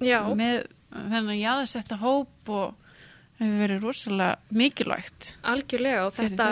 með 0.00 0.66
þennan 0.90 1.40
jáðarsetta 1.40 1.96
hóp 1.96 2.48
og 2.52 2.74
hefur 3.40 3.60
verið 3.62 3.82
rosalega 3.82 4.36
mikilvægt 4.50 5.36
algjörlega 5.42 6.06
og 6.06 6.12
þetta. 6.14 6.50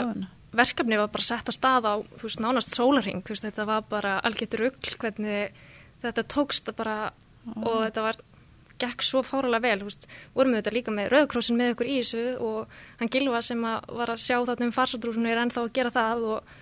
Verkefni 0.52 0.98
var 1.00 1.12
bara 1.12 1.26
sett 1.26 1.48
á 1.48 1.52
stað 1.54 1.88
á 1.88 1.94
þú 2.18 2.28
veist 2.28 2.42
nánast 2.42 2.74
sólaring 2.74 3.22
veist, 3.24 3.44
þetta 3.46 3.66
var 3.68 3.86
bara 3.88 4.18
algjörður 4.26 4.70
ugl 4.70 4.98
hvernig 5.00 5.56
þetta 6.02 6.26
tókst 6.28 6.70
bara 6.76 6.96
oh. 7.08 7.64
og 7.64 7.78
þetta 7.86 8.06
var 8.08 8.20
gekk 8.82 9.04
svo 9.06 9.22
fáralega 9.22 9.68
vel, 9.68 9.86
veist, 9.86 10.08
vorum 10.34 10.54
við 10.54 10.62
þetta 10.62 10.76
líka 10.76 10.94
með 10.94 11.12
Rauðkrossin 11.12 11.58
með 11.58 11.74
okkur 11.76 11.90
í 11.90 11.98
þessu 12.00 12.24
og 12.42 12.78
hann 13.00 13.12
Gilva 13.12 13.42
sem 13.44 13.68
að 13.68 13.92
var 14.00 14.14
að 14.14 14.24
sjá 14.24 14.38
þarna 14.40 14.68
um 14.68 14.74
farsótturhúsinu 14.76 15.30
er 15.30 15.42
ennþá 15.44 15.62
að 15.62 15.74
gera 15.76 15.94
það 15.94 16.24
og 16.32 16.56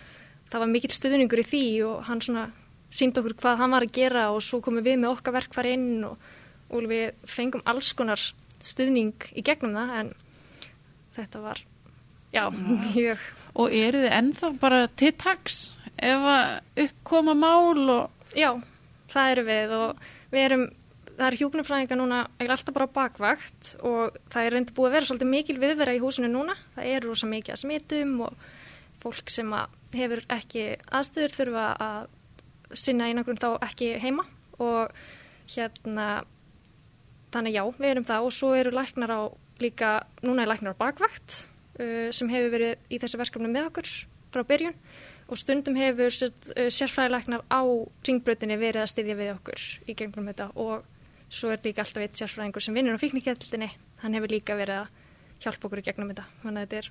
það 0.51 0.65
var 0.65 0.75
mikill 0.75 0.93
stuðningur 0.95 1.43
í 1.43 1.47
því 1.47 1.65
og 1.87 2.05
hann 2.11 2.23
svona 2.25 2.51
sínd 2.91 3.19
okkur 3.19 3.39
hvað 3.41 3.63
hann 3.63 3.75
var 3.75 3.87
að 3.87 3.97
gera 3.97 4.29
og 4.35 4.43
svo 4.45 4.61
komum 4.65 4.85
við 4.85 4.99
með 5.01 5.15
okkar 5.15 5.39
verkfari 5.39 5.75
inn 5.79 6.05
og 6.09 6.31
og 6.71 6.87
við 6.91 7.27
fengum 7.27 7.65
alls 7.69 7.93
konar 7.99 8.23
stuðning 8.63 9.27
í 9.35 9.43
gegnum 9.47 9.75
það 9.75 9.95
en 10.01 10.11
þetta 11.17 11.43
var, 11.43 11.63
já, 12.35 12.45
mjög 12.95 13.25
Og 13.59 13.73
eru 13.75 14.03
þið 14.05 14.17
ennþá 14.19 14.51
bara 14.61 14.85
til 15.01 15.13
taks 15.19 15.61
ef 16.01 16.27
að 16.33 16.85
uppkoma 16.87 17.35
mál 17.39 17.81
og... 17.91 18.29
Já, 18.37 18.55
það 19.11 19.33
eru 19.35 19.45
við 19.49 19.75
og 19.77 20.05
við 20.31 20.45
erum, 20.45 20.65
það 21.11 21.27
er 21.27 21.39
hjúknumfræðinga 21.41 21.99
núna 21.99 22.21
alltaf 22.41 22.77
bara 22.77 22.89
bakvakt 22.95 23.75
og 23.83 24.17
það 24.33 24.47
er 24.47 24.57
reyndi 24.57 24.77
búið 24.77 24.91
að 24.91 24.97
vera 24.97 25.11
svolítið 25.11 25.33
mikil 25.35 25.59
viðvera 25.61 25.97
í 25.97 26.03
húsinu 26.03 26.31
núna, 26.31 26.57
það 26.77 26.93
eru 26.95 27.11
rosa 27.11 27.31
mikið 27.31 27.57
að 27.57 27.63
smitum 27.65 28.17
og 28.29 28.49
fólk 29.03 29.33
sem 29.33 29.55
hefur 29.97 30.23
ekki 30.31 30.67
aðstöður 30.87 31.37
þurfa 31.39 31.69
að 31.89 32.77
sinna 32.79 33.09
einangrun 33.11 33.41
þá 33.41 33.51
ekki 33.67 33.97
heima 33.99 34.29
og 34.63 34.95
hérna 35.51 36.21
Þannig 37.31 37.55
já, 37.55 37.63
við 37.79 37.93
erum 37.93 38.07
það 38.09 38.27
og 38.27 38.33
svo 38.35 38.49
eru 38.59 38.73
læknar 38.75 39.13
á 39.15 39.21
líka, 39.63 39.91
núna 40.27 40.43
er 40.43 40.51
læknar 40.51 40.75
bakvægt 40.79 41.45
uh, 41.81 42.09
sem 42.15 42.31
hefur 42.33 42.55
verið 42.55 42.93
í 42.93 43.01
þessu 43.03 43.21
verkefni 43.21 43.51
með 43.51 43.71
okkur 43.71 43.91
frá 44.31 44.45
byrjun 44.47 44.77
og 45.31 45.39
stundum 45.41 45.79
hefur 45.79 46.13
uh, 46.13 46.69
sérfræðilæknar 46.71 47.45
á 47.51 47.63
ringbröðinni 48.07 48.59
verið 48.61 48.85
að 48.85 48.93
styðja 48.95 49.19
við 49.19 49.35
okkur 49.35 49.67
í 49.87 49.97
gegnum 49.99 50.31
þetta 50.31 50.51
og 50.55 50.89
svo 51.31 51.53
er 51.55 51.63
líka 51.65 51.85
alltaf 51.85 52.05
eitt 52.05 52.19
sérfræðingur 52.19 52.65
sem 52.65 52.77
vinnur 52.77 52.99
á 52.99 53.03
fíknikjaldinni, 53.03 53.71
hann 54.03 54.17
hefur 54.19 54.35
líka 54.35 54.57
verið 54.59 54.83
að 54.83 55.41
hjálpa 55.45 55.69
okkur 55.69 55.83
í 55.83 55.87
gegnum 55.87 56.11
þetta, 56.13 56.27
þannig 56.43 56.61
að 56.61 56.75
þetta 56.75 56.81
er 56.81 56.91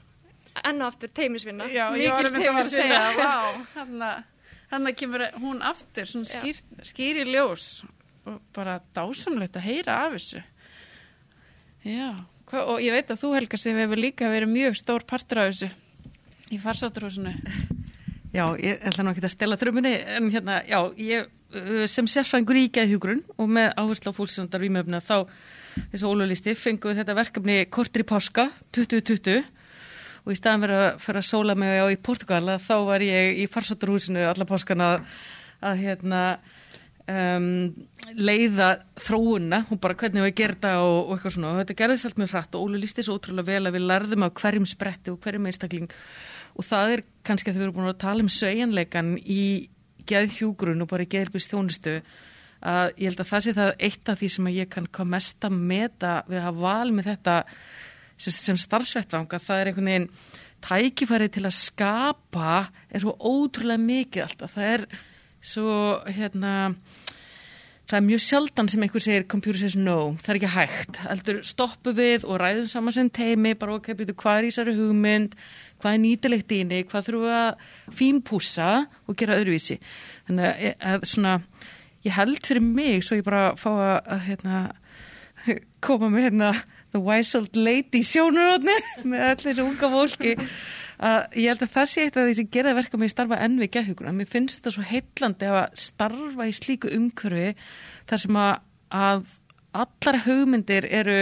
enn 0.70 0.82
og 0.82 0.90
aftur 0.90 1.12
teimisvinna. 1.16 1.68
Já, 1.70 1.86
ég 2.00 2.12
var 2.12 2.28
að 2.28 2.36
mynda 2.36 2.54
að 2.58 2.72
segja, 2.72 3.02
vá, 3.20 3.34
hann 4.72 4.90
að 4.90 4.96
kemur 5.00 5.26
hún 5.44 5.64
aftur, 5.66 6.10
svona 6.10 6.30
skýr, 6.30 6.62
skýri 6.88 7.28
ljós 7.30 7.68
bara 8.56 8.80
dásamlegt 8.96 9.58
að 9.58 9.68
heyra 9.68 10.00
af 10.06 10.16
þessu. 10.18 10.42
Já, 11.86 12.10
hva, 12.50 12.66
og 12.74 12.82
ég 12.84 12.96
veit 12.96 13.12
að 13.12 13.22
þú 13.24 13.34
Helga 13.38 13.60
sem 13.62 13.78
hefur 13.80 14.02
líka 14.02 14.32
verið 14.32 14.54
mjög 14.54 14.80
stór 14.80 15.06
partur 15.08 15.44
af 15.44 15.52
þessu 15.52 15.70
í 16.50 16.62
farsátturhúsinu 16.62 17.36
Já, 18.30 18.44
ég 18.62 18.84
ætla 18.86 19.02
nú 19.02 19.10
ekki 19.10 19.24
að 19.26 19.32
stela 19.34 19.58
trömmunni 19.58 19.96
en 20.06 20.28
hérna, 20.30 20.60
já, 20.70 20.78
ég 21.02 21.26
uh, 21.58 21.86
sem 21.90 22.06
sérfrængur 22.06 22.60
í 22.62 22.68
geðhjúgrun 22.74 23.24
og 23.42 23.50
með 23.50 23.72
áherslu 23.74 24.14
á 24.14 24.18
fólksöndar 24.18 24.62
výmöfna 24.62 25.00
þá 25.02 25.26
eins 25.88 26.04
og 26.04 26.14
ólulísti 26.14 26.54
fengum 26.58 26.92
við 26.92 27.02
þetta 27.02 27.16
verkefni 27.18 27.56
kortir 27.74 28.04
í 28.04 28.10
páska 28.10 28.46
2020 28.76 29.42
og 30.26 30.30
í 30.34 30.38
staðan 30.38 30.66
verið 30.66 30.84
að 30.84 31.02
fyrir 31.06 31.22
að 31.24 31.28
sóla 31.32 31.58
mig 31.58 31.74
á 31.74 31.86
í 31.90 31.98
Portugal 32.06 32.58
þá 32.62 32.76
var 32.86 33.06
ég 33.06 33.42
í 33.42 33.50
farsátturhúsinu 33.50 34.28
alla 34.30 34.48
páskana 34.50 34.92
að 35.66 35.84
hérna 35.88 36.24
um, 37.10 37.50
leiða 38.16 38.70
þróuna 39.00 39.64
og 39.70 39.82
bara 39.82 39.98
hvernig 40.00 40.26
við 40.26 40.38
þetta 40.40 40.76
og, 40.84 40.98
og 41.10 41.16
eitthvað 41.16 41.36
svona. 41.36 41.52
Og 41.54 41.62
þetta 41.62 41.78
gerðist 41.82 42.10
allt 42.10 42.22
mjög 42.22 42.32
hratt 42.34 42.56
og 42.56 42.66
Óli 42.66 42.82
lísti 42.82 43.06
svo 43.06 43.18
ótrúlega 43.20 43.50
vel 43.52 43.70
að 43.70 43.76
við 43.78 43.86
lærðum 43.90 44.26
á 44.26 44.30
hverjum 44.40 44.70
spretti 44.70 45.14
og 45.14 45.20
hverjum 45.24 45.50
einstakling. 45.50 45.92
Og 46.56 46.66
það 46.68 46.96
er 46.96 47.04
kannski 47.28 47.52
að 47.52 47.60
þau 47.60 47.66
eru 47.68 47.76
búin 47.78 47.92
að 47.92 48.02
tala 48.02 48.26
um 48.26 48.32
sveigjanleikan 48.34 49.14
í 49.20 49.44
geðhjúgrun 50.10 50.84
og 50.84 50.90
bara 50.90 51.06
í 51.06 51.12
geðhelbist 51.12 51.54
þjónustu 51.54 52.00
að 52.60 52.90
ég 53.00 53.12
held 53.12 53.22
að 53.24 53.30
það 53.30 53.44
sé 53.46 53.54
það 53.56 53.70
eitt 53.88 54.12
af 54.12 54.20
því 54.20 54.30
sem 54.34 54.50
ég 54.52 54.72
kann 54.74 54.90
hvað 54.92 55.12
mest 55.14 55.46
að 55.48 55.60
meta 55.70 56.16
við 56.28 56.42
að 56.42 56.48
hafa 56.50 56.64
val 56.66 56.92
með 56.96 57.12
þetta 57.14 57.36
sem, 58.20 58.34
sem 58.36 58.60
starfsvettvang 58.60 59.30
að 59.32 59.46
það 59.46 59.62
er 59.62 59.70
einhvern 59.72 59.92
veginn 59.92 60.10
tækifæri 60.66 61.30
til 61.32 61.46
að 61.48 61.56
skapa 61.56 62.56
er 62.90 63.04
svo 63.04 63.14
ótrúlega 63.16 63.80
mikið 63.84 64.26
alltaf. 64.26 64.58
Það 64.58 64.74
er 64.74 64.86
svo 65.40 65.76
hérna 66.10 66.54
það 67.90 67.98
er 67.98 68.06
mjög 68.06 68.22
sjaldan 68.22 68.70
sem 68.70 68.84
einhver 68.86 69.02
segir 69.04 69.26
computer 69.32 69.60
says 69.64 69.76
no, 69.78 69.98
það 70.22 70.34
er 70.34 70.40
ekki 70.40 70.52
hægt. 70.54 71.00
Heldur 71.08 71.40
stoppu 71.48 71.94
við 71.98 72.28
og 72.30 72.38
ræðum 72.42 72.70
saman 72.70 72.96
sem 72.96 73.10
teimi 73.14 73.56
bara 73.58 73.80
ok, 73.80 73.92
byrju, 73.98 74.16
hvað 74.20 74.42
er 74.42 74.50
í 74.50 74.54
særi 74.54 74.76
hugmynd? 74.78 75.38
Hvað 75.80 75.96
er 75.96 76.02
nýtilegt 76.04 76.54
í 76.54 76.60
henni, 76.62 76.84
hvað 76.86 77.08
þurfum 77.08 77.26
við 77.26 77.38
að 77.40 77.96
fínpúsa 78.00 78.70
og 79.08 79.18
gera 79.18 79.40
öðruvísi? 79.40 79.80
Þannig 80.28 80.66
að, 80.76 81.08
svona 81.10 81.38
ég 82.06 82.16
held 82.20 82.44
fyrir 82.46 82.66
mig, 82.66 83.02
svo 83.06 83.18
ég 83.18 83.26
bara 83.26 83.56
fá 83.60 83.70
að, 83.74 84.14
hérna, 84.28 84.62
koma 85.86 86.12
með 86.12 86.30
hérna 86.30 86.52
the 86.92 87.02
wise 87.02 87.38
old 87.38 87.56
lady 87.56 88.02
sjónurotni 88.06 88.76
með 89.10 89.26
allir 89.32 89.42
þessu 89.46 89.66
unga 89.66 89.92
fólki 89.94 90.36
að 91.00 91.38
ég 91.40 91.54
held 91.54 91.64
að 91.64 91.74
það 91.76 91.90
sé 91.92 92.06
eitt 92.06 92.18
af 92.20 92.28
því 92.28 92.38
sem 92.40 92.50
gera 92.52 92.76
verka 92.76 93.00
með 93.00 93.14
starfa 93.14 93.40
enn 93.46 93.60
við 93.62 93.72
gæðhuguna. 93.78 94.16
Mér 94.16 94.30
finnst 94.30 94.60
þetta 94.60 94.74
svo 94.76 94.86
heitlandi 94.90 95.52
að 95.52 95.62
starfa 95.80 96.48
í 96.50 96.56
slíku 96.56 96.92
umhverfi 96.96 97.54
þar 98.10 98.24
sem 98.26 98.40
að, 98.44 98.54
að 99.00 99.34
allar 99.80 100.22
hugmyndir 100.26 100.88
eru 100.90 101.20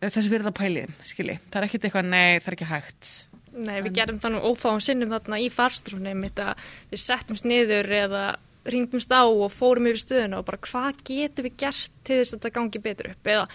þessi 0.00 0.32
verða 0.32 0.54
pælið, 0.54 0.92
skilji. 1.06 1.38
Það 1.50 1.60
er 1.60 1.68
ekkert 1.68 1.88
eitthvað, 1.88 2.12
nei, 2.14 2.38
það 2.38 2.50
er 2.50 2.56
ekki 2.56 2.70
hægt. 2.72 3.14
Nei, 3.58 3.78
við 3.82 3.90
en... 3.90 3.96
gerum 3.98 4.20
þannig 4.22 4.46
ófáum 4.46 4.82
sinnum 4.84 5.14
þarna 5.16 5.40
í 5.42 5.48
farstrúnum 5.52 6.22
við 6.22 7.00
settumst 7.02 7.48
niður 7.48 7.90
eða 7.98 8.26
ringumst 8.68 9.12
á 9.12 9.24
og 9.24 9.50
fórum 9.52 9.88
yfir 9.90 10.02
stöðuna 10.02 10.40
og 10.40 10.48
bara 10.48 10.60
hvað 10.64 11.02
getum 11.08 11.46
við 11.46 11.56
gert 11.64 11.92
til 12.06 12.20
þess 12.20 12.34
að 12.34 12.38
þetta 12.38 12.54
gangi 12.58 12.82
betur 12.84 13.10
upp 13.12 13.30
eða 13.32 13.46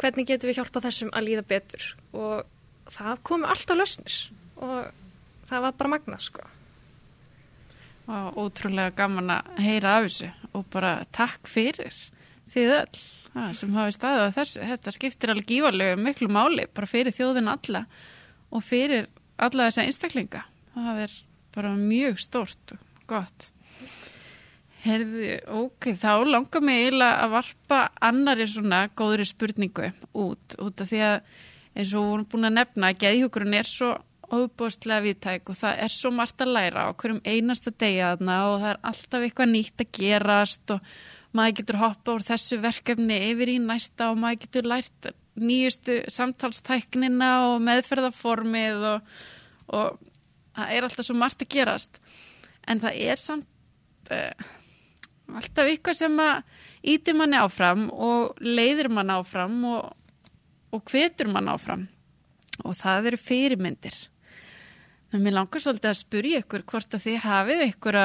hvernig 0.00 0.28
getum 0.28 0.50
við 0.50 0.58
hjálpað 0.60 0.88
þessum 0.88 1.12
að 1.14 1.28
líða 1.28 1.44
betur 1.52 1.86
og 2.16 2.92
það 2.96 3.22
komi 3.30 3.48
alltaf 3.52 3.78
lausnir 3.78 4.18
og 4.56 5.48
það 5.48 5.66
var 5.66 5.76
bara 5.78 5.92
magna 5.96 6.18
sko. 6.22 6.46
Og 8.06 8.38
ótrúlega 8.38 8.94
gaman 8.94 9.34
að 9.34 9.62
heyra 9.64 9.96
af 9.98 10.06
þessu 10.06 10.30
og 10.54 10.66
bara 10.72 10.92
takk 11.14 11.48
fyrir 11.50 11.94
því 12.52 12.66
öll 12.76 13.00
það, 13.36 13.52
sem 13.58 13.74
hafi 13.76 13.96
staðið 13.96 14.28
á 14.30 14.36
þessu. 14.38 14.62
Þetta 14.70 14.94
skiptir 14.94 15.32
alveg 15.32 15.50
gívarlega 15.50 15.98
miklu 16.00 16.30
máli 16.32 16.68
bara 16.72 16.90
fyrir 16.90 17.14
þjóðin 17.16 17.50
alla 17.52 17.84
og 18.54 18.64
fyrir 18.64 19.10
alla 19.42 19.68
þessa 19.68 19.86
einstaklinga. 19.86 20.46
Það 20.76 21.02
er 21.06 21.18
bara 21.56 21.74
mjög 21.76 22.22
stort 22.22 22.76
og 22.76 23.04
gott. 23.10 23.50
Herði, 24.86 25.40
ok, 25.50 25.90
þá 25.98 26.10
langar 26.28 26.62
mig 26.62 26.84
eiginlega 26.84 27.24
að 27.24 27.32
varpa 27.34 27.78
annari 28.06 28.46
svona 28.46 28.84
góðri 28.94 29.26
spurningu 29.26 29.88
út, 30.14 30.54
út 30.62 30.82
af 30.84 30.92
því 30.92 31.00
að 31.02 31.16
eins 31.76 31.94
og 31.96 32.06
hún 32.06 32.22
er 32.22 32.28
búin 32.30 32.48
að 32.48 32.54
nefna 32.60 32.90
að 32.92 33.00
geðhjókurinn 33.02 33.56
er 33.58 33.68
svo 33.68 33.90
óbústlega 34.32 35.04
viðtæk 35.04 35.52
og 35.52 35.58
það 35.60 35.82
er 35.84 35.92
svo 35.94 36.10
margt 36.14 36.42
að 36.42 36.54
læra 36.56 36.88
á 36.88 36.96
hverjum 36.98 37.20
einasta 37.24 37.72
degja 37.72 38.14
þarna 38.14 38.38
og 38.48 38.56
það 38.62 38.70
er 38.72 38.80
alltaf 38.90 39.26
eitthvað 39.26 39.52
nýtt 39.52 39.84
að 39.84 39.92
gerast 39.98 40.74
og 40.74 40.90
maður 41.36 41.56
getur 41.60 41.80
hoppa 41.82 42.16
úr 42.16 42.26
þessu 42.26 42.58
verkefni 42.62 43.20
yfir 43.30 43.52
í 43.52 43.56
næsta 43.62 44.10
og 44.12 44.20
maður 44.22 44.42
getur 44.46 44.68
lært 44.72 45.10
nýjustu 45.36 45.98
samtalstæknina 46.12 47.30
og 47.50 47.58
meðferðaformið 47.64 48.86
og, 48.92 49.10
og 49.76 49.98
það 50.56 50.72
er 50.76 50.86
alltaf 50.86 51.08
svo 51.08 51.16
margt 51.18 51.44
að 51.44 51.52
gerast. 51.52 52.00
En 52.66 52.80
það 52.82 53.02
er 53.04 53.20
samt 53.20 54.12
uh, 54.14 54.46
alltaf 55.36 55.68
eitthvað 55.68 56.00
sem 56.00 56.16
að 56.22 56.40
íti 56.94 57.14
manni 57.16 57.38
áfram 57.40 57.86
og 57.92 58.40
leiðir 58.40 58.90
manni 58.92 59.16
áfram 59.16 59.60
og, 59.68 59.92
og 60.72 60.84
hvetur 60.90 61.30
manni 61.32 61.52
áfram. 61.52 61.86
Og 62.64 62.72
það 62.78 63.12
eru 63.12 63.20
fyrirmyndir 63.20 63.98
mér 65.14 65.36
langar 65.36 65.62
svolítið 65.62 65.90
að 65.92 66.00
spurja 66.00 66.42
ykkur 66.42 66.64
hvort 66.66 66.96
að 66.96 67.04
þið 67.06 67.18
hafið 67.22 67.62
ykkur 67.68 67.98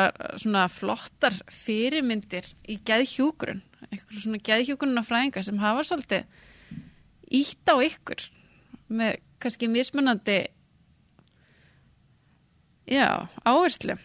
svona 0.43 0.67
flottar 0.71 1.35
fyrirmyndir 1.51 2.47
í 2.69 2.77
gæðhjúgrun 2.87 3.63
ykkur 3.89 4.21
svona 4.21 4.41
gæðhjúgrunna 4.45 5.03
fræðinga 5.05 5.43
sem 5.45 5.61
hafa 5.61 5.85
svolítið 5.87 6.27
ítt 7.41 7.71
á 7.71 7.75
ykkur 7.81 8.25
með 8.91 9.17
kannski 9.41 9.69
mismunandi 9.71 10.37
já, 12.91 13.07
áherslu. 13.47 13.97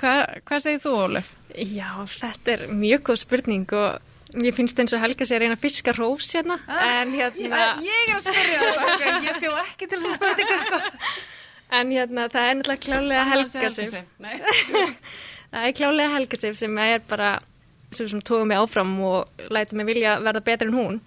Hva, 0.00 0.14
hvað 0.48 0.64
segir 0.64 0.82
þú 0.82 0.94
Ólef? 1.02 1.28
Já, 1.52 1.90
þetta 2.08 2.54
er 2.54 2.64
mjög 2.72 3.04
góð 3.10 3.20
spurning 3.26 3.76
og 3.76 4.40
ég 4.40 4.56
finnst 4.56 4.78
eins 4.80 4.94
og 4.96 5.02
Helga 5.02 5.26
sé 5.28 5.36
að 5.36 5.44
reyna 5.44 5.58
að 5.58 5.64
fiska 5.66 5.92
rós 5.92 6.30
hérna 6.32 6.56
ah, 6.64 7.02
en 7.02 7.12
hérna 7.12 7.66
ég, 7.84 8.06
er 8.08 8.16
að 8.16 8.24
spyrja 8.24 8.62
það, 8.62 8.78
okay, 8.88 9.14
ég 9.26 9.40
bjó 9.42 9.52
ekki 9.60 9.88
til 9.90 9.98
þessu 10.00 10.14
spurninga 10.16 10.58
sko 10.62 10.80
En 11.72 11.92
hérna, 11.92 12.26
það 12.28 12.48
er 12.48 12.58
náttúrulega 12.58 12.82
klálega 12.84 13.24
helgarsif. 13.30 13.94
það 15.52 15.64
er 15.64 15.74
klálega 15.78 16.12
helgarsif 16.16 16.58
sem 16.60 16.78
er 16.84 17.00
bara, 17.08 17.32
sem, 17.94 18.10
sem 18.10 18.20
tóða 18.20 18.48
mig 18.50 18.60
áfram 18.60 18.92
og 19.08 19.48
læti 19.52 19.78
mig 19.78 19.88
vilja 19.88 20.18
verða 20.20 20.44
betur 20.44 20.68
en 20.68 20.76
hún. 20.76 21.00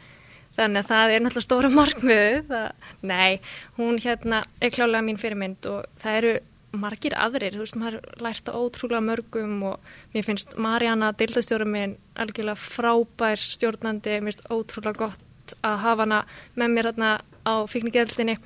Þannig 0.55 0.82
að 0.82 0.89
það 0.89 1.13
er 1.13 1.24
náttúrulega 1.26 1.45
stóra 1.45 1.72
markmiðu. 1.80 2.66
Nei, 3.05 3.39
hún 3.78 4.01
hérna 4.01 4.41
er 4.57 4.74
klálega 4.74 5.05
mín 5.05 5.22
fyrirmynd 5.22 5.70
og 5.70 5.86
það 6.01 6.20
eru 6.22 6.36
margir 6.76 7.16
aðrir. 7.20 7.55
Þú 7.55 7.63
veist, 7.63 7.80
maður 7.80 8.01
lært 8.26 8.49
á 8.49 8.57
ótrúlega 8.57 9.05
mörgum 9.05 9.55
og 9.70 9.93
mér 10.16 10.26
finnst 10.28 10.57
Marjana, 10.59 11.13
dildastjóra 11.16 11.68
minn, 11.70 11.97
algjörlega 12.18 12.57
frábær 12.59 13.39
stjórnandi. 13.39 14.18
Mér 14.18 14.34
finnst 14.34 14.47
ótrúlega 14.49 15.05
gott 15.05 15.59
að 15.61 15.82
hafa 15.86 16.07
hana 16.07 16.24
með 16.57 16.74
mér 16.74 16.89
hérna 16.89 17.18
á 17.45 17.53
fíkningeðildinni 17.70 18.39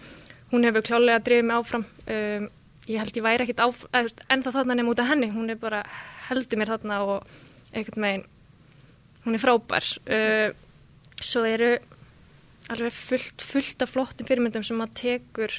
hún 0.52 0.66
hefur 0.68 0.86
klálega 0.86 1.22
drifið 1.26 1.46
mig 1.48 1.60
áfram. 1.60 1.86
Um, 2.10 2.50
ég 2.90 3.02
held 3.02 3.20
ég 3.20 3.26
væri 3.26 3.46
ekkit 3.46 3.62
áf 3.62 3.84
ennþá 3.94 4.56
þarna 4.56 4.80
nefn 4.80 4.92
út 4.92 5.04
af 5.04 5.12
henni, 5.12 5.30
hún 5.34 5.52
er 5.54 5.60
bara 5.62 5.84
heldur 6.30 6.60
mér 6.60 6.74
þarna 6.74 7.00
og 7.06 7.40
ekkert 7.74 8.00
megin 8.02 8.26
hún 9.26 9.38
er 9.38 9.44
frábær. 9.44 9.90
Uh, 10.10 10.50
svo 11.22 11.46
eru 11.46 11.76
alveg 12.70 12.94
fullt, 12.94 13.42
fullt 13.46 13.82
af 13.84 13.94
flottum 13.94 14.28
fyrirmyndum 14.30 14.66
sem 14.66 14.78
maður 14.80 14.98
tekur 15.02 15.56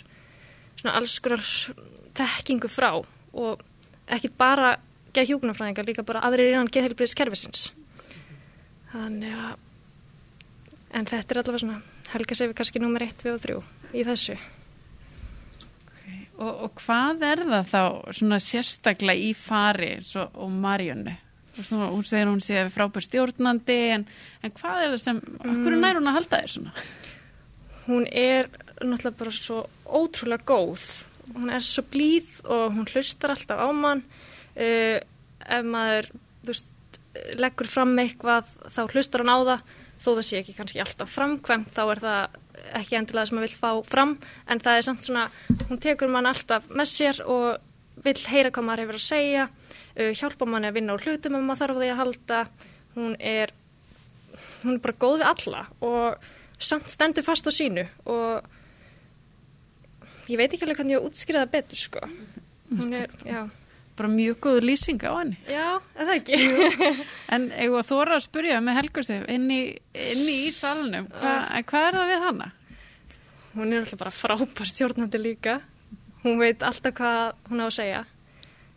svona 0.78 0.94
alls 0.98 1.18
konar 1.22 1.42
þekkingu 2.18 2.70
frá 2.70 2.92
og 2.98 3.64
ekkit 4.10 4.36
bara 4.38 4.76
geð 5.14 5.32
hjókunarfræðingar, 5.32 5.86
líka 5.86 6.06
bara 6.06 6.22
aðrir 6.26 6.52
innan 6.52 6.70
geðheilbriðskerfisins 6.70 7.70
þannig 8.92 9.34
að 9.34 9.58
en 10.98 11.06
þetta 11.06 11.34
er 11.34 11.40
allavega 11.42 11.62
svona 11.62 11.80
helga 12.10 12.36
sér 12.36 12.50
við 12.50 12.56
kannski 12.60 12.82
nummer 12.82 13.04
1, 13.06 13.18
2 13.22 13.34
og 13.34 13.44
3 13.44 13.58
í 13.94 14.06
þessu 14.06 14.38
Og, 16.40 16.52
og 16.66 16.80
hvað 16.80 17.24
er 17.28 17.42
það 17.48 17.66
þá 17.68 17.82
svona 18.16 18.38
sérstaklega 18.40 19.28
í 19.28 19.34
fari 19.36 19.90
svo, 20.06 20.24
og 20.40 20.54
Marjónu? 20.62 21.12
Hún 21.60 22.06
segir 22.06 22.30
hún 22.30 22.40
sé 22.40 22.62
frábær 22.72 23.04
stjórnandi 23.04 23.78
en, 23.96 24.06
en 24.40 24.54
hvað 24.56 24.84
er 24.84 24.92
það 24.94 25.02
sem, 25.02 25.20
okkur 25.42 25.74
mm. 25.74 25.80
nær 25.82 25.98
hún 25.98 26.08
að 26.08 26.16
halda 26.16 26.40
þér 26.40 26.52
svona? 26.54 26.84
Hún 27.84 28.06
er 28.06 28.48
náttúrulega 28.80 29.18
bara 29.18 29.34
svo 29.34 29.64
ótrúlega 29.84 30.46
góð. 30.48 30.84
Hún 31.34 31.52
er 31.52 31.64
svo 31.66 31.84
blíð 31.90 32.38
og 32.46 32.76
hún 32.78 32.88
hlustar 32.88 33.34
alltaf 33.34 33.60
á 33.60 33.68
mann. 33.76 34.04
Uh, 34.54 35.02
ef 35.44 35.66
maður 35.66 36.08
veist, 36.46 36.70
leggur 37.40 37.68
fram 37.68 37.92
eitthvað 38.00 38.48
þá 38.70 38.82
hlustar 38.86 39.24
hann 39.24 39.34
á 39.34 39.38
það 39.40 39.76
þó 40.00 40.10
það 40.10 40.22
sé 40.26 40.40
ekki 40.40 40.56
kannski 40.56 40.80
alltaf 40.82 41.12
framkvæmt 41.12 41.74
þá 41.76 41.82
er 41.84 42.02
það 42.04 42.39
ekki 42.80 42.98
endilega 42.98 43.28
sem 43.28 43.38
maður 43.38 43.48
vil 43.48 43.60
fá 43.62 43.90
fram 43.90 44.16
en 44.50 44.62
það 44.62 44.78
er 44.78 44.86
samt 44.86 45.06
svona, 45.06 45.26
hún 45.68 45.80
tekur 45.82 46.12
mann 46.12 46.28
alltaf 46.30 46.68
með 46.70 46.90
sér 46.90 47.22
og 47.26 48.02
vil 48.04 48.16
heyra 48.32 48.52
hvað 48.54 48.66
maður 48.66 48.84
hefur 48.84 48.98
að 49.00 49.06
segja 49.06 49.46
uh, 49.50 50.12
hjálpa 50.16 50.48
manni 50.48 50.70
að 50.70 50.78
vinna 50.78 50.96
úr 50.96 51.06
hlutum 51.06 51.38
ef 51.38 51.46
maður 51.46 51.62
þarf 51.64 51.80
því 51.80 51.90
að 51.90 52.00
halda. 52.02 52.42
Hún 52.96 53.16
er 53.20 53.54
hún 54.62 54.76
er 54.76 54.82
bara 54.84 55.00
góð 55.00 55.20
við 55.20 55.28
alla 55.30 55.62
og 55.86 56.30
samt 56.60 56.90
stendur 56.92 57.24
fast 57.24 57.48
á 57.48 57.52
sínu 57.54 57.86
og 58.10 58.44
ég 60.28 60.40
veit 60.40 60.50
ekki 60.50 60.66
alveg 60.66 60.80
hvernig 60.80 60.96
ég 60.96 61.02
á 61.02 61.06
útskriða 61.08 61.50
betur 61.52 61.80
sko. 61.80 62.04
Hún 62.70 62.94
er, 62.96 63.10
já 63.24 63.42
bara 63.98 64.08
mjög 64.12 64.38
góð 64.46 64.60
lýsing 64.64 65.02
á 65.04 65.12
henni. 65.18 65.36
Já, 65.50 65.66
það 65.96 66.12
ekki? 66.14 66.38
En 67.34 67.48
þú 67.50 67.82
þóra 67.90 68.16
að 68.16 68.24
spurja 68.26 68.60
með 68.64 68.78
Helgursif 68.80 69.26
inn 69.32 69.50
í, 69.52 69.60
inn 69.94 70.24
í 70.30 70.38
salunum 70.54 71.10
Hva, 71.12 71.34
hvað 71.68 71.88
er 71.88 71.98
það 71.98 72.12
við 72.12 72.24
hanna? 72.26 72.48
Hún 73.50 73.74
er 73.74 73.82
alltaf 73.82 74.00
bara 74.00 74.14
frábær 74.14 74.70
stjórnandi 74.70 75.20
líka. 75.20 75.58
Hún 76.22 76.38
veit 76.40 76.62
alltaf 76.62 76.94
hvað 76.96 77.36
hún 77.50 77.62
á 77.62 77.66
að 77.66 77.76
segja. 77.80 78.02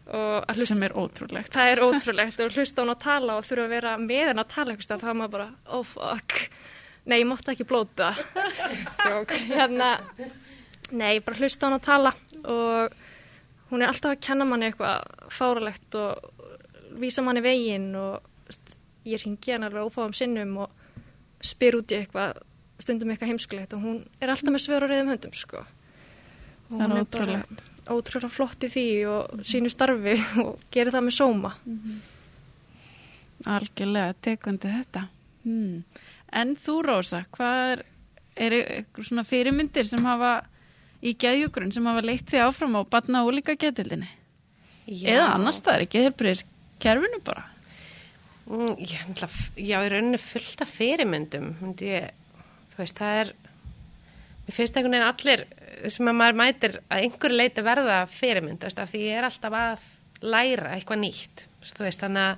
Að 0.03 0.57
hlusta 0.57 0.73
sem 0.73 0.83
er 0.83 0.95
ótrúlegt. 0.99 1.53
það 1.53 1.71
er 1.71 1.81
ótrúlegt. 1.87 2.41
Og 2.43 2.57
hlusta 2.57 2.83
hún 2.83 2.93
að 2.93 3.03
tala 3.05 3.37
og 3.39 3.45
þurfa 3.47 3.67
að 3.67 3.75
vera 3.77 3.93
með 4.01 4.25
henn 4.31 4.43
að 4.43 4.51
tala 4.55 4.75
þá 4.81 4.95
er 4.97 5.19
maður 5.19 5.35
bara, 5.37 5.47
oh 5.77 5.85
fuck. 5.87 6.39
Nei, 7.03 7.19
ég 7.19 7.27
mátti 7.29 7.53
ekki 7.53 7.67
blóta. 7.67 8.13
Jók, 9.11 9.31
hérna 9.51 9.93
nei, 10.91 11.19
bara 11.23 11.39
hlusta 11.39 11.69
hún 11.69 11.77
að 11.77 11.85
tala 11.87 12.13
og 12.43 13.02
hún 13.73 13.81
er 13.81 13.89
alltaf 13.89 14.13
að 14.13 14.23
kenna 14.27 14.47
manni 14.47 14.69
eitthvað 14.69 15.27
fáralegt 15.33 15.97
og 15.97 16.31
vísa 17.01 17.25
manni 17.25 17.43
veginn 17.43 17.91
og 17.97 18.21
veist, 18.47 18.77
ég 19.09 19.23
ringi 19.25 19.55
hann 19.55 19.65
alveg 19.67 19.89
ófáum 19.89 20.13
sinnum 20.15 20.57
og 20.65 20.81
spyr 21.43 21.79
út 21.81 21.91
í 21.91 21.99
eitthvað 21.99 22.37
stundum 22.83 23.11
eitthvað 23.11 23.33
heimskulegt 23.33 23.75
og 23.75 23.83
hún 23.83 24.01
er 24.21 24.31
alltaf 24.31 24.53
með 24.53 24.65
svör 24.65 24.85
og 24.85 24.93
reyðum 24.93 25.13
höndum 25.13 25.35
sko 25.37 25.63
og 25.63 26.79
Það 26.79 26.85
er 26.85 26.95
hún 26.95 27.11
bara 27.11 27.43
ótrúlega 27.93 28.31
flott 28.31 28.63
í 28.63 28.71
því 28.71 28.87
og 29.11 29.45
sínu 29.47 29.71
starfi 29.73 30.15
og 30.45 30.63
gerir 30.71 30.93
það 30.95 31.07
með 31.09 31.17
sóma 31.17 31.53
Algjörlega, 33.43 34.13
tekundi 34.23 34.69
þetta. 34.71 35.07
Hmm. 35.43 35.81
En 36.31 36.53
þú, 36.55 36.77
Rósa, 36.87 37.23
hvað 37.35 37.63
er, 37.73 37.81
er 38.39 38.55
eitthvað 38.61 39.09
svona 39.09 39.25
fyrirmyndir 39.27 39.89
sem 39.89 40.05
hafa 40.07 40.31
í 41.03 41.13
geðjúgrun 41.19 41.73
sem 41.75 41.85
hafa 41.89 42.03
leitt 42.05 42.29
þig 42.31 42.43
áfram 42.45 42.77
á 42.79 42.81
batna 42.87 43.23
og 43.27 43.33
líka 43.35 43.55
geðildinni? 43.59 44.07
Eða 44.87 45.29
annars 45.35 45.61
það 45.63 45.75
er 45.77 45.85
ekki 45.85 46.03
þeirbreyðis 46.05 46.43
kerfinu 46.83 47.19
bara? 47.23 47.45
Mm, 48.43 48.73
Já, 48.83 48.99
náttúrulega- 49.07 49.63
já, 49.63 49.77
í 49.79 49.89
rauninni 49.93 50.19
fullt 50.19 50.61
af 50.65 50.71
fyrirmyndum 50.75 51.53
ég, 51.79 52.09
þú 52.73 52.81
veist, 52.81 52.97
það 52.99 53.19
er 53.21 53.33
mér 54.43 54.55
finnst 54.57 54.75
einhvern 54.75 54.97
veginn 54.97 55.07
allir 55.07 55.45
sem 55.93 56.07
að 56.11 56.17
maður 56.19 56.39
mætir 56.41 56.75
að 56.91 57.05
einhver 57.05 57.31
leiti 57.37 57.63
verða 57.63 58.01
fyrirmynd, 58.11 58.59
veist, 58.67 58.79
af 58.83 58.91
því 58.91 58.99
ég 59.07 59.17
er 59.21 59.27
alltaf 59.29 59.55
að 59.59 59.87
læra 60.23 60.73
eitthvað 60.75 60.99
nýtt 61.05 61.45
þú 61.63 61.85
veist, 61.87 62.03
þannig 62.03 62.25
að 62.27 62.35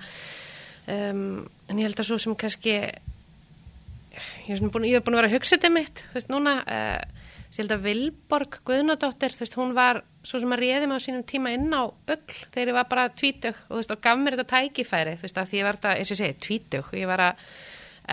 um, 0.93 1.49
en 1.69 1.77
ég 1.81 1.87
held 1.89 1.99
að 2.03 2.05
svo 2.11 2.17
sem 2.21 2.35
kannski 2.37 2.75
ég 2.75 4.53
er, 4.53 4.69
búin, 4.69 4.85
ég 4.85 4.99
er 4.99 5.03
búin 5.05 5.17
að 5.17 5.23
vera 5.23 5.31
að 5.31 5.37
hugsa 5.39 5.55
þetta 5.57 5.71
mitt, 5.73 6.03
þú 6.11 6.17
veist, 6.19 6.29
núna 6.31 6.53
uh, 6.61 7.24
ég 7.55 7.63
held 7.63 7.75
að 7.75 7.85
Vilborg 7.85 8.59
Guðnadóttir, 8.67 9.35
þú 9.35 9.45
veist, 9.45 9.57
hún 9.59 9.75
var 9.77 10.01
svo 10.25 10.41
sem 10.41 10.55
að 10.55 10.61
réði 10.63 10.89
mig 10.89 10.99
á 10.99 11.05
sínum 11.05 11.23
tíma 11.27 11.53
inn 11.55 11.71
á 11.71 11.87
bugl 11.87 12.41
þegar 12.51 12.71
ég 12.71 12.77
var 12.77 12.89
bara 12.91 13.05
tvítug 13.13 13.55
og 13.55 13.71
þú 13.75 13.79
veist, 13.79 13.93
og 13.95 14.01
gaf 14.03 14.19
mér 14.19 14.37
þetta 14.37 14.51
tækifæri, 14.51 15.15
þú 15.15 15.27
veist, 15.27 15.39
af 15.39 15.49
því 15.51 15.61
ég 15.61 15.67
var 15.67 15.79
þetta, 15.79 15.93
eins 15.95 16.11
og 16.11 16.15
ég 16.15 16.21
segi, 16.21 16.37
tvítug, 16.47 16.91
ég 16.99 17.09
var 17.09 17.23
að 17.29 17.47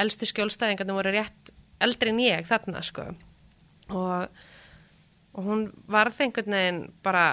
elstu 0.02 0.28
skjólstæðingarnir 0.28 0.98
voru 0.98 1.14
rétt 1.14 1.52
eldri 1.82 2.12
en 2.12 2.20
ég 2.22 2.46
þarna, 2.48 2.82
sko. 2.86 3.08
Og, 3.92 4.44
og 5.36 5.48
hún 5.48 5.64
varð 5.90 6.20
einhvern 6.24 6.56
veginn 6.56 6.82
bara, 7.04 7.24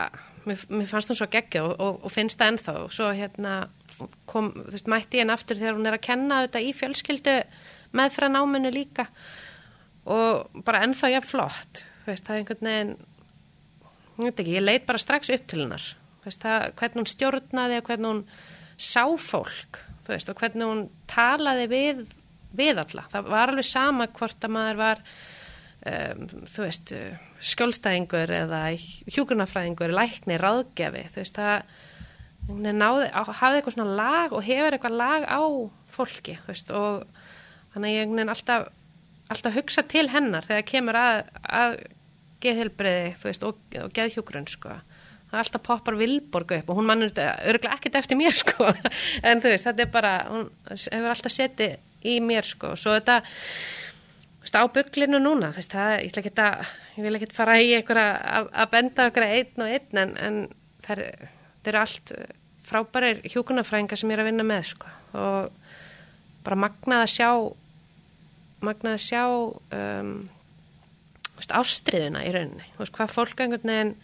mér, 0.48 0.64
mér 0.72 0.90
fannst 0.90 1.12
hún 1.12 1.20
svo 1.20 1.30
geggja 1.32 1.66
og, 1.68 1.76
og, 1.78 2.00
og 2.08 2.14
finnst 2.14 2.40
það 2.40 2.54
ennþá. 2.54 2.78
Og 2.86 2.96
svo 2.96 3.12
hérna 3.16 3.58
kom, 4.30 4.52
þú 4.56 4.74
veist, 4.74 4.90
mætti 4.92 5.20
ég 5.20 5.26
henn 5.26 5.36
aftur 5.36 5.60
þegar 5.60 5.78
hún 5.78 5.92
er 5.92 6.00
að 6.00 6.08
kenna 6.10 6.42
þetta 6.48 6.64
í 6.66 6.74
fjölskyldu 6.78 7.38
meðfra 8.00 8.32
náminu 8.32 8.74
líka. 8.74 9.10
Og 10.10 10.64
bara 10.66 10.84
ennþá 10.88 11.14
ég 11.14 11.28
flott. 11.28 11.84
þú 11.84 11.89
veist, 12.10 12.26
það 12.28 12.36
er 12.36 12.44
einhvern 12.44 12.70
veginn 12.70 12.96
ég 14.20 14.26
veit 14.26 14.42
ekki, 14.44 14.56
ég 14.58 14.66
leit 14.66 14.88
bara 14.88 15.02
strax 15.02 15.32
upp 15.32 15.46
til 15.48 15.64
hennar. 15.64 15.86
Veist, 16.26 16.42
það, 16.44 16.66
hvernig 16.80 17.00
hún 17.00 17.14
stjórnaði 17.14 17.78
og 17.80 17.88
hvernig 17.88 18.12
hún 18.12 18.24
sá 18.80 19.04
fólk 19.20 19.84
veist, 20.10 20.30
og 20.32 20.40
hvernig 20.40 20.66
hún 20.68 20.86
talaði 21.10 21.68
við, 21.72 22.00
við 22.58 22.82
alla, 22.82 23.06
það 23.12 23.30
var 23.34 23.54
alveg 23.54 23.68
sama 23.68 24.08
hvort 24.16 24.46
að 24.46 24.56
maður 24.56 24.80
var 24.80 25.04
um, 25.92 26.26
þú 26.50 26.66
veist, 26.66 26.94
skjólstæðingur 27.52 28.34
eða 28.40 28.64
hjúkurnafræðingur 29.14 29.94
lækni, 29.96 30.40
ráðgefi, 30.42 31.06
þú 31.14 31.22
veist, 31.22 31.40
það 31.40 32.74
náði, 32.74 33.12
hafði 33.14 33.60
eitthvað 33.60 33.78
svona 33.78 34.00
lag 34.00 34.34
og 34.34 34.46
hefur 34.48 34.76
eitthvað 34.76 35.00
lag 35.04 35.30
á 35.30 35.42
fólki, 35.94 36.40
veist, 36.48 36.74
og 36.74 37.06
þannig 37.76 37.94
að 37.94 37.98
ég 38.00 38.34
alltaf, 38.34 38.68
alltaf 39.30 39.58
hugsa 39.60 39.86
til 39.86 40.08
hennar 40.10 40.48
þegar 40.48 40.70
kemur 40.72 41.00
að, 41.00 41.24
að 41.46 41.80
geðhelbriði, 42.44 43.12
þú 43.20 43.30
veist, 43.30 43.46
og, 43.48 43.60
og 43.84 43.92
geðhjúgrun, 43.96 44.48
sko. 44.50 44.78
Það 45.30 45.36
er 45.38 45.44
alltaf 45.44 45.66
poppar 45.66 45.98
Vilborg 46.00 46.56
upp 46.56 46.72
og 46.72 46.80
hún 46.80 46.88
mannur 46.90 47.12
þetta 47.12 47.50
örgulega 47.52 47.78
ekkert 47.78 48.00
eftir 48.00 48.18
mér, 48.18 48.38
sko. 48.44 48.70
En 49.22 49.44
þú 49.44 49.54
veist, 49.54 49.68
þetta 49.68 49.86
er 49.86 49.92
bara, 49.94 50.14
hún 50.30 50.48
hefur 50.72 51.12
alltaf 51.14 51.36
setið 51.36 52.08
í 52.10 52.18
mér, 52.26 52.48
sko. 52.48 52.74
Svo 52.80 52.96
þetta, 52.98 53.20
þú 54.40 54.48
veist, 54.48 54.58
á 54.58 54.64
buglinu 54.80 55.22
núna, 55.22 55.52
þú 55.54 55.62
veist, 55.62 55.76
það, 55.76 55.94
ég 56.00 56.14
ætla 56.14 56.24
ekki 56.24 56.34
að, 56.46 56.74
ég 56.96 57.08
vil 57.08 57.20
ekki 57.20 57.32
fara 57.36 57.60
í 57.62 57.76
einhverja 57.78 58.08
að, 58.40 58.50
að 58.64 58.74
benda 58.74 59.10
okkur 59.12 59.28
einn 59.28 59.66
og 59.66 59.76
einn, 59.76 60.02
en, 60.04 60.16
en 60.30 60.42
það 60.88 61.04
er, 61.06 61.30
eru 61.70 61.84
allt 61.84 62.16
frábærir 62.70 63.22
hjúkunarfræðingar 63.30 64.00
sem 64.00 64.10
ég 64.10 64.18
er 64.18 64.24
að 64.24 64.32
vinna 64.32 64.48
með, 64.48 64.66
sko. 64.74 64.96
Og 65.20 65.78
bara 66.46 66.58
magnað 66.66 67.06
að 67.06 67.14
sjá, 67.14 67.30
magnað 68.66 68.98
að 68.98 69.06
sjá, 69.06 69.24
um, 69.78 70.14
veist, 71.40 71.56
ástriðuna 71.56 72.26
í 72.28 72.34
rauninni, 72.36 72.68
þú 72.76 72.84
veist, 72.84 72.96
hvað 72.98 73.16
fólk 73.16 73.44
einhvern 73.44 73.74
veginn 73.74 73.96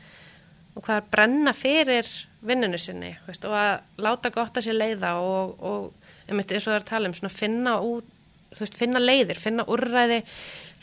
og 0.76 0.84
hvað 0.86 1.12
brenna 1.14 1.54
fyrir 1.56 2.10
vinninu 2.46 2.80
sinni, 2.80 3.14
þú 3.24 3.32
veist, 3.32 3.48
og 3.48 3.56
að 3.60 4.04
láta 4.06 4.32
gott 4.34 4.58
að 4.60 4.68
sér 4.68 4.78
leiða 4.80 5.16
og, 5.24 5.56
og 5.60 6.30
einmitt 6.30 6.52
eins 6.52 6.66
og 6.66 6.74
það 6.74 6.80
er 6.80 6.84
að 6.84 6.92
tala 6.92 7.10
um, 7.12 7.16
svona 7.18 7.34
finna 7.34 7.78
út, 7.86 8.10
þú 8.56 8.64
veist, 8.64 8.80
finna 8.80 9.02
leiðir, 9.02 9.40
finna 9.40 9.66
úrræði, 9.72 10.20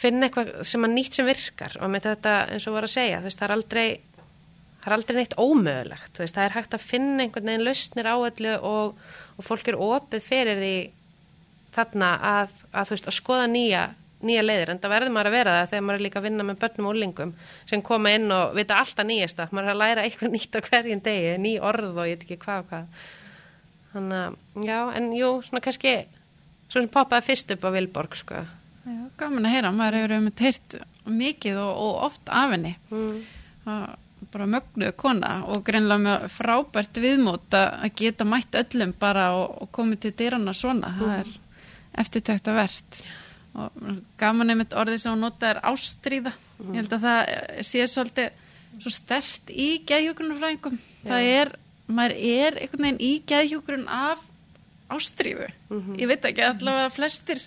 finna 0.00 0.28
eitthvað 0.28 0.54
sem 0.68 0.86
að 0.86 0.96
nýtt 0.96 1.18
sem 1.18 1.28
virkar. 1.28 1.76
Og 1.80 1.92
með 1.92 2.08
þetta 2.10 2.32
eins 2.54 2.66
og 2.68 2.76
var 2.76 2.88
að 2.88 2.94
segja, 2.94 3.20
þú 3.20 3.28
veist, 3.28 3.40
það 3.40 3.48
er 3.48 3.56
aldrei 3.56 3.86
það 4.82 4.88
er 4.88 4.96
aldrei 4.96 5.18
neitt 5.20 5.38
ómögulegt, 5.38 6.10
þú 6.10 6.24
veist, 6.24 6.36
það 6.36 6.48
er 6.48 6.56
hægt 6.56 6.74
að 6.74 6.86
finna 6.88 7.22
einhvern 7.22 7.50
veginn 7.52 7.66
lausnir 7.68 8.08
á 8.10 8.16
öllu 8.16 8.54
og, 8.66 9.02
og 9.38 9.46
fólk 9.46 9.70
er 9.70 9.78
opið 9.78 10.24
fyrir 10.26 10.58
því 10.58 10.76
þarna 11.72 12.08
að, 12.32 12.56
að 12.72 12.88
þú 12.88 12.96
veist, 12.96 13.10
að 13.12 13.18
skoða 13.20 13.50
nýja 13.52 13.84
nýja 14.22 14.44
leiðir, 14.44 14.72
en 14.72 14.80
það 14.82 14.94
verður 14.94 15.14
maður 15.16 15.30
að 15.30 15.36
vera 15.36 15.56
það 15.56 15.70
þegar 15.72 15.84
maður 15.86 15.98
er 16.00 16.04
líka 16.06 16.20
að 16.20 16.26
vinna 16.28 16.46
með 16.48 16.60
börnum 16.62 16.88
og 16.88 16.94
úlingum 16.96 17.34
sem 17.70 17.82
koma 17.82 18.14
inn 18.16 18.34
og 18.34 18.54
vita 18.58 18.78
alltaf 18.78 19.08
nýjasta 19.08 19.48
maður 19.50 19.68
er 19.68 19.74
að 19.74 19.82
læra 19.82 20.06
eitthvað 20.06 20.34
nýtt 20.36 20.58
á 20.58 20.60
hverjum 20.68 21.04
degi 21.06 21.36
ný 21.42 21.52
orð 21.60 21.92
og 21.92 22.08
ég 22.08 22.16
veit 22.16 22.26
ekki 22.26 22.40
hvað 22.44 22.62
og 22.62 22.72
hvað 22.72 23.06
þannig 23.92 24.18
að, 24.22 24.40
já, 24.68 24.78
en 24.96 25.10
jú 25.18 25.30
svona 25.44 25.64
kannski, 25.64 25.94
svo 26.68 26.80
sem 26.80 26.92
poppaði 26.92 27.28
fyrst 27.28 27.54
upp 27.56 27.66
á 27.66 27.70
Vilborg, 27.74 28.18
sko 28.18 28.44
Já, 28.82 28.98
gaman 29.20 29.46
að 29.46 29.52
heyra, 29.54 29.70
maður 29.70 29.98
hefur 30.00 30.16
um 30.16 30.24
þetta 30.26 30.48
heyrt 30.48 30.78
mikið 31.22 31.58
og, 31.62 31.82
og 31.84 32.00
oft 32.08 32.32
af 32.34 32.54
henni. 32.56 32.72
mm. 32.90 33.20
Það 33.62 33.84
bara 34.32 34.46
mögnuð 34.46 34.92
kona 34.98 35.30
og 35.50 35.64
greinlega 35.66 36.02
með 36.02 36.26
frábært 36.32 36.98
viðmót 37.02 37.56
að 37.58 37.88
geta 37.98 38.26
mætt 38.26 38.54
öllum 38.58 38.94
bara 38.98 39.32
og, 39.38 39.56
og 39.64 39.70
komið 39.74 40.04
til 40.04 40.12
dyrana 40.20 40.54
svona. 40.56 40.92
Það 40.98 41.14
er 41.16 41.32
eftirtækt 42.02 42.50
að 42.50 42.58
verðt. 42.60 43.00
Og 43.52 43.82
gaman 44.20 44.54
einmitt 44.54 44.76
orðið 44.76 45.02
sem 45.02 45.12
hún 45.12 45.26
nota 45.26 45.50
er 45.50 45.60
ástríða. 45.68 46.32
Ég 46.62 46.78
held 46.80 46.94
að 46.96 47.06
það 47.06 47.32
sé 47.68 47.88
svolítið 47.90 48.78
svo 48.80 48.92
stert 48.94 49.52
í 49.52 49.68
geðhjókunarfræðingum. 49.88 50.78
Það 51.04 51.28
er, 51.34 51.52
maður 51.92 52.14
er 52.32 52.60
einhvern 52.62 52.86
veginn 52.86 53.02
í 53.04 53.12
geðhjókurun 53.28 53.88
af 53.92 54.22
ástrífu. 54.92 55.50
Ég 56.00 56.08
veit 56.08 56.24
ekki, 56.30 56.46
allavega 56.46 56.92
flestir 56.94 57.44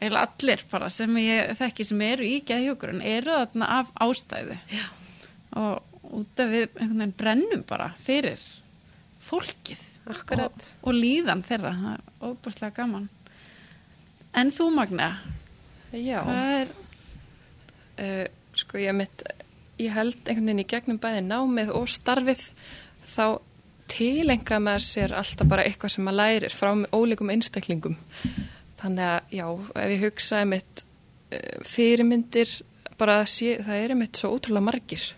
eða 0.00 0.24
allir 0.26 0.64
bara 0.70 0.88
sem 0.92 1.12
ég 1.20 1.54
þekki 1.58 1.86
sem 1.88 2.02
eru 2.04 2.26
í 2.26 2.40
geðhjókurun 2.46 3.04
eru 3.04 3.36
þarna 3.36 3.70
af 3.80 3.92
ástæðu 4.00 4.56
Já. 4.72 4.84
og 5.60 6.12
út 6.20 6.42
af 6.42 6.52
við 6.52 6.66
einhvern 6.66 7.02
veginn 7.02 7.16
brennum 7.20 7.64
bara 7.68 7.90
fyrir 8.00 8.42
fólkið 9.24 9.86
og, 10.10 10.68
og 10.82 10.96
líðan 10.96 11.44
þeirra 11.46 11.74
það 11.76 11.92
er 11.92 12.30
óbúrslega 12.30 12.76
gaman 12.80 13.08
en 14.36 14.54
þú 14.54 14.70
Magna 14.74 15.12
Já, 15.90 16.20
er 16.22 16.68
uh, 17.98 18.26
sko 18.54 18.78
ég 18.78 18.94
mitt, 18.94 19.24
ég 19.80 19.92
held 19.94 20.18
einhvern 20.22 20.50
veginn 20.52 20.62
í 20.62 20.68
gegnum 20.70 21.00
bæði 21.02 21.22
námið 21.26 21.72
og 21.74 21.88
starfið 21.90 22.44
þá 23.10 23.40
tilenga 23.90 24.60
maður 24.62 24.86
sér 24.86 25.14
alltaf 25.18 25.48
bara 25.50 25.64
eitthvað 25.66 25.96
sem 25.96 26.06
maður 26.06 26.20
lærir 26.20 26.54
frá 26.54 26.70
ólíkum 26.94 27.32
einstaklingum. 27.34 27.96
Þannig 28.80 29.06
að 29.08 29.34
já, 29.34 29.46
ef 29.82 29.94
ég 29.96 30.04
hugsa 30.06 30.44
mitt 30.48 30.84
uh, 30.84 31.56
fyrirmyndir, 31.66 32.54
bara 33.00 33.24
sé, 33.26 33.56
það 33.64 33.82
er 33.82 33.96
mitt 33.98 34.20
svo 34.20 34.30
ótrúlega 34.36 34.68
margir. 34.70 35.08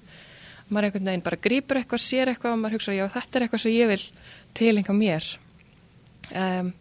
Maður 0.72 0.88
einhvern 0.88 1.12
veginn 1.12 1.26
bara 1.28 1.42
grýpur 1.48 1.82
eitthvað, 1.82 2.04
sér 2.06 2.32
eitthvað 2.32 2.56
og 2.56 2.62
maður 2.62 2.78
hugsa, 2.78 2.96
já 2.96 3.04
þetta 3.12 3.38
er 3.38 3.46
eitthvað 3.46 3.64
sem 3.66 3.76
ég 3.76 3.92
vil 3.92 4.02
tilenga 4.56 4.96
mér. 4.96 5.32
Um, 6.32 6.72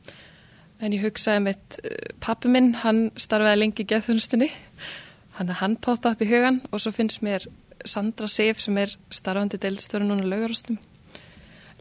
en 0.81 0.95
ég 0.95 1.03
hugsaði 1.05 1.43
mitt 1.45 1.79
uh, 1.83 1.97
pappi 2.23 2.51
minn, 2.51 2.73
hann 2.81 3.09
starfaði 3.19 3.61
lengi 3.61 3.85
í 3.85 3.89
geðþjónustinni, 3.91 4.49
hann, 5.37 5.53
hann 5.61 5.77
poppa 5.81 6.15
upp 6.15 6.23
í 6.23 6.29
hugan 6.29 6.61
og 6.71 6.83
svo 6.83 6.93
finnst 6.95 7.23
mér 7.25 7.47
Sandra 7.85 8.29
Sif 8.29 8.61
sem 8.61 8.77
er 8.77 8.93
starfandi 9.13 9.57
deildstöru 9.61 10.05
núna 10.05 10.27
laugarástum 10.27 10.77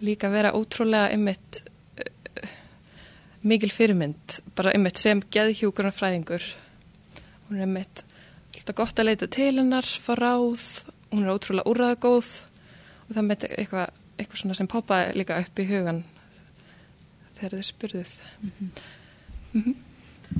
líka 0.00 0.30
vera 0.32 0.54
ótrúlega 0.56 1.12
ymmit 1.16 1.62
uh, 1.64 2.52
mikil 3.42 3.72
fyrirmynd 3.74 4.40
bara 4.56 4.74
ymmit 4.76 5.00
sem 5.00 5.20
geðhjúkurnar 5.32 5.96
fræðingur 5.96 6.44
hún 7.48 7.58
er 7.58 7.66
ymmit 7.68 8.04
alltaf 8.60 8.76
gott 8.76 9.00
að 9.00 9.08
leita 9.08 9.26
til 9.32 9.54
hennar 9.56 9.86
fá 9.86 10.12
ráð, 10.18 10.62
hún 11.12 11.24
er 11.24 11.32
ótrúlega 11.32 11.70
úrraðagóð 11.70 12.28
og 13.08 13.14
það 13.16 13.26
með 13.26 13.46
eitthvað 13.50 13.96
eitthvað 14.20 14.42
svona 14.42 14.56
sem 14.58 14.68
poppaði 14.68 15.16
líka 15.16 15.38
upp 15.40 15.62
í 15.62 15.68
hugan 15.70 16.02
þegar 17.40 17.58
þið 17.58 17.68
spurðuð. 17.70 18.12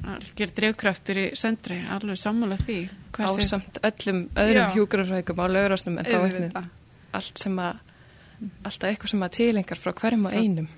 Algjör 0.06 0.52
drivkraftur 0.54 1.18
í 1.18 1.24
söndri, 1.38 1.80
alveg 1.90 2.18
sammála 2.20 2.56
því. 2.62 2.76
Hvað 3.16 3.32
sé- 3.40 3.46
Ásamt 3.48 3.80
öllum 3.82 4.20
öðrum 4.38 4.60
Já. 4.60 4.74
hjúgrafræðingum 4.76 5.40
á 5.42 5.46
laurásnum 5.50 5.98
en 5.98 6.04
þá 6.06 6.18
einnig 6.28 6.54
allt 7.12 7.38
sem 7.42 7.56
að, 7.58 7.76
alltaf 8.64 8.86
eitthvað 8.92 9.10
sem 9.10 9.24
að 9.26 9.32
tilengar 9.34 9.78
frá 9.82 9.92
hverjum 9.92 10.26
og 10.30 10.32
einum. 10.38 10.68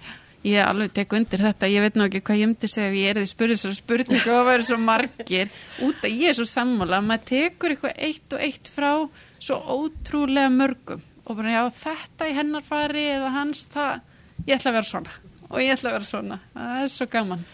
Ég 0.42 0.64
alveg 0.66 0.92
tek 0.96 1.12
undir 1.12 1.38
þetta, 1.38 1.68
ég 1.70 1.80
veit 1.84 1.94
nú 1.94 2.06
ekki 2.08 2.22
hvað 2.24 2.40
ég 2.40 2.48
myndi 2.50 2.68
segja 2.72 2.88
ef 2.88 2.96
ég 2.98 3.10
er 3.12 3.20
því 3.20 3.28
spurðið 3.30 3.60
svo 3.60 3.72
spurningu 3.76 4.16
og 4.32 4.40
það 4.40 4.48
væri 4.48 4.64
svo 4.66 4.78
margir. 4.80 5.48
Út 5.86 6.00
að 6.02 6.16
ég 6.18 6.28
er 6.32 6.34
svo 6.34 6.46
sammála. 6.50 6.98
Að 6.98 7.06
maður 7.06 7.28
tekur 7.30 7.70
eitthvað 7.76 7.94
eitt 8.08 8.32
og 8.32 8.40
eitt 8.40 8.72
frá 8.74 8.90
svo 9.38 9.60
ótrúlega 9.76 10.50
mörgum 10.50 11.02
og 11.26 11.36
bara 11.36 11.52
já 11.52 11.62
þetta 11.70 12.26
í 12.26 12.34
hennar 12.34 12.62
fari 12.66 13.04
eða 13.12 13.30
hans 13.30 13.68
það, 13.70 14.00
ég 14.48 14.56
ætla 14.56 14.72
að 14.72 14.74
vera 14.80 14.88
svona 14.88 15.10
og 15.52 15.60
ég 15.60 15.74
ætla 15.74 15.92
að 15.92 15.98
vera 15.98 16.08
svona, 16.08 16.38
það 16.54 16.82
er 16.82 16.92
svo 16.96 17.08
gaman. 17.12 17.44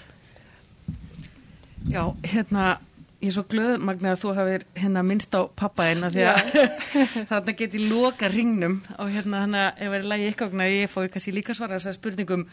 Já, 1.88 2.02
hérna, 2.30 2.64
ég 3.18 3.30
er 3.30 3.36
svo 3.36 3.44
glöð, 3.50 3.76
Magna, 3.82 4.14
að 4.14 4.22
þú 4.22 4.34
hafið 4.38 4.66
hérna 4.78 5.04
minnst 5.06 5.34
á 5.34 5.40
pappaðina 5.58 6.10
því 6.14 6.26
að 6.30 6.50
þarna 7.30 7.56
geti 7.58 7.84
loka 7.90 8.30
ringnum 8.30 8.80
og 8.98 9.14
hérna 9.14 9.44
þannig 9.44 9.64
að 9.64 9.70
ef 9.86 9.88
það 9.88 10.00
er 10.00 10.10
lægi 10.12 10.34
að 10.48 10.74
ég 10.74 10.92
fói 10.92 11.08
kannski 11.12 11.34
líka 11.34 11.56
svara 11.56 11.78
þessar 11.78 11.98
spurningum 11.98 12.44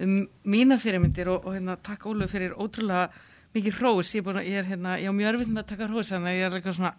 um 0.00 0.14
mína 0.48 0.78
fyrirmyndir 0.80 1.28
og, 1.28 1.44
og 1.44 1.56
hérna 1.56 1.76
takk 1.84 2.06
Ólu 2.08 2.28
fyrir 2.30 2.56
ótrúlega 2.56 3.10
mikið 3.54 3.80
hrós, 3.80 4.14
ég 4.14 4.22
er, 4.22 4.26
búin, 4.26 4.40
ég 4.46 4.60
er 4.60 4.68
hérna, 4.68 4.96
ég 5.02 5.10
á 5.10 5.14
mjög 5.14 5.32
örfitt 5.32 5.50
með 5.50 5.64
að 5.64 5.70
taka 5.72 5.88
hrós, 5.90 6.10
þannig 6.12 6.30
að 6.30 6.36
ég 6.38 6.46
er 6.46 6.56
eitthvað 6.58 6.76
svona, 6.76 6.92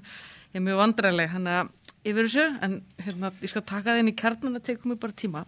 ég 0.54 0.60
er 0.60 0.64
mjög 0.64 0.80
vandræðileg, 0.80 1.34
þannig 1.34 1.58
að 1.58 2.08
yfir 2.10 2.28
þessu, 2.28 2.46
en 2.64 2.76
hérna, 3.04 3.32
ég 3.44 3.52
skal 3.52 3.64
taka 3.68 3.90
það 3.90 4.00
inn 4.00 4.12
í 4.12 4.14
kjarnan 4.22 4.56
að 4.56 4.64
tekum 4.70 4.94
mig 4.94 5.00
bara 5.02 5.18
tíma. 5.20 5.42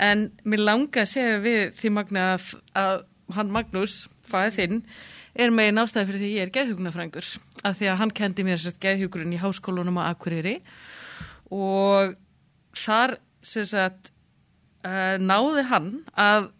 En 0.00 0.28
mér 0.42 0.64
langa 0.64 1.04
að 1.04 1.10
segja 1.12 1.42
við 1.44 1.74
því 1.78 1.92
Magna 1.94 2.24
að, 2.34 2.48
að 2.78 3.04
hann 3.36 3.52
Magnús, 3.54 3.98
fæðið 4.26 4.56
þinn, 4.58 4.80
er 5.34 5.54
megin 5.54 5.80
ástæði 5.82 6.08
fyrir 6.10 6.22
því 6.22 6.32
ég 6.32 6.46
er 6.46 6.52
geðhugnafrængur. 6.54 7.28
Af 7.64 7.78
því 7.78 7.90
að 7.90 8.00
hann 8.02 8.14
kendi 8.14 8.46
mér 8.46 8.60
sérst 8.62 8.82
geðhugurinn 8.82 9.34
í 9.34 9.40
háskólunum 9.42 10.00
á 10.02 10.10
Akureyri 10.10 10.58
og 11.54 12.14
þar 12.74 13.18
sagt 13.44 14.12
uh, 14.86 15.16
náði 15.20 15.64
hann 15.70 15.88
að 16.18 16.50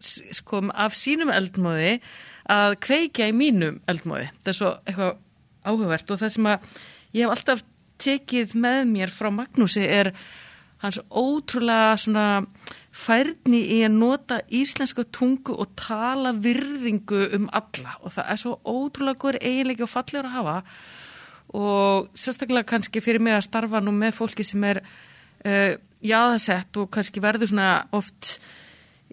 sko, 0.00 0.62
af 0.72 0.96
sínum 0.96 1.32
eldmóði 1.34 1.98
að 2.48 2.76
kveikja 2.84 3.28
í 3.30 3.34
mínum 3.36 3.80
eldmóði. 3.90 4.28
Það 4.42 4.52
er 4.52 4.58
svo 4.58 4.74
eitthvað 4.84 5.16
áhugavert 5.68 6.12
og 6.12 6.20
það 6.22 6.34
sem 6.34 6.48
að 6.48 6.68
ég 7.16 7.24
hef 7.24 7.34
alltaf 7.34 7.64
tekið 7.98 8.54
með 8.62 8.84
mér 8.92 9.12
frá 9.12 9.30
Magnúsi 9.34 9.84
er 9.84 10.12
hans 10.82 11.00
ótrúlega 11.10 11.96
svona 11.98 12.26
færni 12.94 13.60
í 13.76 13.80
að 13.86 13.96
nota 13.98 14.38
íslenska 14.54 15.04
tungu 15.14 15.56
og 15.58 15.74
tala 15.78 16.32
virðingu 16.34 17.24
um 17.38 17.48
alla. 17.54 17.96
Og 18.02 18.14
það 18.14 18.32
er 18.32 18.40
svo 18.42 18.54
ótrúlega 18.62 19.22
góður 19.22 19.40
eiginleiki 19.42 19.86
og 19.86 19.92
fallegur 19.92 20.30
að 20.30 20.36
hafa. 20.38 20.56
Og 21.58 22.08
sérstaklega 22.18 22.68
kannski 22.74 23.02
fyrir 23.02 23.22
mig 23.24 23.36
að 23.36 23.46
starfa 23.48 23.82
nú 23.82 23.94
með 23.96 24.16
fólki 24.18 24.46
sem 24.46 24.64
er 24.68 24.82
uh, 24.82 25.74
jáðasett 26.04 26.78
og 26.78 26.90
kannski 26.94 27.22
verður 27.22 27.50
svona 27.50 27.72
oft 27.96 28.36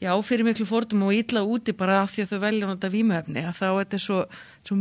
já, 0.02 0.12
fyrir 0.26 0.46
miklu 0.46 0.68
fórtum 0.70 1.06
og 1.08 1.16
ítla 1.16 1.46
úti 1.46 1.74
bara 1.78 2.02
af 2.04 2.14
því 2.14 2.26
að 2.26 2.34
þau 2.34 2.44
velja 2.44 2.92
vímöfni 2.94 3.46
að 3.46 3.58
þá 3.62 3.66
er 3.70 3.80
þetta 3.80 4.02
svo, 4.04 4.22
svo 4.68 4.78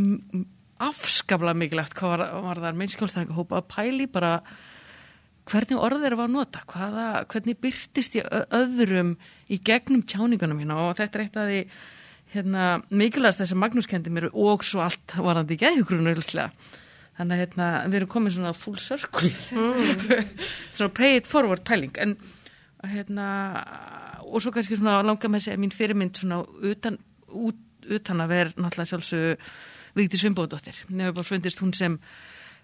afskaplega 0.85 1.57
mikilvægt 1.59 1.97
hvað 1.97 2.17
var, 2.17 2.25
var 2.49 2.63
það 2.65 2.81
minnskjálfstæðinga 2.81 3.37
hópa 3.39 3.61
að 3.61 3.69
pæli 3.71 4.09
bara 4.11 4.33
hvernig 5.51 5.81
orð 5.81 6.07
eru 6.09 6.23
að 6.25 6.33
nota, 6.33 6.63
hvaða, 6.71 7.09
hvernig 7.29 7.59
byrtist 7.61 8.17
ég 8.17 8.29
öðrum 8.55 9.15
í 9.53 9.59
gegnum 9.65 10.05
tjáningunum 10.09 10.63
mína 10.63 10.79
og 10.87 10.97
þetta 11.01 11.19
er 11.19 11.25
eitt 11.27 11.37
af 11.41 11.51
því 11.51 11.61
hérna, 12.35 12.69
mikilvægast 12.91 13.43
þess 13.43 13.55
að 13.55 13.61
Magnús 13.63 13.89
kendi 13.91 14.13
mér 14.13 14.31
og 14.33 14.65
svo 14.67 14.83
allt 14.85 15.17
varandi 15.21 15.57
í 15.57 15.61
geðhugrunu. 15.61 16.15
Þannig 17.15 17.37
að 17.37 17.43
hérna, 17.45 17.67
við 17.87 17.99
erum 18.01 18.11
komin 18.11 18.35
svona 18.35 18.55
full 18.59 18.81
circle, 18.83 19.29
svona 20.75 20.95
pay 20.97 21.21
it 21.21 21.29
forward 21.31 21.63
pæling, 21.67 21.95
en 22.03 22.17
hérna, 22.91 23.27
og 24.27 24.43
svo 24.43 24.51
kannski 24.55 24.81
svona 24.81 24.97
langar 25.07 25.31
með 25.31 25.45
að 25.45 25.47
segja 25.47 25.63
mín 25.63 25.75
fyrirmynd 25.75 26.19
svona 26.19 26.41
utan, 26.73 26.99
út, 27.31 27.61
utan 27.87 28.25
að 28.25 28.35
vera 28.35 28.55
náttúrulega 28.57 28.91
sjálfsög 28.91 29.53
Vigdís 29.95 30.25
Vimbóðdóttir. 30.27 30.81
Mér 30.91 31.13
hefur 31.13 31.21
bara 31.21 31.29
fundist 31.29 31.63
hún 31.63 31.75
sem 31.77 32.01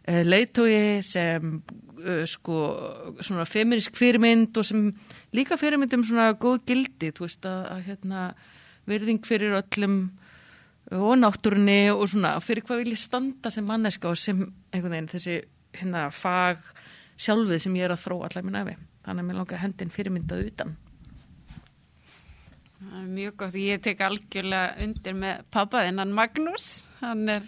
leitói, 0.07 1.03
sem 1.05 1.61
uh, 2.01 2.24
sko, 2.28 2.61
svona 3.20 3.44
feminisk 3.48 3.98
fyrirmynd 3.98 4.57
og 4.57 4.66
sem 4.66 4.88
líka 5.36 5.59
fyrirmynd 5.61 5.94
um 5.98 6.07
svona 6.07 6.30
góð 6.40 6.62
gildi, 6.70 7.12
þú 7.16 7.26
veist 7.26 7.46
að, 7.48 7.61
að 7.74 7.86
hérna, 7.90 8.24
verðing 8.90 9.22
fyrir 9.26 9.59
öllum 9.61 10.01
og 10.90 11.16
náttúrunni 11.20 11.92
og 11.92 12.09
svona 12.11 12.34
fyrir 12.42 12.64
hvað 12.66 12.82
vil 12.82 12.94
ég 12.96 13.01
standa 13.01 13.51
sem 13.53 13.66
manneska 13.66 14.11
og 14.11 14.18
sem 14.18 14.40
einhvern 14.72 14.96
veginn 14.96 15.11
þessi 15.12 15.36
hérna 15.78 16.09
fag 16.11 16.62
sjálfið 17.20 17.61
sem 17.62 17.76
ég 17.78 17.86
er 17.86 17.94
að 17.94 18.05
þróa 18.05 18.30
allar 18.30 18.46
minn 18.46 18.61
efi. 18.62 18.76
Þannig 19.05 19.22
að 19.22 19.28
mér 19.28 19.38
langar 19.38 19.62
hendin 19.62 19.92
fyrirmyndað 19.92 20.46
utan. 20.48 20.72
Það 22.80 22.96
er 22.96 23.09
mjög 23.12 23.36
gott, 23.42 23.57
ég 23.61 23.82
tek 23.84 24.03
algjörlega 24.07 24.84
undir 24.86 25.16
með 25.20 25.44
pappaðinn, 25.53 26.01
hann 26.01 26.14
Magnús, 26.16 26.68
hann 27.03 27.28
er 27.28 27.46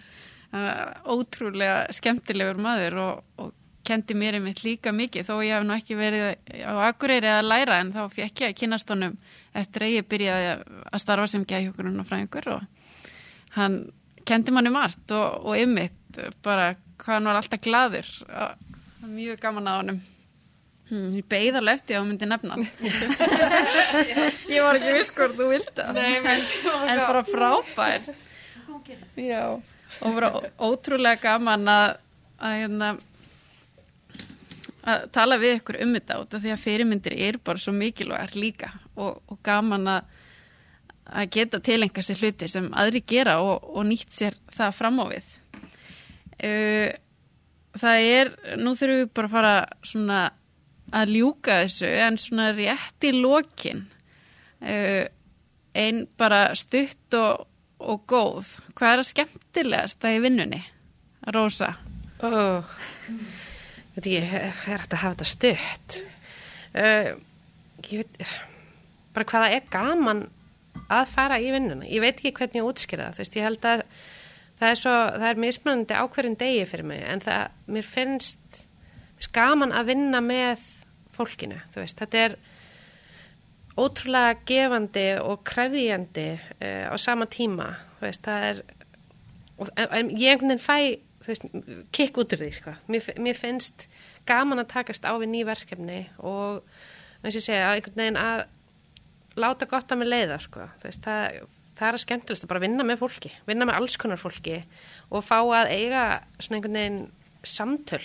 ótrúlega 0.53 1.87
skemmtilegur 1.95 2.59
maður 2.61 2.97
og, 3.01 3.23
og 3.41 3.53
kendi 3.83 4.15
mér 4.15 4.37
einmitt 4.37 4.61
líka 4.63 4.93
mikið, 4.95 5.25
þó 5.27 5.41
ég 5.43 5.57
hef 5.57 5.65
nú 5.67 5.75
ekki 5.75 5.97
verið 5.99 6.27
á 6.63 6.73
Akureyri 6.87 7.31
að 7.31 7.49
læra 7.49 7.79
en 7.81 7.91
þá 7.95 8.03
fekk 8.13 8.43
ég 8.45 8.53
að 8.53 8.59
kynast 8.61 8.93
honum 8.93 9.17
eftir 9.59 9.87
að 9.87 9.95
ég 9.97 10.07
byrjaði 10.13 10.53
að 10.53 11.03
starfa 11.03 11.27
sem 11.33 11.43
geðhjókurinn 11.49 11.99
og 11.99 12.07
fræðingur 12.07 12.47
og 12.53 12.63
hann 13.57 13.81
kendi 14.23 14.55
manni 14.55 14.71
margt 14.73 15.11
og, 15.11 15.43
og 15.43 15.59
einmitt 15.59 16.21
bara 16.45 16.73
hvað 17.01 17.17
hann 17.17 17.29
var 17.31 17.41
alltaf 17.41 17.63
gladur, 17.65 18.09
og 18.29 19.09
mjög 19.09 19.41
gaman 19.43 19.67
að 19.67 19.79
honum. 19.81 20.01
Hmm, 20.93 21.11
ég 21.17 21.27
beigð 21.31 21.57
alveg 21.59 21.79
eftir 21.79 21.97
að 21.97 22.03
hún 22.03 22.09
myndi 22.11 22.27
nefna. 22.29 22.57
Ég 24.53 24.61
var 24.61 24.77
ekki 24.77 24.95
viss 24.97 25.13
hvort 25.15 25.37
þú 25.37 25.47
vildi 25.49 25.85
en 25.87 26.99
bara 26.99 27.23
frábær 27.25 28.09
Já 29.17 29.45
og 30.01 30.23
ó- 30.23 30.49
ótrúlega 30.71 31.21
gaman 31.21 31.67
að 31.69 31.87
að, 32.43 32.55
hérna, 32.59 32.89
að 34.83 35.05
tala 35.15 35.37
við 35.39 35.59
ykkur 35.59 35.79
um 35.85 35.93
þetta 35.95 36.19
út 36.23 36.35
af 36.35 36.43
því 36.43 36.53
að 36.55 36.63
fyrirmyndir 36.65 37.15
er 37.27 37.39
bara 37.43 37.61
svo 37.61 37.73
mikilvægar 37.75 38.35
líka. 38.35 38.73
Og, 38.95 39.21
og 39.27 39.39
gaman 39.45 39.87
að 39.87 40.11
að 41.13 41.29
geta 41.35 41.59
tilenga 41.59 42.01
sér 42.05 42.21
hluti 42.23 42.47
sem 42.47 42.69
aðri 42.79 43.01
gera 43.05 43.35
og, 43.43 43.65
og 43.75 43.83
nýtt 43.89 44.13
sér 44.15 44.37
það 44.55 44.77
fram 44.77 45.01
á 45.03 45.05
við. 45.11 45.25
Uh, 46.43 46.89
það 47.79 48.05
er 48.07 48.31
nú 48.61 48.71
þurfum 48.79 49.01
við 49.01 49.11
bara 49.13 49.27
að 49.27 49.33
fara 49.35 49.55
svona 49.83 50.21
að 50.93 51.11
ljúka 51.17 51.57
þessu 51.63 51.89
en 52.05 52.19
svona 52.21 52.47
rétt 52.55 53.07
í 53.07 53.11
lokin 53.17 53.83
uh, 54.63 55.03
ein 55.75 56.03
bara 56.19 56.45
stutt 56.57 57.17
og, 57.19 57.45
og 57.89 58.05
góð. 58.09 58.53
Hvað 58.77 58.93
er 58.93 59.01
að 59.01 59.09
skemmtilegast 59.09 59.99
það 60.03 60.17
í 60.17 60.23
vinnunni? 60.23 60.61
Rósa. 61.33 61.73
Oh, 62.23 62.73
veit 63.95 64.05
ekki, 64.05 64.19
er 64.23 64.53
þetta 64.85 64.97
að 64.97 65.01
hafa 65.01 65.17
þetta 65.17 65.29
stutt? 65.31 65.97
Uh, 66.73 67.09
ég 67.89 68.03
veit, 68.03 68.33
bara 69.13 69.27
hvaða 69.29 69.51
er 69.57 69.67
gaman 69.71 70.25
að 70.93 71.09
fara 71.13 71.39
í 71.41 71.51
vinnuna. 71.53 71.87
Ég 71.89 72.03
veit 72.03 72.17
ekki 72.17 72.33
hvernig 72.37 72.61
ég 72.61 72.69
útskýra 72.69 73.09
það, 73.09 73.17
þú 73.17 73.23
veist, 73.23 73.37
ég 73.37 73.47
held 73.47 73.67
að 73.69 73.83
það 74.59 74.69
er 74.69 74.79
svo, 74.79 74.95
það 75.17 75.27
er 75.29 75.41
mismunandi 75.43 75.99
á 75.99 76.03
hverjum 76.15 76.39
degi 76.39 76.63
fyrir 76.69 76.89
mig, 76.89 77.03
en 77.09 77.23
það, 77.23 77.59
mér 77.75 77.89
finnst, 77.89 78.57
mér 78.57 79.19
finnst 79.19 79.35
gaman 79.35 79.75
að 79.75 79.91
vinna 79.91 80.23
með 80.23 80.65
fólkinu, 81.13 81.59
þú 81.73 81.83
veist, 81.83 81.99
þetta 82.01 82.23
er 82.27 82.37
ótrúlega 83.79 84.37
gefandi 84.47 85.07
og 85.21 85.43
krefjandi 85.47 86.29
uh, 86.35 86.93
á 86.93 86.95
sama 87.01 87.25
tíma, 87.29 87.71
veist, 88.01 88.25
það 88.25 88.49
er 88.51 88.63
og 89.57 89.69
en, 89.77 90.11
ég 90.17 90.33
einhvern 90.33 90.53
veginn 90.53 90.63
fæ 90.63 90.77
kikk 91.95 92.19
út 92.19 92.35
úr 92.35 92.41
því 92.41 92.51
sko. 92.57 92.73
mér, 92.91 93.05
mér 93.21 93.37
finnst 93.39 93.87
gaman 94.27 94.61
að 94.63 94.71
takast 94.73 95.05
á 95.07 95.13
við 95.15 95.31
ný 95.31 95.43
verkefni 95.47 96.01
og 96.19 96.63
eins 97.23 97.37
og 97.39 97.45
segja, 97.45 97.71
einhvern 97.71 98.01
veginn 98.01 98.19
að 98.19 98.45
láta 99.39 99.67
gott 99.69 99.91
að 99.91 100.01
mig 100.01 100.11
leiða 100.11 100.39
sko. 100.43 100.67
Veist, 100.83 101.01
það, 101.05 101.45
það 101.77 101.87
er 101.87 101.97
að 101.97 102.03
skemmtilegst 102.03 102.45
að 102.45 102.51
bara 102.51 102.63
vinna 102.65 102.85
með 102.87 102.99
fólki, 103.01 103.31
vinna 103.47 103.67
með 103.69 103.79
alls 103.79 103.97
konar 104.01 104.21
fólki 104.21 104.59
og 105.09 105.25
fá 105.25 105.39
að 105.39 105.71
eiga 105.73 106.03
svona 106.39 106.59
einhvern 106.59 106.79
veginn 106.79 107.01
samtöl 107.43 108.03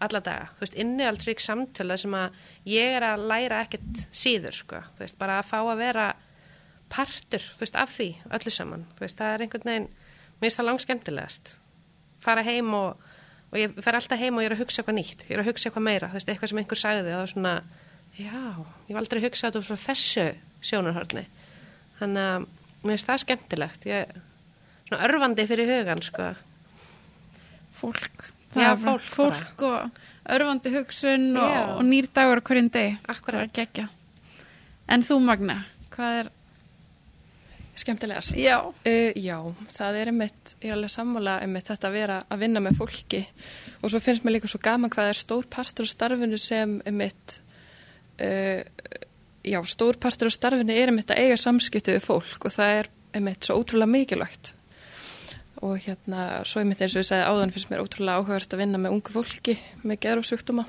alla 0.00 0.22
daga, 0.24 0.48
þú 0.56 0.64
veist, 0.64 0.78
innihaldsrík 0.84 1.44
samtöl 1.44 1.88
það 1.90 2.02
sem 2.04 2.16
að 2.16 2.40
ég 2.72 2.96
er 2.96 3.06
að 3.10 3.26
læra 3.32 3.62
ekkert 3.66 4.04
síður, 4.10 4.56
sko, 4.56 4.82
þú 4.96 5.04
veist, 5.04 5.18
bara 5.20 5.38
að 5.40 5.50
fá 5.50 5.58
að 5.60 5.82
vera 5.82 6.06
partur, 6.90 7.44
þú 7.54 7.64
veist, 7.64 7.78
af 7.78 7.92
því 7.94 8.08
öllu 8.38 8.54
saman, 8.54 8.86
þú 8.96 9.06
veist, 9.06 9.20
það 9.20 9.34
er 9.34 9.44
einhvern 9.46 9.70
veginn 9.70 9.90
mér 9.90 10.46
finnst 10.46 10.60
það 10.60 10.68
langt 10.70 10.86
skemmtilegast 10.86 11.52
fara 12.24 12.44
heim 12.44 12.72
og, 12.76 13.04
og 13.52 13.60
ég 13.60 13.76
fer 13.84 13.96
alltaf 13.96 14.20
heim 14.20 14.36
og 14.36 14.44
ég 14.44 14.50
er 14.50 14.56
að 14.56 14.64
hugsa 14.64 14.82
eitthvað 14.82 14.98
nýtt, 14.98 15.28
ég 15.28 15.36
er 15.36 15.44
að 15.44 15.52
hugsa 15.52 15.68
eitthvað 15.68 15.86
meira, 15.86 16.10
þú 16.10 16.18
veist, 16.18 16.32
eitthvað 16.32 16.52
sem 16.52 16.62
einhver 16.62 16.80
sagði 16.80 17.12
og 17.12 17.14
það 17.14 17.26
er 17.26 17.32
svona, 17.34 17.54
Já, 18.18 18.66
ég 18.88 18.96
var 18.96 19.04
aldrei 19.04 19.22
hugsað 19.22 19.54
þetta 19.54 19.62
frá 19.64 19.78
þessu 19.80 20.24
sjónarhörni. 20.66 21.22
Þannig 22.00 22.26
að 22.26 22.46
mér 22.82 22.90
finnst 22.92 23.08
það 23.08 23.22
skemmtilegt. 23.22 23.86
Ég, 23.88 24.18
svona 24.88 25.06
örfandi 25.06 25.46
fyrir 25.48 25.70
hugan, 25.70 26.02
sko. 26.04 26.26
Fólk. 27.78 28.26
Já, 28.50 28.56
Það 28.56 28.70
er 28.70 28.82
bara 28.82 28.98
fólk 28.98 29.14
Fólk 29.14 29.62
og 29.62 30.34
örfandi 30.34 30.72
hugsun 30.74 31.30
og, 31.38 31.54
Já. 31.54 31.62
og 31.76 31.86
nýr 31.86 32.08
dagur 32.14 32.42
hverjum 32.42 32.70
degi. 32.74 32.98
Akkurat. 33.08 33.46
Er 33.46 33.52
geggja. 33.54 33.86
En 34.90 35.06
þú 35.06 35.20
Magna, 35.22 35.62
hvað 35.94 36.20
er... 36.20 36.30
Skemmtilegast. 37.80 38.34
Já. 38.36 38.58
Uh, 38.84 39.12
já, 39.16 39.38
það 39.76 40.00
er 40.00 40.10
einmitt, 40.10 40.54
ég 40.60 40.72
er 40.72 40.76
alveg 40.76 40.92
sammála 40.92 41.38
einmitt 41.44 41.70
þetta 41.70 41.88
að 41.88 41.94
vera 41.96 42.18
að 42.28 42.42
vinna 42.42 42.60
með 42.60 42.80
fólki 42.82 43.22
og 43.80 43.92
svo 43.92 44.00
finnst 44.04 44.26
mér 44.26 44.36
líka 44.36 44.50
svo 44.50 44.60
gaman 44.60 44.92
hvað 44.92 45.12
er 45.14 45.20
stór 45.20 45.46
partur 45.48 45.86
af 45.86 45.92
starfinu 45.94 46.36
sem 46.42 46.74
einmitt, 46.84 47.38
uh, 48.20 48.60
já, 49.46 49.60
stór 49.70 49.96
partur 50.02 50.28
af 50.28 50.36
starfinu 50.36 50.76
er 50.76 50.92
einmitt 50.92 51.14
að 51.14 51.22
eiga 51.22 51.38
samskipti 51.40 51.96
við 51.96 52.04
fólk 52.04 52.50
og 52.50 52.56
það 52.58 52.80
er 52.82 52.90
einmitt 53.16 53.46
svo 53.48 53.56
ótrúlega 53.62 53.94
mikilvægt 53.94 54.52
og 55.60 55.78
hérna, 55.84 56.42
svo 56.48 56.62
einmitt 56.62 56.80
eins 56.80 56.94
og 56.96 57.02
ég 57.02 57.08
sagði 57.10 57.28
áðan 57.28 57.54
finnst 57.54 57.70
mér 57.72 57.82
ótrúlega 57.84 58.20
áhugavert 58.20 58.54
að 58.54 58.62
vinna 58.62 58.80
með 58.80 58.94
ungu 58.96 59.16
fólki 59.16 59.56
með 59.84 60.00
gerðsjúkdóma 60.06 60.66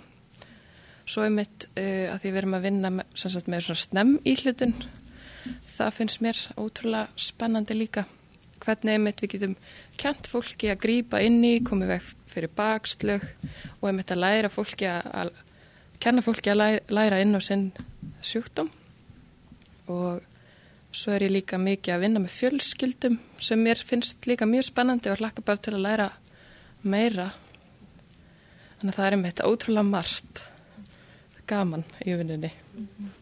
svo 1.11 1.25
einmitt 1.25 1.67
uh, 1.75 2.11
að 2.13 2.17
því 2.23 2.31
við 2.31 2.41
erum 2.41 2.57
að 2.57 2.65
vinna 2.67 2.91
með, 2.97 3.13
sagt, 3.19 3.47
með 3.51 3.67
svona 3.67 3.83
snemm 3.85 4.17
íhlutun 4.27 4.75
það 5.81 5.93
finnst 5.97 6.23
mér 6.23 6.39
ótrúlega 6.59 7.09
spennandi 7.19 7.77
líka. 7.77 8.05
Hvernig 8.61 8.97
einmitt 8.97 9.21
við 9.23 9.35
getum 9.35 9.55
kent 9.97 10.27
fólki 10.29 10.69
að 10.69 10.81
grípa 10.83 11.21
inn 11.25 11.39
í, 11.45 11.55
komið 11.65 11.95
veg 11.95 12.09
fyrir 12.31 12.53
bakslög 12.55 13.25
og 13.79 13.87
einmitt 13.89 14.13
að 14.13 14.21
læra 14.21 14.51
fólki 14.53 14.89
að, 14.89 15.31
kenna 16.01 16.21
fólki 16.25 16.53
að 16.53 16.61
læra 16.93 17.21
inn 17.23 17.33
á 17.33 17.41
sinn 17.41 17.71
sjúkdóm. 18.25 18.69
Og 19.89 20.21
svo 20.91 21.15
er 21.15 21.27
ég 21.27 21.35
líka 21.37 21.59
mikið 21.61 21.95
að 21.95 22.03
vinna 22.05 22.23
með 22.23 22.35
fjölskyldum 22.37 23.19
sem 23.39 23.61
mér 23.63 23.81
finnst 23.87 24.27
líka 24.29 24.47
mjög 24.49 24.69
spennandi 24.71 25.11
og 25.11 25.21
hlakka 25.21 25.45
bara 25.45 25.61
til 25.61 25.75
að 25.77 25.85
læra 25.85 26.09
meira 26.83 27.29
þannig 28.79 28.91
að 28.91 28.97
það 28.97 29.05
er 29.07 29.17
einmitt 29.17 29.45
ótrúlega 29.45 29.87
margt 29.87 30.43
gaman 31.51 31.85
í 32.05 32.15
vinnunni 32.15 32.51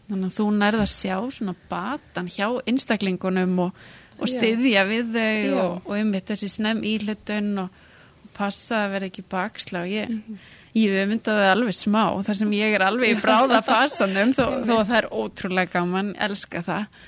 Þannig 0.09 0.29
að 0.29 0.35
þú 0.35 0.45
nærð 0.57 0.83
að 0.83 0.93
sjá 0.93 1.15
svona 1.33 1.55
batan 1.69 2.29
hjá 2.31 2.47
einstaklingunum 2.69 3.59
og, 3.65 3.83
og 4.17 4.25
Já. 4.25 4.33
styðja 4.35 4.85
við 4.89 5.11
þau 5.15 5.35
Já. 5.35 5.59
og, 5.63 5.75
og 5.83 5.91
einmitt 5.97 6.31
þessi 6.31 6.49
snem 6.53 6.81
íhlutun 6.87 7.51
og, 7.65 7.83
og 8.23 8.31
passa 8.37 8.85
að 8.85 8.95
vera 8.95 9.09
ekki 9.09 9.25
bakslá. 9.29 9.83
Ég, 9.89 10.15
ég 10.77 10.97
öfundaði 11.03 11.47
alveg 11.51 11.77
smá 11.77 12.03
þar 12.25 12.41
sem 12.41 12.57
ég 12.57 12.77
er 12.77 12.85
alveg 12.87 13.15
í 13.15 13.21
bráða 13.21 13.61
fasanum 13.65 14.33
þó, 14.37 14.43
þó 14.67 14.73
að 14.79 14.85
það 14.91 14.97
er 15.01 15.09
ótrúlega 15.21 15.73
gaman, 15.77 16.13
elska 16.29 16.65
það. 16.65 16.99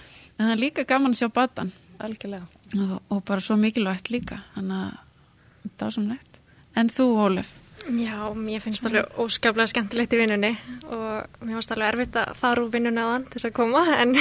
En 0.42 0.48
það 0.48 0.56
er 0.56 0.62
líka 0.64 0.88
gaman 0.90 1.14
að 1.14 1.20
sjá 1.22 1.28
batan 1.36 1.70
algjörlega 2.02 2.48
og, 2.82 2.94
og 3.14 3.20
bara 3.28 3.44
svo 3.46 3.58
mikilvægt 3.62 4.10
líka. 4.10 4.40
Þannig 4.56 4.78
að 4.82 5.74
það 5.78 5.88
er 5.88 5.96
samlegt. 5.98 6.40
En 6.82 6.90
þú, 6.90 7.06
Ólef? 7.22 7.52
Já, 7.82 8.18
mér 8.38 8.62
finnst 8.62 8.86
alveg 8.86 9.22
óskaplega 9.22 9.70
skemmtilegt 9.70 10.14
í 10.14 10.20
vinnunni 10.20 10.52
og 10.88 11.40
mér 11.42 11.58
finnst 11.58 11.74
alveg 11.74 11.94
erfitt 11.94 12.20
að 12.22 12.36
fara 12.42 12.62
úr 12.62 12.74
vinnunni 12.74 13.02
aðan 13.02 13.26
til 13.28 13.40
þess 13.40 13.50
að 13.50 13.56
koma 13.58 13.86
en 14.02 14.14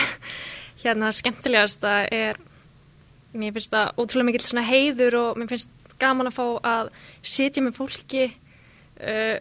hérna 0.80 1.10
skemmtilegast 1.16 1.84
að 1.88 2.06
er 2.16 2.40
mér 3.32 3.56
finnst 3.56 3.72
það 3.72 3.92
ótrúlega 4.00 4.28
mikill 4.30 4.46
svona 4.46 4.66
heiður 4.68 5.18
og 5.20 5.40
mér 5.40 5.52
finnst 5.52 5.96
gaman 6.00 6.30
að 6.30 6.38
fá 6.38 6.46
að 6.70 6.92
sitja 7.32 7.64
með 7.64 7.76
fólki 7.76 8.24
uh, 8.30 9.36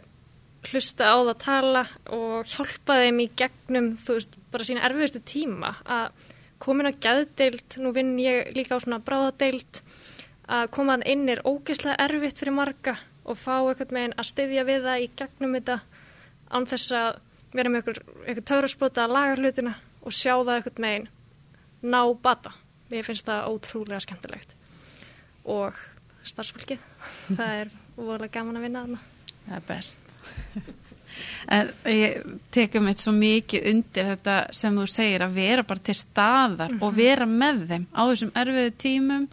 hlusta 0.67 1.11
á 1.11 1.15
það 1.15 1.31
að 1.31 1.41
tala 1.45 1.85
og 2.15 2.51
hjálpa 2.51 2.99
þeim 2.99 3.23
í 3.23 3.29
gegnum 3.39 3.93
þú 4.03 4.19
veist, 4.19 4.35
bara 4.51 4.67
sína 4.67 4.83
erfiðustu 4.89 5.23
tíma 5.23 5.77
að 5.87 6.11
komin 6.59 6.89
á 6.89 6.93
gæðdeild 6.93 7.79
nú 7.83 7.93
vinn 7.95 8.17
ég 8.21 8.51
líka 8.55 8.75
á 8.75 8.83
svona 8.83 9.01
bráðadeild 9.03 9.81
að 10.49 10.71
koma 10.75 10.97
inn 11.05 11.29
er 11.29 11.43
ógeðslega 11.45 11.99
erfitt 12.07 12.41
fyrir 12.41 12.55
marga 12.57 12.95
og 13.29 13.37
fá 13.37 13.55
eitthvað 13.61 13.93
meginn 13.95 14.17
að 14.17 14.29
styðja 14.31 14.65
við 14.67 14.87
það 14.87 15.03
í 15.03 15.09
gegnum 15.21 15.55
þetta 15.57 15.77
án 16.49 16.65
þess 16.69 16.95
að 16.97 17.21
vera 17.53 17.71
með 17.71 17.91
eitthvað, 17.91 18.43
töfraspota 18.49 19.05
að 19.05 19.15
laga 19.15 19.37
hlutina 19.37 19.75
og 20.01 20.15
sjá 20.15 20.33
það 20.33 20.55
eitthvað 20.55 20.83
meginn 20.85 21.07
ná 21.81 22.01
bata. 22.23 22.53
Mér 22.89 23.05
finnst 23.05 23.29
það 23.29 23.47
ótrúlega 23.53 24.01
skemmtilegt 24.03 24.55
og 25.45 25.77
starfsfólkið. 26.25 26.83
það 27.37 27.55
er 27.61 27.73
vorulega 27.95 28.33
gaman 28.39 28.59
að 28.59 28.67
vinna 28.67 28.85
þarna. 28.85 29.01
Það 29.47 29.57
er 29.61 29.67
best. 29.69 30.87
En 31.55 31.71
ég 31.91 32.19
tekum 32.53 32.89
eitt 32.89 33.03
svo 33.03 33.13
mikið 33.15 33.71
undir 33.73 34.11
þetta 34.13 34.37
sem 34.55 34.77
þú 34.79 34.85
segir 34.91 35.25
að 35.25 35.39
vera 35.39 35.65
bara 35.67 35.85
til 35.89 35.97
staðar 35.97 36.77
og 36.79 36.93
vera 36.97 37.27
með 37.29 37.65
þeim 37.71 37.89
á 37.95 38.01
þessum 38.11 38.35
erfiðu 38.43 38.75
tímum 38.85 39.27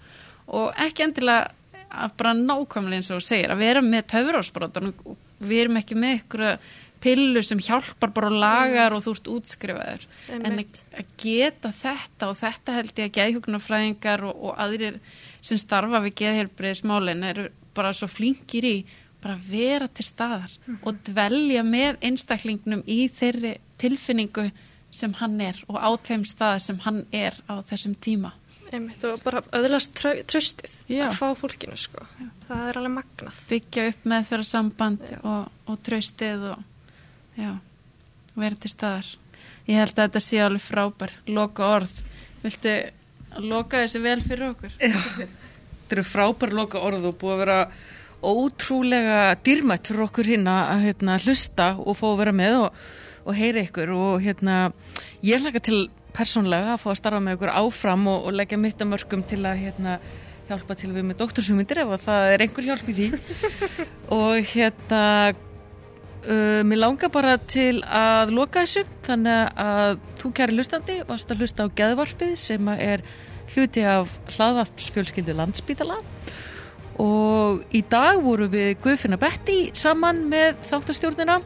og 0.47 0.83
ekki 0.87 1.07
endilega 1.07 1.53
að 1.97 2.17
bara 2.19 2.35
nákvæmlega 2.37 3.01
eins 3.01 3.13
og 3.13 3.21
þú 3.21 3.29
segir 3.29 3.53
að 3.55 3.63
vera 3.63 3.85
með 3.85 4.11
töfrásbrotan 4.13 4.91
og 4.93 5.15
við 5.39 5.63
erum 5.65 5.81
ekki 5.81 5.99
með 5.99 6.19
ykkur 6.21 6.45
pillu 7.07 7.43
sem 7.45 7.61
hjálpar 7.63 8.13
bara 8.15 8.31
og 8.31 8.39
lagar 8.41 8.95
og 8.97 9.03
þú 9.05 9.15
ert 9.17 9.31
útskrifaður. 9.31 10.07
En 10.33 10.47
Einmitt. 10.49 10.81
að, 10.97 11.11
geta 11.21 11.73
þetta 11.77 12.31
og 12.31 12.39
þetta 12.41 12.77
held 12.79 12.93
ég 13.01 13.11
að 13.11 13.17
geðhjókunarfræðingar 13.19 14.25
og, 14.27 14.45
og 14.49 14.61
aðrir 14.65 14.99
sem 15.45 15.61
starfa 15.61 16.03
við 16.07 16.17
geðhelbriðismálin 16.23 17.27
eru 17.31 17.51
bara 17.77 17.93
svo 17.95 18.09
flinkir 18.11 18.67
í 18.67 18.77
bara 19.23 19.37
vera 19.49 19.89
til 19.89 20.07
staðar 20.07 20.53
og 20.83 21.03
dvelja 21.07 21.63
með 21.67 22.01
einstaklingnum 22.05 22.83
í 22.87 23.07
þeirri 23.13 23.57
tilfinningu 23.81 24.51
sem 24.95 25.13
hann 25.21 25.41
er 25.45 25.59
og 25.69 25.79
á 25.81 25.91
þeim 26.07 26.25
stað 26.29 26.59
sem 26.65 26.79
hann 26.87 27.05
er 27.13 27.37
á 27.51 27.61
þessum 27.69 27.97
tíma. 28.01 28.33
Einmitt, 28.75 29.05
og 29.07 29.21
bara 29.23 29.45
öðlast 29.55 29.95
traustið 29.95 30.73
Já. 30.91 31.07
að 31.07 31.19
fá 31.21 31.29
fólkinu 31.39 31.77
sko. 31.79 32.03
Það 32.49 32.65
er 32.71 32.79
alveg 32.81 32.95
magnað. 32.97 33.43
Byggja 33.51 33.85
upp 33.93 34.09
meðferða 34.11 34.49
samband 34.49 35.05
Já. 35.07 35.19
og, 35.23 35.53
og 35.71 35.79
traustið 35.87 36.49
og 36.51 36.65
já, 37.39 37.53
vera 38.35 38.59
til 38.63 38.73
staðar. 38.73 39.13
Ég 39.67 39.81
held 39.83 39.95
að 39.95 40.03
þetta 40.03 40.23
sé 40.25 40.43
alveg 40.43 40.65
frábær, 40.65 41.15
loka 41.31 41.71
orð. 41.77 42.03
Viltu 42.43 42.75
loka 43.43 43.85
þessi 43.85 44.03
vel 44.03 44.19
fyrir 44.25 44.51
okkur? 44.53 44.77
Þetta 44.81 45.95
eru 45.95 46.07
frábær 46.07 46.55
loka 46.57 46.83
orð 46.83 47.11
og 47.13 47.19
búið 47.21 47.37
að 47.37 47.43
vera 47.45 47.59
ótrúlega 48.25 49.37
dýrmætt 49.45 49.91
fyrir 49.91 50.07
okkur 50.07 50.31
hérna 50.33 50.57
að 50.73 50.87
hérna, 50.89 51.19
hlusta 51.25 51.73
og 51.79 51.99
fá 51.99 52.07
að 52.11 52.21
vera 52.23 52.37
með 52.37 52.59
og, 52.65 52.85
og 53.27 53.39
heyra 53.39 53.65
ykkur. 53.67 53.93
Og 53.97 54.23
hérna 54.25 54.61
ég 55.27 55.43
hlaka 55.43 55.63
til 55.63 55.87
persónlega 56.17 56.75
að 56.75 56.85
fá 56.85 56.93
að 56.93 57.01
starfa 57.03 57.25
með 57.25 57.39
ykkur 57.39 57.57
áfram 57.61 58.07
og, 58.13 58.29
og 58.29 58.39
leggja 58.39 58.61
mitt 58.61 58.81
að 58.81 58.93
mörgum 58.95 59.27
til 59.29 59.43
að 59.45 59.61
hérna 59.65 59.99
hjálpa 60.47 60.77
til 60.79 60.93
við 60.95 61.09
með 61.09 61.21
doktorshumindir 61.25 61.83
ef 61.83 61.93
að 61.97 62.05
það 62.07 62.33
er 62.33 62.45
einhver 62.45 62.69
hjálp 62.69 62.91
í 62.91 62.97
því. 62.97 63.09
Og 64.17 64.51
hérna 64.53 65.03
uh, 65.35 66.61
mér 66.67 66.83
langar 66.83 67.11
bara 67.15 67.37
til 67.43 67.81
að 67.83 68.35
loka 68.37 68.63
þessu 68.63 68.85
þannig 69.07 69.63
að 69.67 69.97
þú 70.21 70.33
kæri 70.39 70.59
hlustandi 70.59 71.01
varst 71.09 71.33
að 71.33 71.43
hlusta 71.43 71.67
á 71.67 71.75
geðvarpið 71.81 72.37
sem 72.41 72.71
er 72.77 73.03
hluti 73.55 73.83
af 73.87 74.15
hlaðvarpsfjölskyldu 74.37 75.35
landsbítala 75.37 75.99
og 77.03 77.77
í 77.77 77.83
dag 77.91 78.21
vorum 78.25 78.51
við 78.53 78.77
Guðfinna 78.85 79.19
Betti 79.21 79.59
saman 79.77 80.25
með 80.31 80.57
þáttastjórnina. 80.71 81.41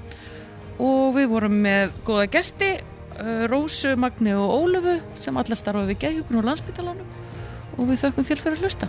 Og 0.80 1.12
við 1.16 1.28
vorum 1.28 1.58
með 1.60 1.92
góða 2.06 2.28
gesti 2.32 2.70
uh, 2.78 3.44
Rósu, 3.50 3.92
Magni 4.00 4.32
og 4.32 4.54
Ólöfu 4.62 4.96
sem 5.20 5.36
alla 5.36 5.58
starfa 5.58 5.84
við 5.90 6.00
geðhjúkun 6.06 6.40
og 6.40 6.48
landsbítalanum 6.48 7.16
og 7.76 7.88
við 7.88 8.04
þökkum 8.06 8.26
þér 8.28 8.44
fyrir 8.44 8.56
að 8.58 8.64
hlusta 8.64 8.88